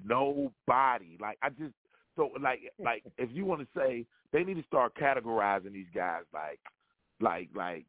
[0.03, 1.17] Nobody.
[1.19, 1.73] Like I just
[2.15, 6.23] so like like if you want to say they need to start categorizing these guys
[6.33, 6.59] like
[7.21, 7.85] like like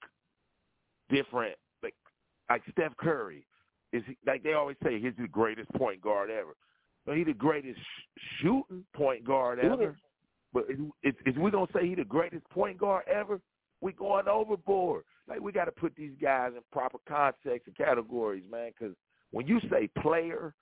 [1.08, 1.94] different like
[2.48, 3.46] like Steph Curry
[3.92, 6.54] is he, like they always say he's the greatest point guard ever.
[7.06, 9.96] But he's the greatest sh- shooting point guard ever.
[10.52, 10.66] But
[11.02, 13.40] if, if we're gonna say he the greatest point guard ever,
[13.80, 15.04] we going overboard.
[15.28, 18.72] Like we got to put these guys in proper context and categories, man.
[18.78, 18.94] Because
[19.32, 20.54] when you say player,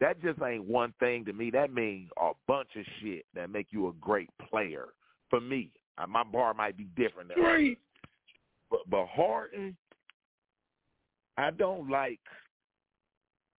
[0.00, 1.50] that just ain't one thing to me.
[1.50, 4.86] That means a bunch of shit that make you a great player.
[5.30, 7.38] For me, Uh, my bar might be different than.
[8.70, 9.76] But but Harden,
[11.36, 12.20] I don't like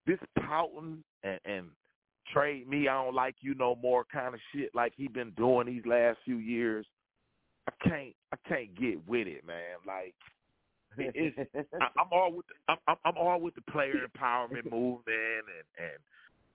[0.06, 1.66] this pouting and, and
[2.34, 2.88] trade me.
[2.88, 6.20] I don't like you no more kind of shit like he been doing these last
[6.24, 6.86] few years.
[7.68, 9.78] I can't I can't get with it, man.
[9.86, 10.16] Like
[11.02, 15.08] it, it's I, I'm all with the, I'm, I'm all with the player empowerment movement
[15.08, 16.00] and and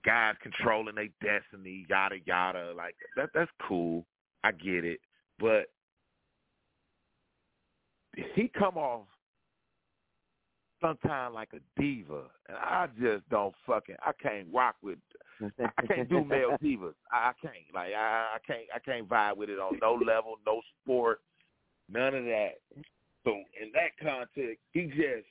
[0.05, 2.73] guys controlling their destiny, yada yada.
[2.77, 4.05] Like that that's cool.
[4.43, 5.01] I get it,
[5.39, 5.67] but
[8.35, 9.07] he come off
[10.81, 14.99] sometimes like a diva, and I just don't fucking I can't rock with
[15.59, 16.95] I can't do male divas.
[17.11, 20.37] I, I can't like I, I can't I can't vibe with it on no level,
[20.47, 21.21] no sport,
[21.89, 22.55] none of that.
[23.25, 25.27] So in that context, he just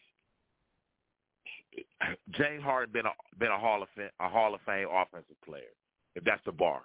[2.31, 5.73] James Harden been a been a Hall of Fame a Hall of Fame offensive player.
[6.15, 6.81] If that's the bar,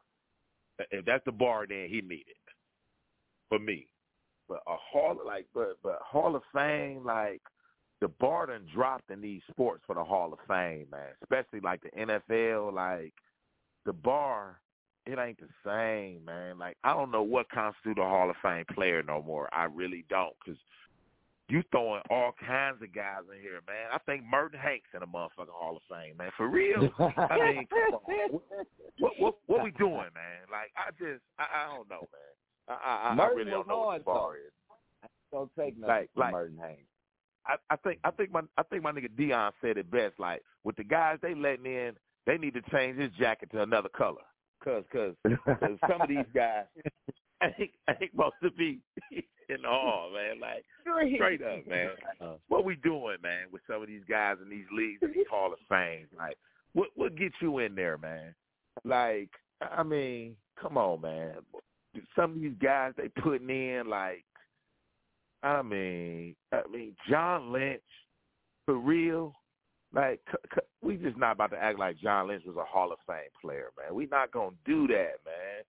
[0.90, 2.36] if that's the bar, then he made it
[3.48, 3.86] for me.
[4.48, 7.42] But a Hall like but but Hall of Fame like
[8.00, 11.08] the bar done dropped in these sports for the Hall of Fame, man.
[11.22, 13.12] Especially like the NFL, like
[13.84, 14.60] the bar,
[15.04, 16.58] it ain't the same, man.
[16.58, 19.48] Like I don't know what constitutes a Hall of Fame player no more.
[19.52, 20.56] I really don't, cause
[21.48, 23.88] you throwing all kinds of guys in here, man.
[23.92, 26.30] I think Merton Hanks in a motherfucking Hall of Fame, man.
[26.36, 26.90] For real.
[26.98, 28.40] I mean, come on.
[28.98, 30.44] What, what what we doing, man?
[30.50, 32.34] Like I just I, I don't know, man.
[32.68, 34.52] I I, I really don't know what the bar is.
[35.32, 36.82] Don't take nothing Like- from like- Merton Hanks.
[37.46, 40.18] I, I think I think my I think my nigga Deion said it best.
[40.18, 41.92] Like with the guys they letting in,
[42.26, 44.20] they need to change his jacket to another color.
[44.62, 46.64] Cause cause, 'cause some of these guys
[47.42, 50.40] ain't think most of be in hall, man.
[50.40, 50.64] Like
[51.14, 51.90] straight up, man.
[52.48, 55.52] What we doing, man, with some of these guys in these leagues and these Hall
[55.52, 56.06] of Fame?
[56.16, 56.36] Like
[56.72, 58.34] what what gets you in there, man?
[58.84, 61.34] Like I mean, come on, man.
[62.14, 64.24] Some of these guys they putting in like
[65.42, 67.80] I mean, I mean, John Lynch,
[68.66, 69.34] for real.
[69.94, 72.92] Like, c- c- we just not about to act like John Lynch was a Hall
[72.92, 73.94] of Fame player, man.
[73.94, 75.62] We not gonna do that, man.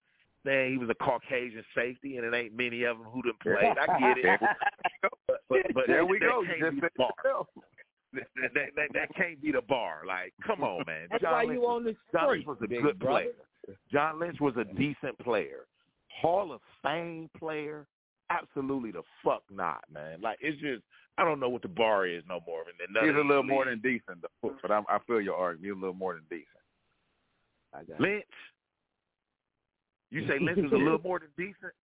[0.45, 3.75] Saying he was a Caucasian safety, and it ain't many of them who done played.
[3.77, 4.39] I get it,
[5.01, 5.11] but,
[5.49, 6.43] but, but there that, we that go.
[6.45, 7.11] Can't Just be the bar.
[8.13, 8.23] That,
[8.55, 10.03] that, that, that can't be the bar.
[10.07, 11.07] Like, come on, man.
[11.11, 13.19] That's John why Lynch you was- on the John Lynch was a big good brother.
[13.67, 13.77] player.
[13.91, 15.65] John Lynch was a decent player.
[16.21, 17.85] Hall of Fame player?
[18.31, 20.21] Absolutely the fuck not, man.
[20.21, 20.83] Like it's just
[21.17, 22.61] I don't know what the bar is no more.
[22.61, 24.23] And none He's a these little more than decent.
[24.41, 25.65] But I'm, I feel your argument.
[25.65, 26.47] He's a little more than decent.
[27.73, 28.23] I got Lynch.
[30.11, 31.73] You say Lynch was a little more than decent?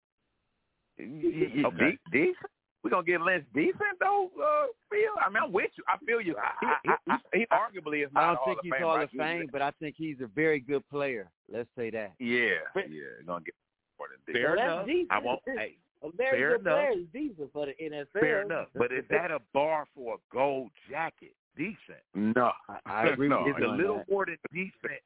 [0.98, 1.64] Okay.
[1.66, 1.98] Okay.
[2.12, 2.38] De- decent?
[2.84, 5.00] We gonna get Lynch decent though, uh, Phil?
[5.20, 5.84] I mean, I'm with you.
[5.90, 6.36] I feel you.
[6.62, 9.02] He, he, he, he arguably is not I a don't think he's Fame, Hall but
[9.22, 11.30] I Fame, but I think he's a very good player.
[11.52, 12.14] Let's say that.
[12.20, 13.56] Yeah, yeah, gonna get
[14.00, 14.46] more than decent.
[14.46, 14.86] Fair Well, enough.
[14.86, 15.12] decent.
[15.12, 16.74] I won't hey, A very Fair good enough.
[16.78, 18.20] player is decent for the NFL.
[18.20, 18.68] fair enough.
[18.76, 21.34] But is that a bar for a gold jacket?
[21.58, 22.04] Decent.
[22.14, 24.10] No, I, I agree No, with Is you a little that.
[24.12, 25.02] more than decent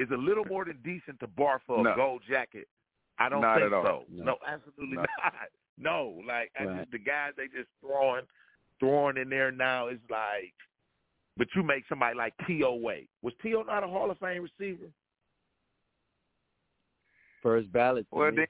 [0.00, 1.94] is a little more than decent to bar for a No.
[1.94, 2.66] gold jacket.
[3.18, 3.84] I don't Not think at all.
[3.84, 4.04] so.
[4.08, 4.24] No.
[4.24, 5.04] No, absolutely No.
[5.22, 5.34] not.
[5.76, 6.78] No, like Right.
[6.78, 8.26] just the guys they just throwing
[8.78, 10.54] throwing in there now is like
[11.36, 12.74] but you make somebody like T.O.
[12.76, 13.08] Wade.
[13.22, 13.62] Was T.O.
[13.62, 14.90] not a Hall of Fame receiver?
[17.42, 18.06] First ballot.
[18.12, 18.36] to Well, me.
[18.36, 18.46] then,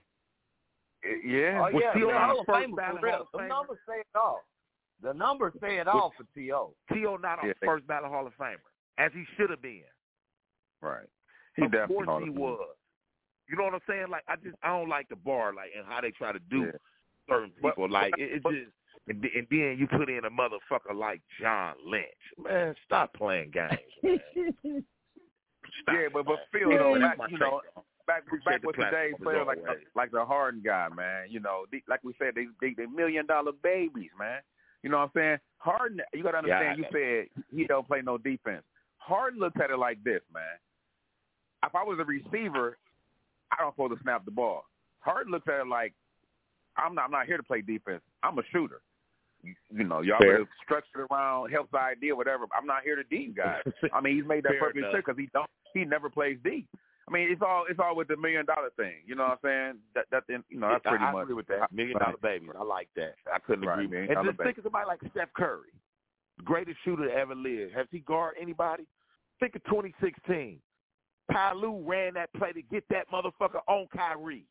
[1.05, 1.59] eh, yeah.
[1.69, 2.09] Oh Was yeah, T.O.
[2.09, 3.15] yeah, not Hall of first Famer ballot for real.
[3.17, 3.49] Hall of The Famer?
[3.49, 4.41] numbers say it all.
[5.03, 6.75] The numbers say it all for T.O.
[6.93, 7.17] T.O.
[7.17, 7.53] not a Yeah.
[7.65, 8.59] first ballot Hall of Famer,
[8.99, 9.85] as he should have been.
[10.83, 11.07] right.
[11.61, 12.69] He of definitely course he of was.
[13.49, 14.07] You know what I'm saying?
[14.11, 16.67] Like I just I don't like the bar, like and how they try to do
[16.67, 16.73] Yeah.
[17.29, 17.89] certain But- people.
[17.91, 18.71] like it, it but- just
[19.09, 22.05] and, and then you put in a motherfucker like John Lynch.
[22.39, 23.81] Man, stop playing games.
[25.83, 26.39] Stop Yeah, but but man.
[26.53, 27.85] Phil, you know, back, my you know, take.
[28.07, 29.81] back Appreciate back with platform today's as players like always.
[29.95, 31.27] like the Harden guy, man.
[31.31, 34.41] You know, they, like we said, they they they million dollar babies, man.
[34.83, 35.39] You know what I'm saying?
[35.59, 36.69] Harden, you got to understand.
[36.69, 38.63] I you said he don't play no defense.
[38.99, 40.43] Harden looks at it like this, man.
[41.65, 42.79] If I was a receiver,
[43.53, 44.65] I don't supposed to snap the ball.
[45.01, 45.93] Harden looks at it like
[46.77, 47.07] I'm not.
[47.07, 48.03] I'm not here to play defense.
[48.23, 48.81] I'm a shooter.
[49.43, 50.33] You, you know, y'all Fair.
[50.33, 52.45] better structure it around help the idea, whatever.
[52.57, 53.63] I'm not here to D guys.
[53.93, 54.93] I mean, he's made that Fair perfectly enough.
[54.93, 55.49] clear because he don't.
[55.75, 56.67] He never plays D.
[57.09, 59.03] I mean, it's all it's all with the million dollar thing.
[59.07, 59.79] You know what I'm saying?
[59.95, 61.73] That that you know that's pretty I, much agree with that.
[61.73, 62.51] Million dollar babies.
[62.59, 63.15] I like that.
[63.33, 63.89] I couldn't Right, agree.
[63.89, 65.75] million And just think of somebody like Steph Curry,
[66.45, 67.73] greatest shooter to ever live.
[67.73, 68.85] Has he guarded anybody?
[69.41, 70.61] Think of 2016.
[71.33, 74.47] Ty Lue ran that play to get that motherfucker on Kyrie.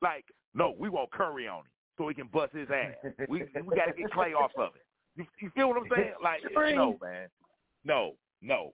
[0.00, 0.24] Like,
[0.54, 1.64] no, we want Curry on him
[1.98, 2.94] so he can bust his ass.
[3.28, 4.82] We we got to get Klay off of it.
[5.16, 6.14] You, you feel what I'm saying?
[6.22, 6.40] Like,
[6.74, 7.28] no, man,
[7.84, 8.72] no, no.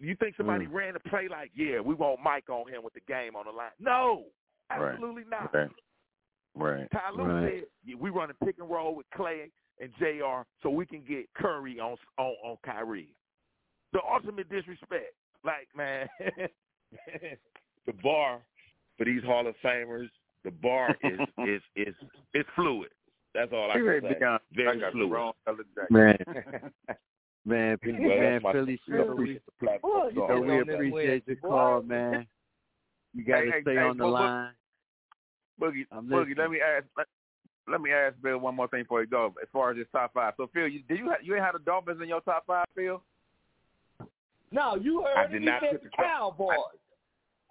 [0.00, 0.72] You think somebody Mm.
[0.72, 3.52] ran the play like, yeah, we want Mike on him with the game on the
[3.52, 3.70] line?
[3.78, 4.24] No,
[4.70, 4.92] Right.
[4.94, 5.52] absolutely not.
[5.54, 5.70] Right.
[6.54, 6.90] Right.
[6.90, 7.52] Ty Lue Right.
[7.60, 10.48] said yeah, we run a pick and roll with Klay and Jr.
[10.62, 13.14] so we can get Curry on on on Kyrie.
[13.92, 15.14] The ultimate disrespect.
[15.44, 16.08] Like man,
[17.86, 18.40] the bar
[18.98, 20.08] for these Hall of Famers,
[20.44, 21.94] the bar is is is
[22.34, 22.90] is fluid.
[23.34, 24.18] That's all I He can ready say.
[24.18, 24.38] to.
[24.52, 25.12] Very I got the fluid.
[25.12, 25.90] wrong color jacket.
[25.90, 26.18] Man.
[27.48, 31.22] Man, Well, man, that's my- Philly you know, we- the You so know, we appreciate
[31.28, 31.48] your Boy.
[31.48, 32.26] call, man.
[33.14, 34.50] You got to Hey, hey, stay hey, on the Boogie, line.
[35.60, 36.36] Boogie, I'm Boogie, listening.
[36.38, 36.84] let me ask.
[36.98, 37.06] Let,
[37.68, 39.32] let me ask Bill one more thing before you go.
[39.40, 41.54] As far as his top five, so Phil, you, did you ha- you ain't had
[41.54, 43.00] the Dolphins in your top five, Phil?
[44.50, 45.40] No, you heard I heard did it.
[45.40, 46.56] He not said the the- Cowboys.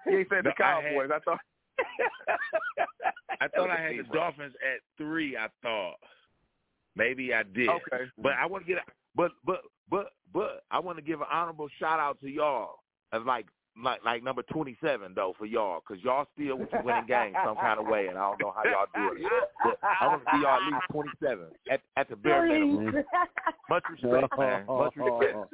[0.05, 1.09] He said the No, I had- Cowboys.
[1.13, 1.39] I thought.
[3.41, 5.35] I thought I had the Dolphins at three.
[5.37, 5.95] I thought
[6.95, 7.69] maybe I did.
[7.69, 8.05] Okay.
[8.17, 8.83] But I want to get,
[9.15, 12.79] but but but but I want to give an honorable shout out to y'all
[13.11, 13.47] as like
[13.83, 17.77] like like number twenty seven though for y'all because y'all still winning games some kind
[17.79, 19.31] of way and I don't know how y'all do it.
[19.63, 23.03] But I want to see y'all at least twenty seven at at the bare minimum.
[23.69, 24.65] Much respect, man.
[24.67, 25.53] Much respect.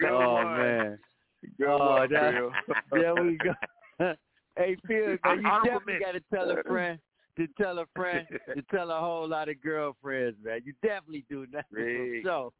[0.00, 0.58] Good oh one.
[0.58, 0.98] man,
[1.58, 2.52] Good Oh, one, that- Phil.
[2.92, 3.52] there we go.
[4.56, 6.98] hey Phil, man, you definitely got to tell a friend
[7.36, 8.26] to tell a friend
[8.56, 10.60] to tell a whole lot of girlfriends, man.
[10.64, 11.66] You definitely do that
[12.24, 12.52] So,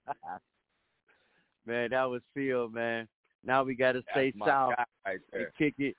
[1.67, 3.09] man, that was Phil, man.
[3.45, 4.75] Now we got to stay south.
[5.07, 5.97] right and kick it,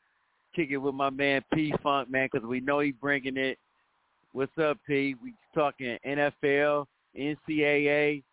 [0.55, 3.57] kick it with my man P Funk, man, because we know he bringing it.
[4.33, 5.15] What's up, P?
[5.23, 6.85] We talking NFL,
[7.17, 8.23] NCAA,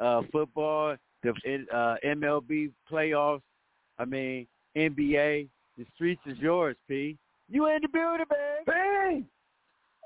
[0.00, 3.42] uh, football, the uh, MLB playoffs.
[3.98, 4.46] I mean
[4.76, 5.48] NBA.
[5.76, 7.16] The streets is yours, P.
[7.48, 8.78] You in the building, baby.
[8.78, 9.24] Hey,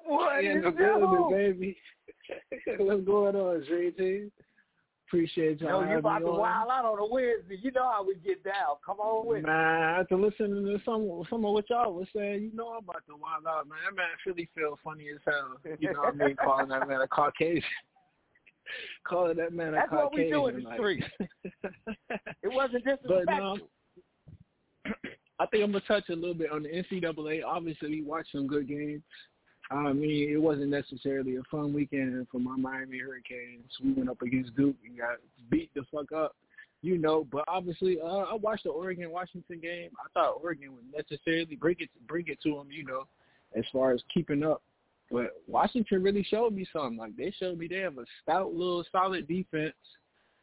[0.05, 1.77] what in the building, baby.
[2.79, 4.31] What's going on, JT?
[5.07, 6.39] Appreciate y'all No, you about to on.
[6.39, 7.59] wild out on a Wednesday.
[7.63, 8.77] You know how we get down.
[8.85, 9.47] Come on with it.
[9.47, 13.03] Man, after listening to some some of what y'all was saying, you know I'm about
[13.09, 13.79] to wild out, man.
[13.87, 15.57] That man Philly Phil funny as hell.
[15.79, 16.37] You know what I mean?
[16.45, 17.63] Calling that man a Caucasian.
[19.07, 21.05] Calling that man a That's what we do in the street.
[22.43, 23.59] It wasn't But disrespectful.
[24.87, 24.93] no,
[25.41, 27.45] I think I'm gonna touch a little bit on the NCAA.
[27.45, 29.03] Obviously, we watched some good games.
[29.71, 33.71] I mean, it wasn't necessarily a fun weekend for my Miami Hurricanes.
[33.83, 35.19] We went up against Duke and got
[35.51, 36.37] beat the fuck up,
[36.81, 37.27] you know.
[37.31, 39.91] But obviously, uh, I watched the Oregon Washington game.
[40.03, 43.05] I thought Oregon would necessarily bring it bring it to them, you know,
[43.57, 44.63] as far as keeping up.
[45.11, 46.99] But Washington really showed me something.
[46.99, 49.75] Like they showed me they have a stout little solid defense,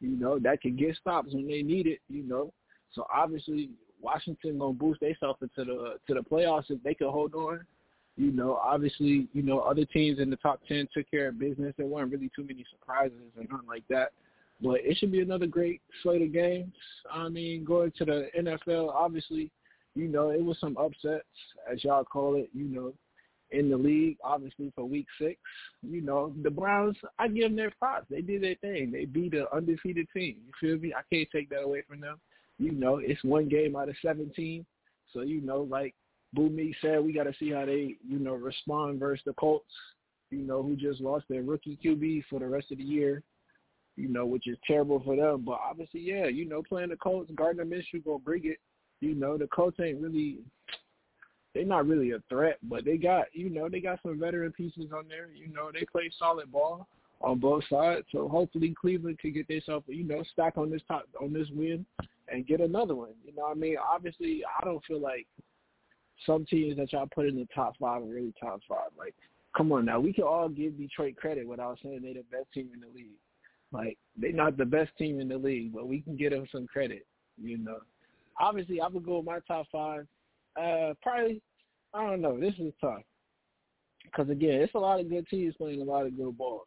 [0.00, 2.52] you know, that can get stops when they need it, you know.
[2.92, 3.70] So obviously
[4.00, 7.64] Washington gonna boost themselves into the to the playoffs if they can hold on.
[8.16, 11.74] You know, obviously, you know, other teams in the top ten took care of business.
[11.76, 14.12] There weren't really too many surprises and nothing like that.
[14.62, 16.72] But it should be another great slate of games.
[17.12, 19.50] I mean, going to the NFL, obviously,
[19.94, 21.26] you know, it was some upsets,
[21.70, 22.94] as y'all call it, you know,
[23.50, 25.38] in the league, obviously for week six.
[25.82, 28.06] You know, the Browns, I give them their props.
[28.10, 28.90] They did their thing.
[28.90, 30.36] They beat an undefeated team.
[30.46, 30.92] You feel me?
[30.94, 32.20] I can't take that away from them.
[32.58, 34.64] You know, it's one game out of 17.
[35.12, 35.94] So, you know, like
[36.32, 39.72] Boo Meek said, we got to see how they, you know, respond versus the Colts,
[40.30, 43.22] you know, who just lost their rookie QB for the rest of the year,
[43.96, 45.44] you know, which is terrible for them.
[45.44, 48.58] But obviously, yeah, you know, playing the Colts, Gardner Minshew going to bring it.
[49.00, 50.38] You know, the Colts ain't really
[51.56, 54.92] they're not really a threat, but they got you know they got some veteran pieces
[54.94, 55.28] on there.
[55.34, 56.86] You know they play solid ball
[57.22, 61.04] on both sides, so hopefully Cleveland can get themselves you know stack on this top
[61.18, 61.86] on this win
[62.28, 63.14] and get another one.
[63.24, 63.76] You know what I mean?
[63.78, 65.26] Obviously, I don't feel like
[66.26, 68.90] some teams that y'all put in the top five are really top five.
[68.98, 69.14] Like,
[69.56, 72.68] come on now, we can all give Detroit credit without saying they're the best team
[72.74, 73.16] in the league.
[73.72, 76.66] Like, they're not the best team in the league, but we can give them some
[76.66, 77.06] credit.
[77.42, 77.78] You know,
[78.38, 80.06] obviously, I would go with my top five.
[80.60, 81.42] Uh, probably,
[81.96, 82.38] I don't know.
[82.38, 83.02] This is tough
[84.04, 86.64] because again, it's a lot of good teams playing a lot of good ball.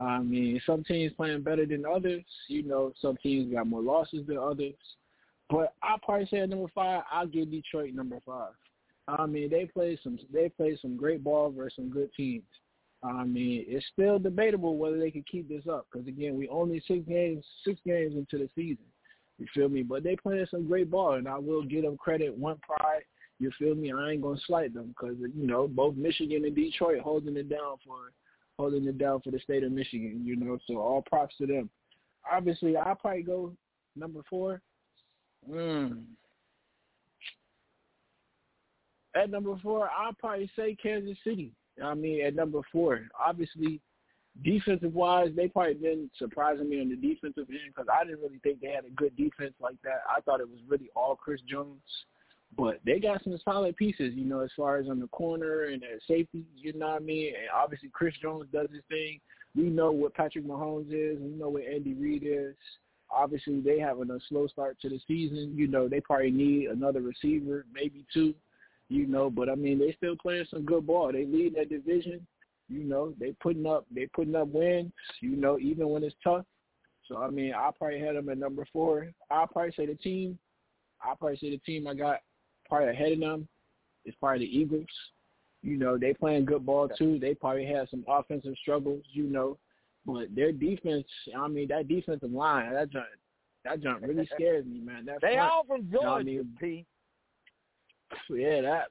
[0.00, 2.24] I mean, some teams playing better than others.
[2.48, 4.74] You know, some teams got more losses than others.
[5.48, 8.52] But I'll probably say at number five, I'll give Detroit number five.
[9.06, 12.42] I mean, they play some they play some great ball versus some good teams.
[13.04, 16.82] I mean, it's still debatable whether they can keep this up because again, we only
[16.88, 18.84] six games six games into the season.
[19.38, 19.82] You feel me?
[19.82, 22.36] But they playing some great ball, and I will give them credit.
[22.36, 23.02] One pride.
[23.38, 23.92] You feel me?
[23.92, 27.76] I ain't gonna slight them because you know both Michigan and Detroit holding it down
[27.84, 28.12] for
[28.58, 30.22] holding it down for the state of Michigan.
[30.24, 31.68] You know, so all props to them.
[32.30, 33.52] Obviously, I'll probably go
[33.96, 34.60] number four.
[35.50, 36.04] Mm.
[39.14, 41.52] at number four, I'll probably say Kansas City.
[41.82, 43.80] I mean, at number four, obviously,
[44.42, 48.40] defensive wise, they probably been surprising me on the defensive end because I didn't really
[48.42, 50.02] think they had a good defense like that.
[50.08, 51.82] I thought it was really all Chris Jones,
[52.56, 55.82] but they got some solid pieces, you know, as far as on the corner and
[55.82, 56.44] at safety.
[56.56, 57.28] You know what I mean?
[57.28, 59.20] And obviously, Chris Jones does his thing.
[59.56, 61.18] We know what Patrick Mahomes is.
[61.20, 62.54] We know what Andy Reid is.
[63.10, 65.52] Obviously, they having a slow start to the season.
[65.56, 68.34] You know, they probably need another receiver, maybe two
[68.88, 69.30] you know.
[69.30, 71.12] But I mean, they still playing some good ball.
[71.12, 72.26] They lead that division,
[72.68, 73.14] you know.
[73.18, 76.44] They putting up, they putting up wins, you know, even when it's tough.
[77.08, 79.10] So I mean, I probably had them at number four.
[79.30, 80.38] I'll probably say the team.
[81.02, 82.20] I'll probably say the team I got
[82.68, 83.48] probably ahead of them
[84.04, 84.86] is probably the Eagles.
[85.62, 87.18] You know, they playing good ball too.
[87.18, 89.58] They probably had some offensive struggles, you know,
[90.04, 91.06] but their defense.
[91.36, 93.06] I mean, that defensive line, that jump,
[93.64, 95.06] that jump really scares me, man.
[95.06, 96.56] That they front, all from Georgia, you know I mean?
[96.60, 96.86] Pete.
[98.30, 98.88] Yeah, that.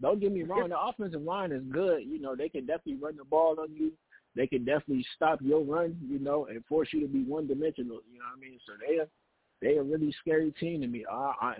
[0.00, 0.68] Don't get me wrong.
[0.68, 2.02] The offensive line is good.
[2.04, 3.92] You know, they can definitely run the ball on you.
[4.34, 5.96] They can definitely stop your run.
[6.04, 8.00] You know, and force you to be one dimensional.
[8.10, 8.58] You know what I mean?
[8.66, 9.08] So they are
[9.62, 11.04] they a really scary team to me.
[11.10, 11.54] I, I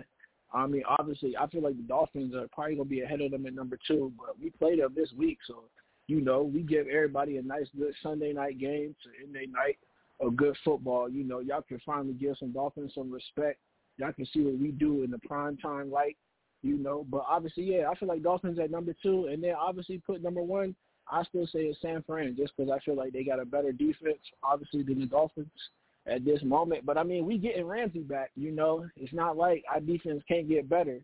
[0.55, 3.45] I mean, obviously, I feel like the Dolphins are probably gonna be ahead of them
[3.45, 4.11] at number two.
[4.17, 5.63] But we play them this week, so
[6.07, 9.77] you know, we give everybody a nice, good Sunday night game to end their night
[10.19, 11.09] of good football.
[11.09, 13.59] You know, y'all can finally give some Dolphins some respect.
[13.97, 16.17] Y'all can see what we do in the prime time light
[16.65, 17.05] you know.
[17.09, 20.41] But obviously, yeah, I feel like Dolphins at number two, and then obviously put number
[20.41, 20.75] one.
[21.09, 23.71] I still say it's San Fran, just because I feel like they got a better
[23.71, 25.47] defense, obviously, than the Dolphins
[26.07, 26.85] at this moment.
[26.85, 28.31] But I mean, we getting Ramsey back.
[28.35, 30.99] You know, it's not like our defense can't get better.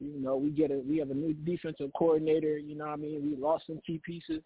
[0.00, 2.58] You know, we get a we have a new defensive coordinator.
[2.58, 4.42] You know, what I mean, we lost some key pieces,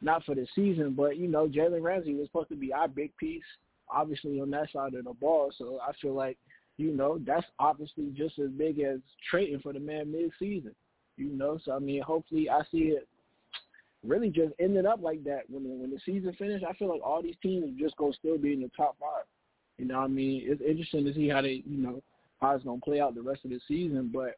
[0.00, 3.16] not for the season, but you know, Jalen Ramsey was supposed to be our big
[3.16, 3.42] piece,
[3.90, 5.52] obviously on that side of the ball.
[5.56, 6.38] So I feel like
[6.78, 10.74] you know, that's obviously just as big as trading for the man mid-season.
[11.16, 13.06] You know, so I mean, hopefully I see it
[14.06, 16.64] really just ending up like that when the, when the season finished.
[16.68, 19.24] I feel like all these teams just gonna still be in the top five.
[19.76, 22.02] You know, what I mean, it's interesting to see how they, you know,
[22.40, 24.10] how it's gonna play out the rest of the season.
[24.12, 24.36] But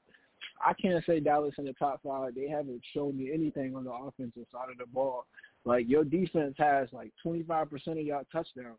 [0.65, 2.35] I can't say Dallas in the top five.
[2.35, 5.27] They haven't shown me anything on the offensive side of the ball.
[5.65, 8.79] Like your defense has like 25% of y'all touchdowns.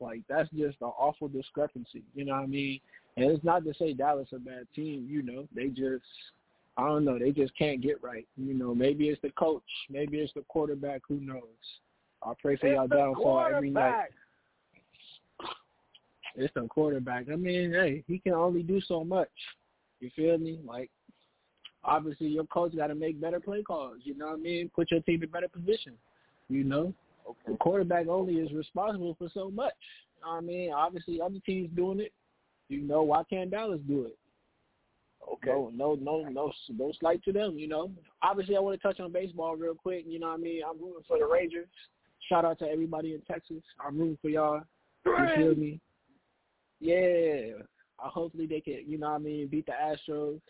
[0.00, 2.02] Like that's just an awful discrepancy.
[2.14, 2.80] You know what I mean?
[3.16, 5.06] And it's not to say Dallas a bad team.
[5.08, 6.04] You know, they just
[6.76, 7.18] I don't know.
[7.18, 8.26] They just can't get right.
[8.36, 11.02] You know, maybe it's the coach, maybe it's the quarterback.
[11.08, 11.42] Who knows?
[12.22, 14.08] I pray for it's y'all downfall every night.
[16.34, 17.26] It's the quarterback.
[17.32, 19.30] I mean, hey, he can only do so much.
[20.00, 20.58] You feel me?
[20.66, 20.90] Like,
[21.82, 23.98] obviously, your coach got to make better play calls.
[24.02, 24.70] You know what I mean?
[24.74, 25.94] Put your team in better position.
[26.50, 26.92] You know,
[27.28, 27.52] Okay.
[27.52, 29.74] The quarterback only is responsible for so much.
[30.24, 32.12] I mean, obviously other teams doing it.
[32.68, 34.18] You know, why can't Dallas do it?
[35.32, 35.50] Okay.
[35.50, 37.58] No, no, no, no, no slight to them.
[37.58, 37.90] You know,
[38.22, 40.04] obviously I want to touch on baseball real quick.
[40.06, 40.62] You know what I mean?
[40.68, 41.68] I'm rooting for the Rangers.
[42.28, 43.62] Shout out to everybody in Texas.
[43.84, 44.62] I'm rooting for y'all.
[45.04, 45.80] You feel me?
[46.80, 47.62] Yeah.
[48.02, 50.40] Uh, hopefully they can, you know what I mean, beat the Astros,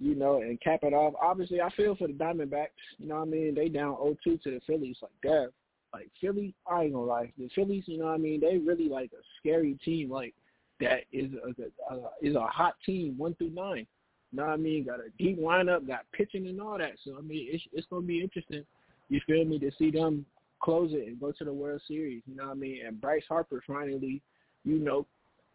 [0.00, 1.14] you know, and cap it off.
[1.22, 2.68] Obviously, I feel for the Diamondbacks.
[2.98, 3.54] You know what I mean?
[3.54, 4.96] They down 0-2 to the Phillies.
[5.00, 5.50] Like, damn
[5.92, 8.40] like Philly, I ain't gonna lie, the Phillies, you know what I mean?
[8.40, 10.34] They really like a scary team, like
[10.80, 13.86] that is a, a is a hot team, one through nine.
[14.32, 14.84] You know what I mean?
[14.84, 16.92] Got a deep lineup, got pitching and all that.
[17.04, 18.64] So I mean, it's it's gonna be interesting.
[19.08, 20.24] You feel me to see them
[20.62, 22.22] close it and go to the World Series.
[22.26, 22.86] You know what I mean?
[22.86, 24.22] And Bryce Harper finally,
[24.64, 25.06] you know,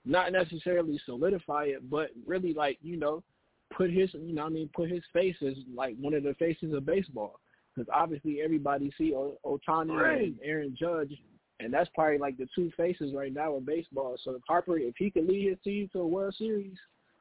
[0.04, 3.24] not necessarily solidify it, but really like you know,
[3.76, 6.36] put his you know what I mean put his face as like one of the
[6.36, 7.40] faces of baseball
[7.76, 10.22] because obviously everybody see o- Ohtani right.
[10.22, 11.14] and Aaron Judge,
[11.60, 14.16] and that's probably like the two faces right now in baseball.
[14.24, 16.78] So Harper, if he could lead his team to a World Series,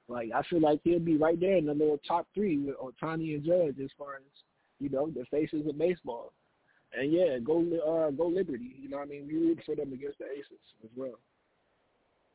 [0.09, 3.35] like I feel like he'll be right there in the little top three with Ohtani
[3.35, 4.23] and Judge as far as
[4.79, 6.33] you know the faces of baseball.
[6.97, 8.77] And yeah, go uh, go Liberty.
[8.81, 9.27] You know what I mean?
[9.27, 11.19] We root for them against the Aces as well.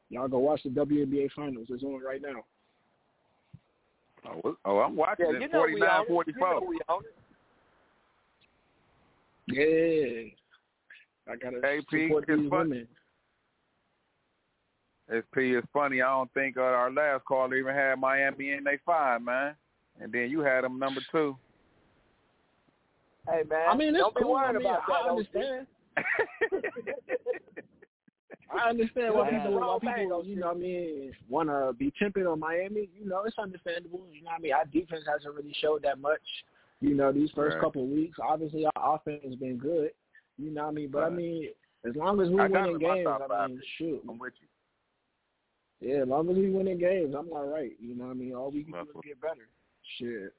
[0.09, 1.67] Y'all go watch the WNBA Finals.
[1.69, 2.43] It's on right now.
[4.27, 5.51] Oh, oh I'm watching yeah, it.
[5.51, 6.61] Forty nine, forty four.
[9.47, 10.29] Yeah.
[11.31, 12.87] I gotta hey, support these women.
[15.11, 15.53] It's P.
[15.53, 16.02] It's funny.
[16.02, 19.56] I don't think uh, our last caller even had Miami in they five, man.
[19.99, 21.36] And then you had them number two.
[23.27, 24.23] Hey man, I mean, don't cool.
[24.23, 24.94] be worried I mean, about that.
[25.06, 25.68] I understand.
[28.52, 32.26] I understand why people, why people, you know, what I mean, want to be tempted
[32.26, 32.90] on Miami.
[32.99, 34.07] You know, it's understandable.
[34.11, 36.22] You know, what I mean, our defense hasn't really showed that much.
[36.81, 37.64] You know, these first right.
[37.64, 39.91] couple of weeks, obviously our offense has been good.
[40.38, 40.90] You know what I mean?
[40.91, 41.11] But right.
[41.11, 41.49] I mean,
[41.88, 44.02] as long as we I winning games, I mean, shoot.
[44.10, 44.48] I'm with you.
[45.81, 47.72] Yeah, as long as we winning games, I'm all right.
[47.80, 48.35] You know what I mean?
[48.35, 49.47] All we can That's do is get better.
[49.97, 50.34] Shit.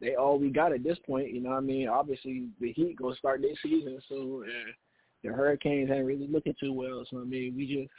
[0.00, 1.32] they all we got at this point.
[1.32, 1.88] You know what I mean?
[1.88, 4.74] Obviously, the Heat gonna start their season soon, and
[5.22, 7.04] the Hurricanes ain't really looking too well.
[7.10, 7.90] So I mean, we just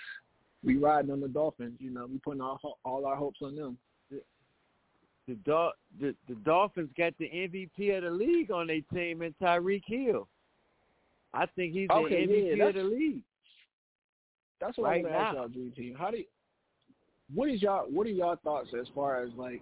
[0.63, 1.77] we riding on the Dolphins.
[1.79, 3.77] You know, we putting all all our hopes on them.
[5.27, 9.33] The, Dol- the the Dolphins got the MVP of the league on their team in
[9.41, 10.27] Tyreek Hill.
[11.33, 13.21] I think he's okay, the MVP yeah, of the league.
[14.61, 15.95] That's what right I'm gonna ask y'all, Dream Team.
[15.97, 16.25] How do you,
[17.33, 19.61] what is y'all what are y'all thoughts as far as like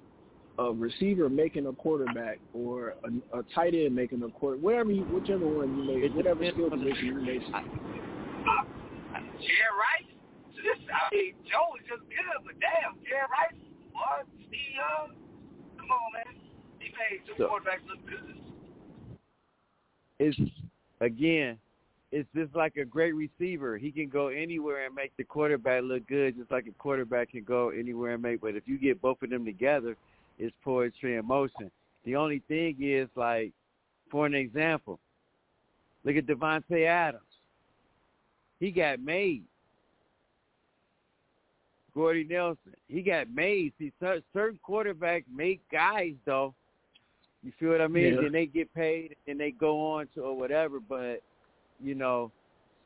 [0.59, 5.01] a receiver making a quarterback or a, a tight end making a quarter, whatever you,
[5.05, 7.41] whichever one you make, whatever skill position you make.
[9.41, 10.09] Jerry Rice.
[10.55, 13.59] This, I mean, Joe is just good, but damn, Jerry Rice,
[13.91, 14.25] what?
[14.47, 15.15] Steve Young.
[15.77, 16.35] Come on, man.
[16.79, 18.37] He made two So- quarterbacks look good.
[20.19, 20.37] It's
[21.01, 21.57] again,
[22.13, 23.75] it's just like a great receiver.
[23.75, 27.43] He can go anywhere and make the quarterback look good, just like a quarterback can
[27.43, 28.41] go anywhere and make.
[28.41, 29.97] But if you get both of them together,
[30.37, 31.71] it's poetry in motion.
[32.05, 33.51] The only thing is, like,
[34.11, 34.99] for an example,
[36.03, 37.23] look at Davante Adams.
[38.59, 39.43] He got made.
[41.95, 43.73] Jordy Nelson, he got made.
[43.79, 46.53] See, cer- certain quarterbacks make guys though.
[47.43, 48.15] You feel what I mean?
[48.15, 48.21] Yeah.
[48.21, 50.79] Then they get paid and they go on to or whatever.
[50.79, 51.21] But
[51.81, 52.31] you know,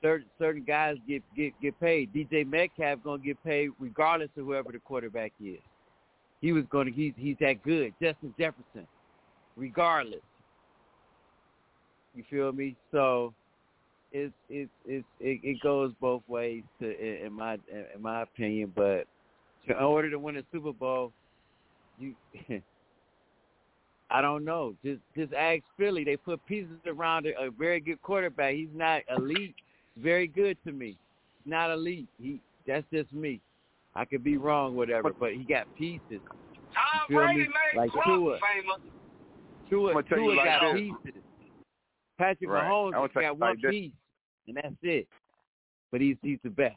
[0.01, 2.13] certain certain guys get get get paid.
[2.13, 5.59] DK Metcalf gonna get paid regardless of whoever the quarterback is.
[6.41, 7.93] He was gonna he's he's that good.
[8.01, 8.87] Justin Jefferson,
[9.55, 10.21] regardless.
[12.13, 12.75] You feel me?
[12.91, 13.33] So
[14.11, 18.71] it's it's it's it, it goes both ways to in my in my opinion.
[18.75, 19.05] But
[19.67, 21.11] in order to win a Super Bowl,
[21.99, 22.15] you
[24.09, 24.73] I don't know.
[24.83, 26.03] Just just ask Philly.
[26.03, 28.53] They put pieces around a, a very good quarterback.
[28.53, 29.55] He's not elite.
[29.97, 30.97] Very good to me.
[31.45, 32.07] Not elite.
[32.21, 33.41] He that's just me.
[33.95, 36.01] I could be wrong, whatever, but he got pieces.
[36.09, 37.47] Tom Brady me?
[37.47, 38.39] made Like Trump Tua.
[38.53, 38.91] famous.
[39.69, 40.81] Tua, I'ma you Tua like got this.
[41.03, 41.21] pieces.
[42.17, 42.63] Patrick Right.
[42.63, 43.91] Mahomes I'ma tell you got one like piece,
[44.47, 45.07] and that's it.
[45.91, 46.75] But he's he's the best.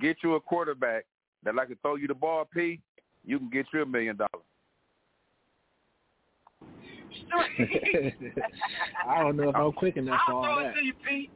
[0.00, 1.04] Get you a quarterback
[1.44, 2.80] that like to throw you the ball, P.
[3.24, 4.44] You can get you a million dollars.
[9.08, 10.70] I don't know if I'm quick enough for I'll all throw that.
[10.70, 11.30] it to you, Pete.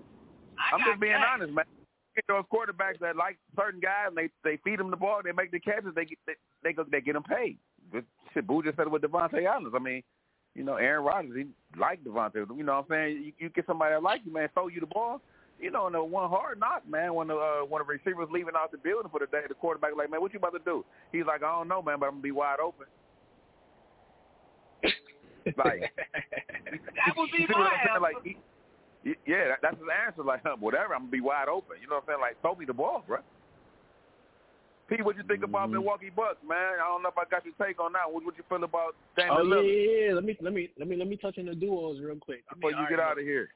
[0.59, 1.27] I I'm just being cash.
[1.35, 1.65] honest, man.
[2.15, 5.33] Get those quarterbacks that like certain guys, and they they feed them the ball, they
[5.33, 7.57] make the catches, they get they they, go, they get them paid.
[7.91, 8.05] But
[8.35, 9.73] shit, Boo just said it with Davante Adams.
[9.75, 10.03] I mean,
[10.55, 11.47] you know, Aaron Rodgers, he
[11.81, 12.35] like Davante.
[12.35, 13.23] You know what I'm saying?
[13.25, 15.23] You, you get somebody that like you, man, throw you the ball.
[15.59, 18.55] You know, in the one hard knock, man, when the uh, when the receiver's leaving
[18.57, 20.85] out the building for the day, the quarterback like, man, what you about to do?
[21.13, 22.87] He's like, I don't know, man, but I'm gonna be wide open.
[25.57, 25.93] like,
[26.65, 27.89] That would be you my I'm saying?
[27.89, 28.01] answer.
[28.01, 28.37] Like, he,
[29.27, 30.23] yeah, that, that's his answer.
[30.23, 31.77] Like, huh, whatever, I'm gonna be wide open.
[31.81, 32.21] You know what I'm saying?
[32.21, 33.19] Like, throw me the ball, bro.
[34.89, 35.73] Pete, what you think about Mhm.
[35.73, 36.75] Milwaukee Bucks, man?
[36.75, 38.11] I don't know if I got your take on that.
[38.11, 40.15] What what you feel about Damian Oh yeah, Lillard yeah, yeah.
[40.15, 42.45] Let me let me let me let me touch on the duos real quick.
[42.51, 43.49] I before mean, you get right, out of here?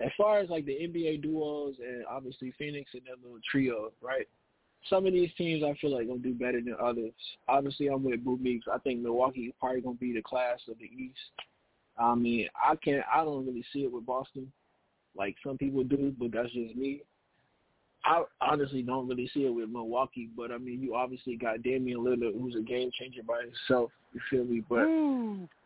[0.00, 4.28] as far as like the NBA duos and obviously Phoenix and that little trio, right?
[4.88, 7.12] Some of these teams I feel like gonna do better than others.
[7.48, 8.66] Obviously, I'm with Boo Meeks.
[8.72, 11.18] I think Milwaukee is probably gonna be the class of the East.
[11.98, 13.04] I mean, I can't.
[13.12, 14.52] I don't really see it with Boston,
[15.16, 17.02] like some people do, but that's just me.
[18.04, 21.98] I honestly don't really see it with Milwaukee, but I mean, you obviously got Damian
[21.98, 23.90] Lillard, who's a game changer by himself.
[24.14, 24.62] You feel me?
[24.68, 24.86] But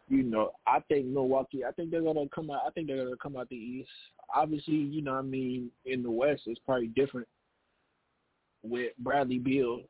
[0.08, 1.64] you know, I think Milwaukee.
[1.64, 2.62] I think they're gonna come out.
[2.66, 3.90] I think they're gonna come out the East.
[4.34, 7.28] Obviously, you know, what I mean, in the West, it's probably different
[8.62, 9.80] with Bradley Beal.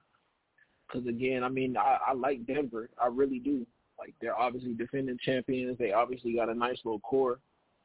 [0.86, 2.90] Because again, I mean, I, I like Denver.
[3.00, 3.66] I really do.
[3.98, 5.78] Like they're obviously defending champions.
[5.78, 7.38] They obviously got a nice little core,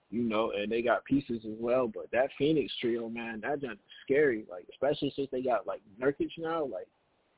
[0.09, 1.87] you know, and they got pieces as well.
[1.87, 4.45] But that Phoenix trio, man, that just scary.
[4.49, 6.87] Like especially since they got like Nurkic now, like,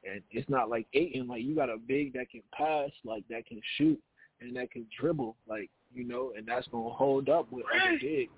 [0.04, 1.28] and it's not like Ayton.
[1.28, 4.00] Like you got a big that can pass, like that can shoot,
[4.42, 8.32] and that can dribble, like you know, and that's gonna hold up with other bigs.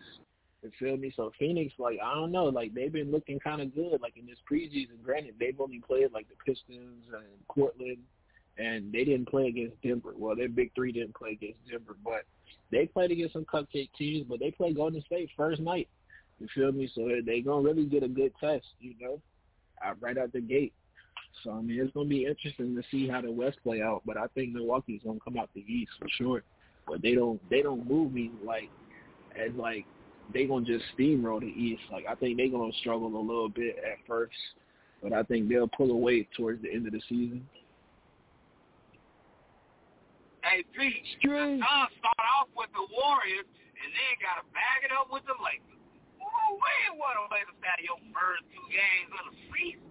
[0.61, 1.13] You feel me?
[1.15, 4.25] So Phoenix, like I don't know, like they've been looking kind of good, like in
[4.25, 5.01] this preseason.
[5.01, 7.99] Granted, they've only played like the Pistons and Portland,
[8.57, 10.13] and they didn't play against Denver.
[10.17, 12.23] Well, their big three didn't play against Denver, but
[12.71, 14.25] they played against some cupcake teams.
[14.27, 15.87] But they played Golden State first night.
[16.39, 16.89] You feel me?
[16.93, 19.21] So they gonna really get a good test, you know,
[20.01, 20.73] right out the gate.
[21.43, 24.01] So I mean, it's gonna be interesting to see how the West play out.
[24.05, 26.43] But I think Milwaukee's gonna come out the East for sure.
[26.85, 28.69] But they don't they don't move me like
[29.35, 29.85] as like
[30.33, 31.81] they gonna just steamroll the East.
[31.91, 34.35] Like I think they gonna struggle a little bit at first,
[35.01, 37.45] but I think they'll pull away towards the end of the season.
[40.43, 41.61] Hey, Pete, the Suns
[41.99, 45.77] start off with the Warriors and then got to bag it up with the Lakers.
[46.17, 49.83] Ooh, wait, what a way to start your first two games of the season.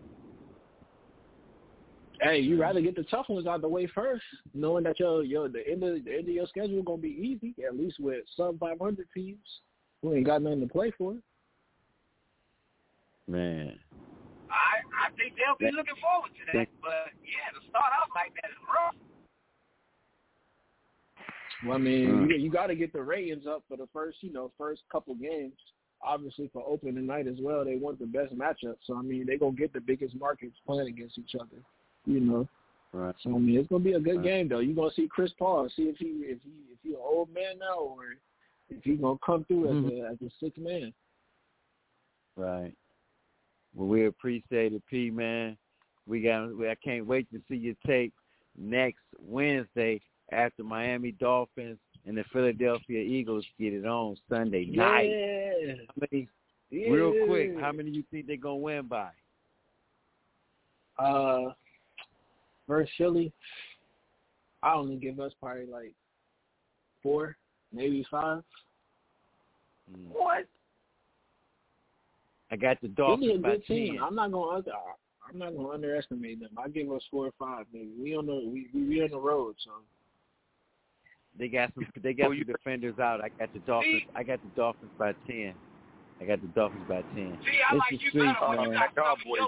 [2.20, 5.48] Hey, you rather get the tough ones out the way first, knowing that your your
[5.48, 8.58] the end of the end of your schedule gonna be easy, at least with sub
[8.58, 9.38] five hundred teams
[10.02, 11.16] who ain't got nothing to play for.
[13.26, 13.78] Man.
[14.50, 16.68] I I think they'll be looking forward to that.
[16.80, 18.94] But yeah, to start off like that is rough.
[21.64, 22.30] Well, I mean, Mm.
[22.30, 25.14] you, you got to get the ratings up for the first, you know, first couple
[25.16, 25.54] games.
[26.00, 28.76] Obviously, for opening night as well, they want the best matchup.
[28.84, 31.60] So I mean, they're gonna get the biggest markets playing against each other.
[32.06, 32.48] You know.
[32.92, 33.14] Right.
[33.22, 34.24] So I mean, it's gonna be a good Right.
[34.24, 34.60] game though.
[34.60, 37.58] You're gonna see Chris Paul, see if he if he if he an old man
[37.58, 38.14] now or
[38.70, 40.02] if he gonna come through as Mhm.
[40.02, 40.92] a as a sixth man.
[42.36, 42.74] Right.
[43.74, 45.56] Well, we appreciate it, P man.
[46.06, 46.50] We got.
[46.62, 48.14] I can't wait to see your tape
[48.56, 50.00] next Wednesday
[50.32, 55.10] after Miami Dolphins and the Philadelphia Eagles get it on Sunday night.
[55.10, 55.74] Yeah.
[55.88, 56.28] How many?
[56.70, 56.90] yeah.
[56.90, 59.10] Real quick, how many you think they're gonna win by?
[60.98, 61.52] Uh,
[62.66, 63.32] versus Philly,
[64.62, 65.94] I only give us probably like
[67.02, 67.36] four,
[67.72, 68.42] maybe five.
[69.90, 70.08] Mm.
[70.12, 70.46] What?
[72.50, 73.94] I got the Philly a Dolphins by good team.
[73.94, 74.02] ten.
[74.02, 74.70] I'm not gonna under,
[75.28, 76.50] I'm not gonna underestimate them.
[76.56, 77.90] I give us four or five, maybe.
[78.00, 79.70] We on the we we, we on the road, so
[81.38, 81.86] They got some.
[82.02, 83.20] They got Who some you- defenders out.
[83.22, 84.02] I got the Dolphins.
[84.14, 85.54] I got the Dolphins by ten.
[86.20, 87.38] I got the Dolphins by ten.
[87.44, 89.40] See, I It's like the you streets, better when you got Cowboys.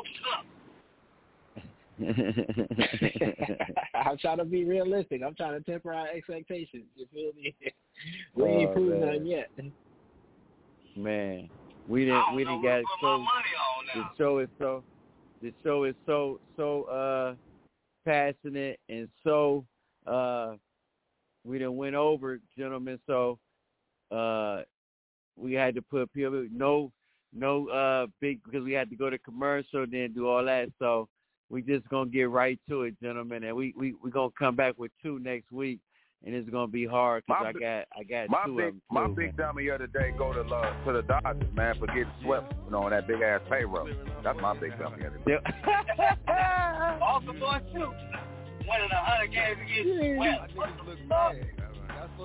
[2.00, 2.32] Your
[3.16, 3.68] stuff.
[3.94, 5.22] I'm trying to be realistic.
[5.24, 6.84] I'm trying to temper our expectations.
[6.96, 7.54] You feel me?
[8.34, 9.00] we ain't Oh, proved man.
[9.00, 9.50] nothing yet.
[10.96, 11.48] Man,
[11.88, 12.34] we didn't.
[12.34, 13.06] We didn't what got to so.
[13.06, 14.82] my money on The show is so.
[15.42, 17.34] The show is so so uh
[18.04, 19.64] passionate and so
[20.06, 20.54] uh
[21.44, 22.98] we done went over, gentlemen.
[23.06, 23.38] So
[24.10, 24.62] uh
[25.36, 26.92] we had to put people no
[27.32, 30.68] no uh big because we had to go to commercial then do all that.
[30.78, 31.08] So
[31.50, 34.78] we just gonna get right to it, gentlemen, and we we we gonna come back
[34.78, 35.80] with two next week,
[36.24, 38.82] and it's gonna be hard because I got I got My two big, of them
[38.90, 39.48] my too, big man.
[39.48, 42.70] dummy of the day go to uh, to the Dodgers, man, for getting swept, you
[42.70, 43.88] know, on that big ass payroll.
[44.22, 45.38] That's my big dummy of the day.
[46.98, 47.92] Baltimore too.
[48.68, 50.56] Winning a hundred games against West.
[50.56, 51.34] What the fuck?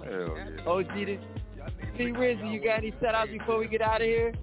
[0.05, 0.71] Hell yeah.
[0.71, 1.19] OG, this,
[1.97, 4.33] Rizzy, you got any shout outs before we get out of here?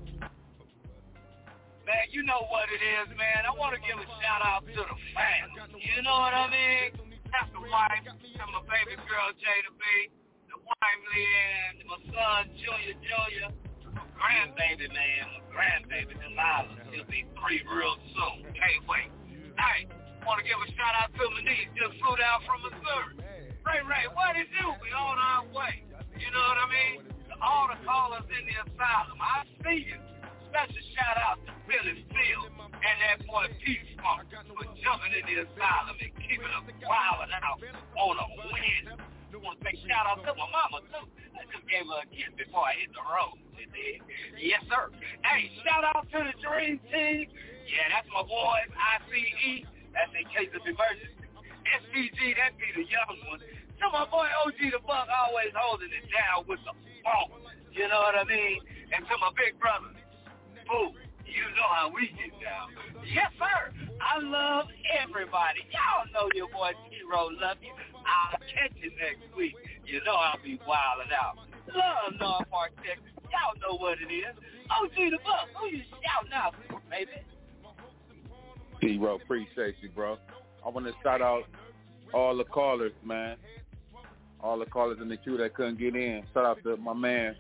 [1.83, 3.43] Man, you know what it is, man.
[3.43, 5.51] I want to give a shout out to the fans.
[5.75, 7.11] You know what I mean?
[7.35, 9.85] That's the wife, and my baby girl Jada B,
[10.47, 13.51] the wife Leanne, my son Junior Junior,
[13.97, 16.77] my grandbaby man, my grandbaby Delilah.
[16.93, 18.47] She'll be three real soon.
[18.53, 19.11] Can't wait.
[19.59, 19.89] Hey,
[20.23, 21.73] want to give a shout out to my niece.
[21.75, 23.19] Just flew down from Missouri.
[23.67, 24.71] Ray Ray, what it do?
[24.79, 25.83] We on our way.
[26.15, 27.11] You know what I mean?
[27.43, 29.99] All the callers in the asylum, I see you.
[30.53, 35.49] Special shout out to Billy Field and that boy Pete Funk for jumping in the
[35.49, 37.57] asylum and keeping us wilding out
[37.97, 38.85] on a win.
[39.01, 41.09] I want to say shout out to my mama too.
[41.33, 43.41] I just gave her a gift before I hit the road.
[44.37, 44.93] Yes, sir.
[45.25, 47.33] Hey, shout out to the Dream Team.
[47.65, 49.65] Yeah, that's my boys, ICE.
[49.97, 51.17] That's in case of emergency.
[51.65, 53.41] SPG, that be the young one.
[53.41, 57.41] To my boy OG the Buck, always holding it down with the funk.
[57.73, 58.61] You know what I mean?
[58.93, 59.97] And to my big brother,
[60.69, 60.95] Boo,
[61.27, 62.71] you know how we get down.
[63.07, 63.73] Yes, sir.
[64.01, 64.67] I love
[65.01, 65.65] everybody.
[65.73, 67.73] Y'all know your boy T-Row love you.
[68.05, 69.55] I'll catch you next week.
[69.87, 71.39] You know I'll be wilding out.
[71.75, 73.07] Love North Park, Texas.
[73.31, 74.35] Y'all know what it is.
[74.71, 77.11] OG the Buck, who you shouting out for, baby?
[78.81, 80.19] T-Row, appreciate you, bro.
[80.65, 81.45] I want to shout out
[82.13, 83.37] all the callers, man.
[84.41, 86.25] All the callers in the queue that couldn't get in.
[86.35, 87.37] Shout out to my man.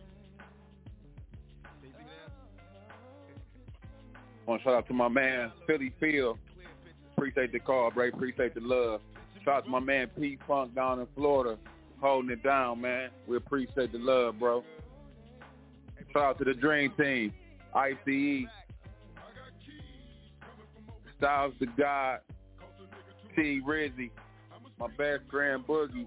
[4.47, 6.37] I want to shout out to my man, Philly Phil.
[7.17, 8.09] Appreciate the call, bro.
[8.09, 9.01] Appreciate the love.
[9.45, 11.59] Shout out to my man, P Funk down in Florida,
[12.01, 13.11] holding it down, man.
[13.29, 14.65] We appreciate the love, bro.
[16.13, 17.33] Shout out to the Dream Team,
[17.75, 18.47] ICE,
[21.19, 22.19] Styles the God,
[23.37, 24.11] T Rizzy,
[24.79, 26.07] my best friend Boogie.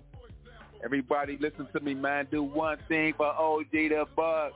[0.84, 2.28] Everybody listen to me, man.
[2.30, 4.52] Do one thing for OG the Buck.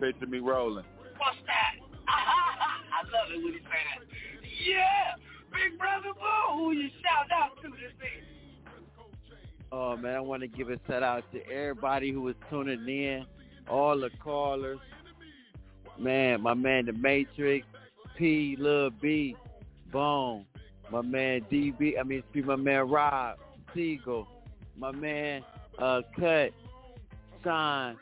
[0.00, 0.84] Picture me rolling.
[1.18, 1.74] What's that?
[2.08, 2.53] I
[3.14, 4.04] love it when you say that.
[4.66, 5.14] Yeah,
[5.52, 8.24] Big Brother Boo, who you shout out to this thing?
[9.70, 13.26] Oh man, I want to give a shout out to everybody who was tuning in,
[13.68, 14.78] all the callers.
[15.98, 17.66] Man, my man the Matrix,
[18.16, 19.36] P, Lil B,
[19.92, 20.44] Bone,
[20.90, 23.38] my man DB, I mean, excuse my man Rob,
[23.74, 24.26] Siegel,
[24.76, 25.42] my man
[25.78, 26.50] uh Cut,
[27.42, 27.96] Sean,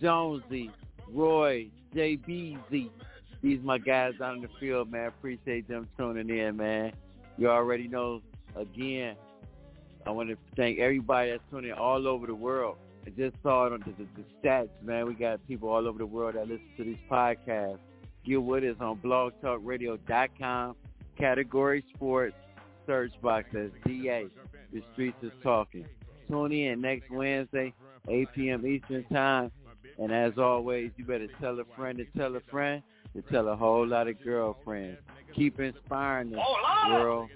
[0.00, 0.70] Jonesy,
[1.12, 2.90] Roy, JBZ.
[3.42, 5.06] These my guys out in the field, man.
[5.06, 6.92] Appreciate them tuning in, man.
[7.38, 8.22] You already know.
[8.56, 9.14] Again,
[10.06, 12.76] I want to thank everybody that's tuning in all over the world.
[13.06, 15.06] I just saw it on the, the, the stats, man.
[15.06, 17.78] We got people all over the world that listen to these podcasts.
[18.26, 20.76] Get with us on blogtalkradio.com,
[21.16, 22.34] category sports,
[22.86, 24.26] search box as DA.
[24.72, 25.86] The streets is talking.
[26.28, 27.72] Tune in next Wednesday,
[28.08, 28.66] 8 p.m.
[28.66, 29.50] Eastern Time.
[29.98, 32.82] And as always, you better tell a friend to tell a friend
[33.14, 34.98] to tell a whole lot of girlfriends.
[35.34, 36.40] Keep inspiring the
[36.88, 37.30] world.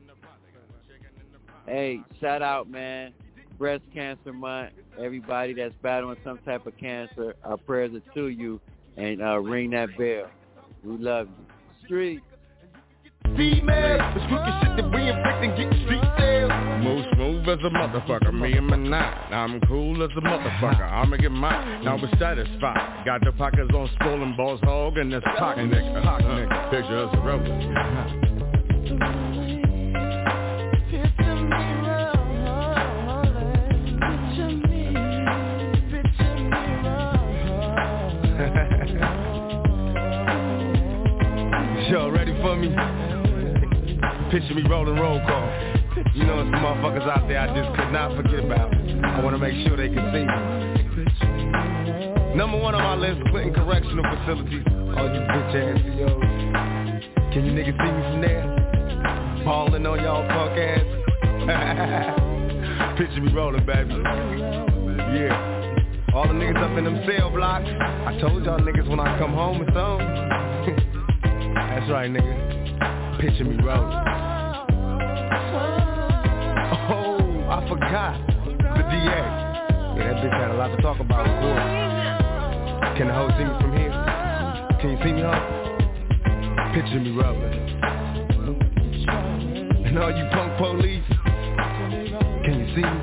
[1.67, 3.13] Hey, shout out, man.
[3.59, 4.73] Breast Cancer Month.
[4.99, 8.61] Everybody that's battling some type of cancer, our prayers are to you.
[8.97, 10.31] And uh, ring that bell.
[10.85, 11.85] We love you.
[11.85, 12.23] Street.
[13.37, 16.53] Female, it's crooked shit that we inflict and get street sales.
[16.85, 19.33] Move smooth as a motherfucker, me and my nine.
[19.33, 21.85] I'm cool as a motherfucker, I'ma get mine.
[21.85, 23.05] Now we're satisfied.
[23.05, 26.03] Got the pockets on swollen balls hog and that's pocket nigga.
[26.05, 26.71] Pocket nigga.
[26.71, 27.51] Picture us a rebel.
[41.91, 43.04] Y'all ready for me?
[44.35, 45.47] Picture me rolling roll call.
[46.13, 48.75] You know, some motherfuckers out there I just could not forget about.
[48.75, 50.35] I want to make sure they can see me.
[52.35, 54.67] Number one on my list, Clinton Correctional Facilities.
[54.67, 56.19] All you bitch ass CEOs.
[57.33, 58.43] Can you niggas see me from there?
[59.45, 60.83] Balling on y'all punk ass.
[62.99, 63.95] Picture me rolling, baby.
[65.15, 66.11] Yeah.
[66.13, 67.69] All the niggas up in them cell blocks.
[67.71, 70.01] I told y'all niggas when I come home it's on.
[71.55, 73.21] That's right, nigga.
[73.21, 74.14] Picture me rolling.
[77.65, 78.21] I forgot.
[78.27, 79.21] The DA.
[79.97, 82.99] Yeah, that bitch had a lot to talk about, of course.
[82.99, 83.91] Can the hoe see me from here?
[84.81, 85.41] Can you see me, huh?
[86.75, 87.55] Picture me rolling.
[89.87, 91.05] And all you punk police,
[92.45, 93.01] can you see me?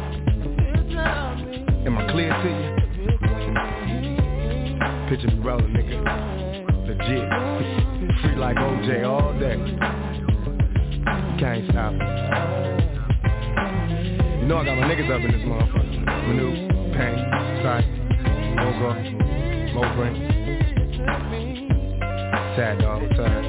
[1.88, 2.70] Am I clear to you?
[5.10, 5.98] Picture me rolling, nigga.
[6.86, 7.26] Legit.
[8.22, 9.58] Free like OJ all day.
[11.40, 12.81] Can't stop me.
[14.52, 16.04] Know I got my niggas up in this motherfucker.
[16.28, 16.52] Manu,
[16.92, 17.16] Pain,
[17.64, 17.88] Sight,
[18.60, 18.92] Mogo,
[19.72, 20.14] Moprin.
[22.58, 23.46] Sad dog, time.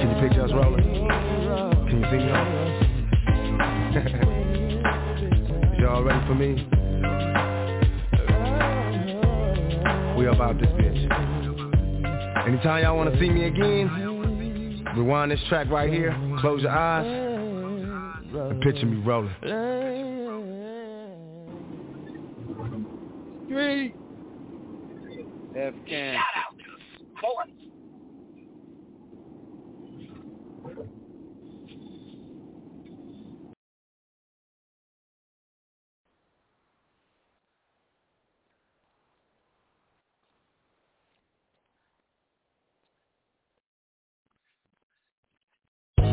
[0.00, 0.84] Can you picture us rolling?
[1.86, 2.48] Can you see me on?
[5.80, 6.50] Y'all ready for me?
[10.16, 11.00] We about this bitch.
[12.48, 17.21] Anytime y'all want to see me again, rewind this track right here, close your eyes,
[18.34, 19.30] and picture me rolling.
[23.46, 23.94] Street.
[25.56, 26.14] F can.
[26.14, 26.64] Shout out to
[27.18, 27.61] sports.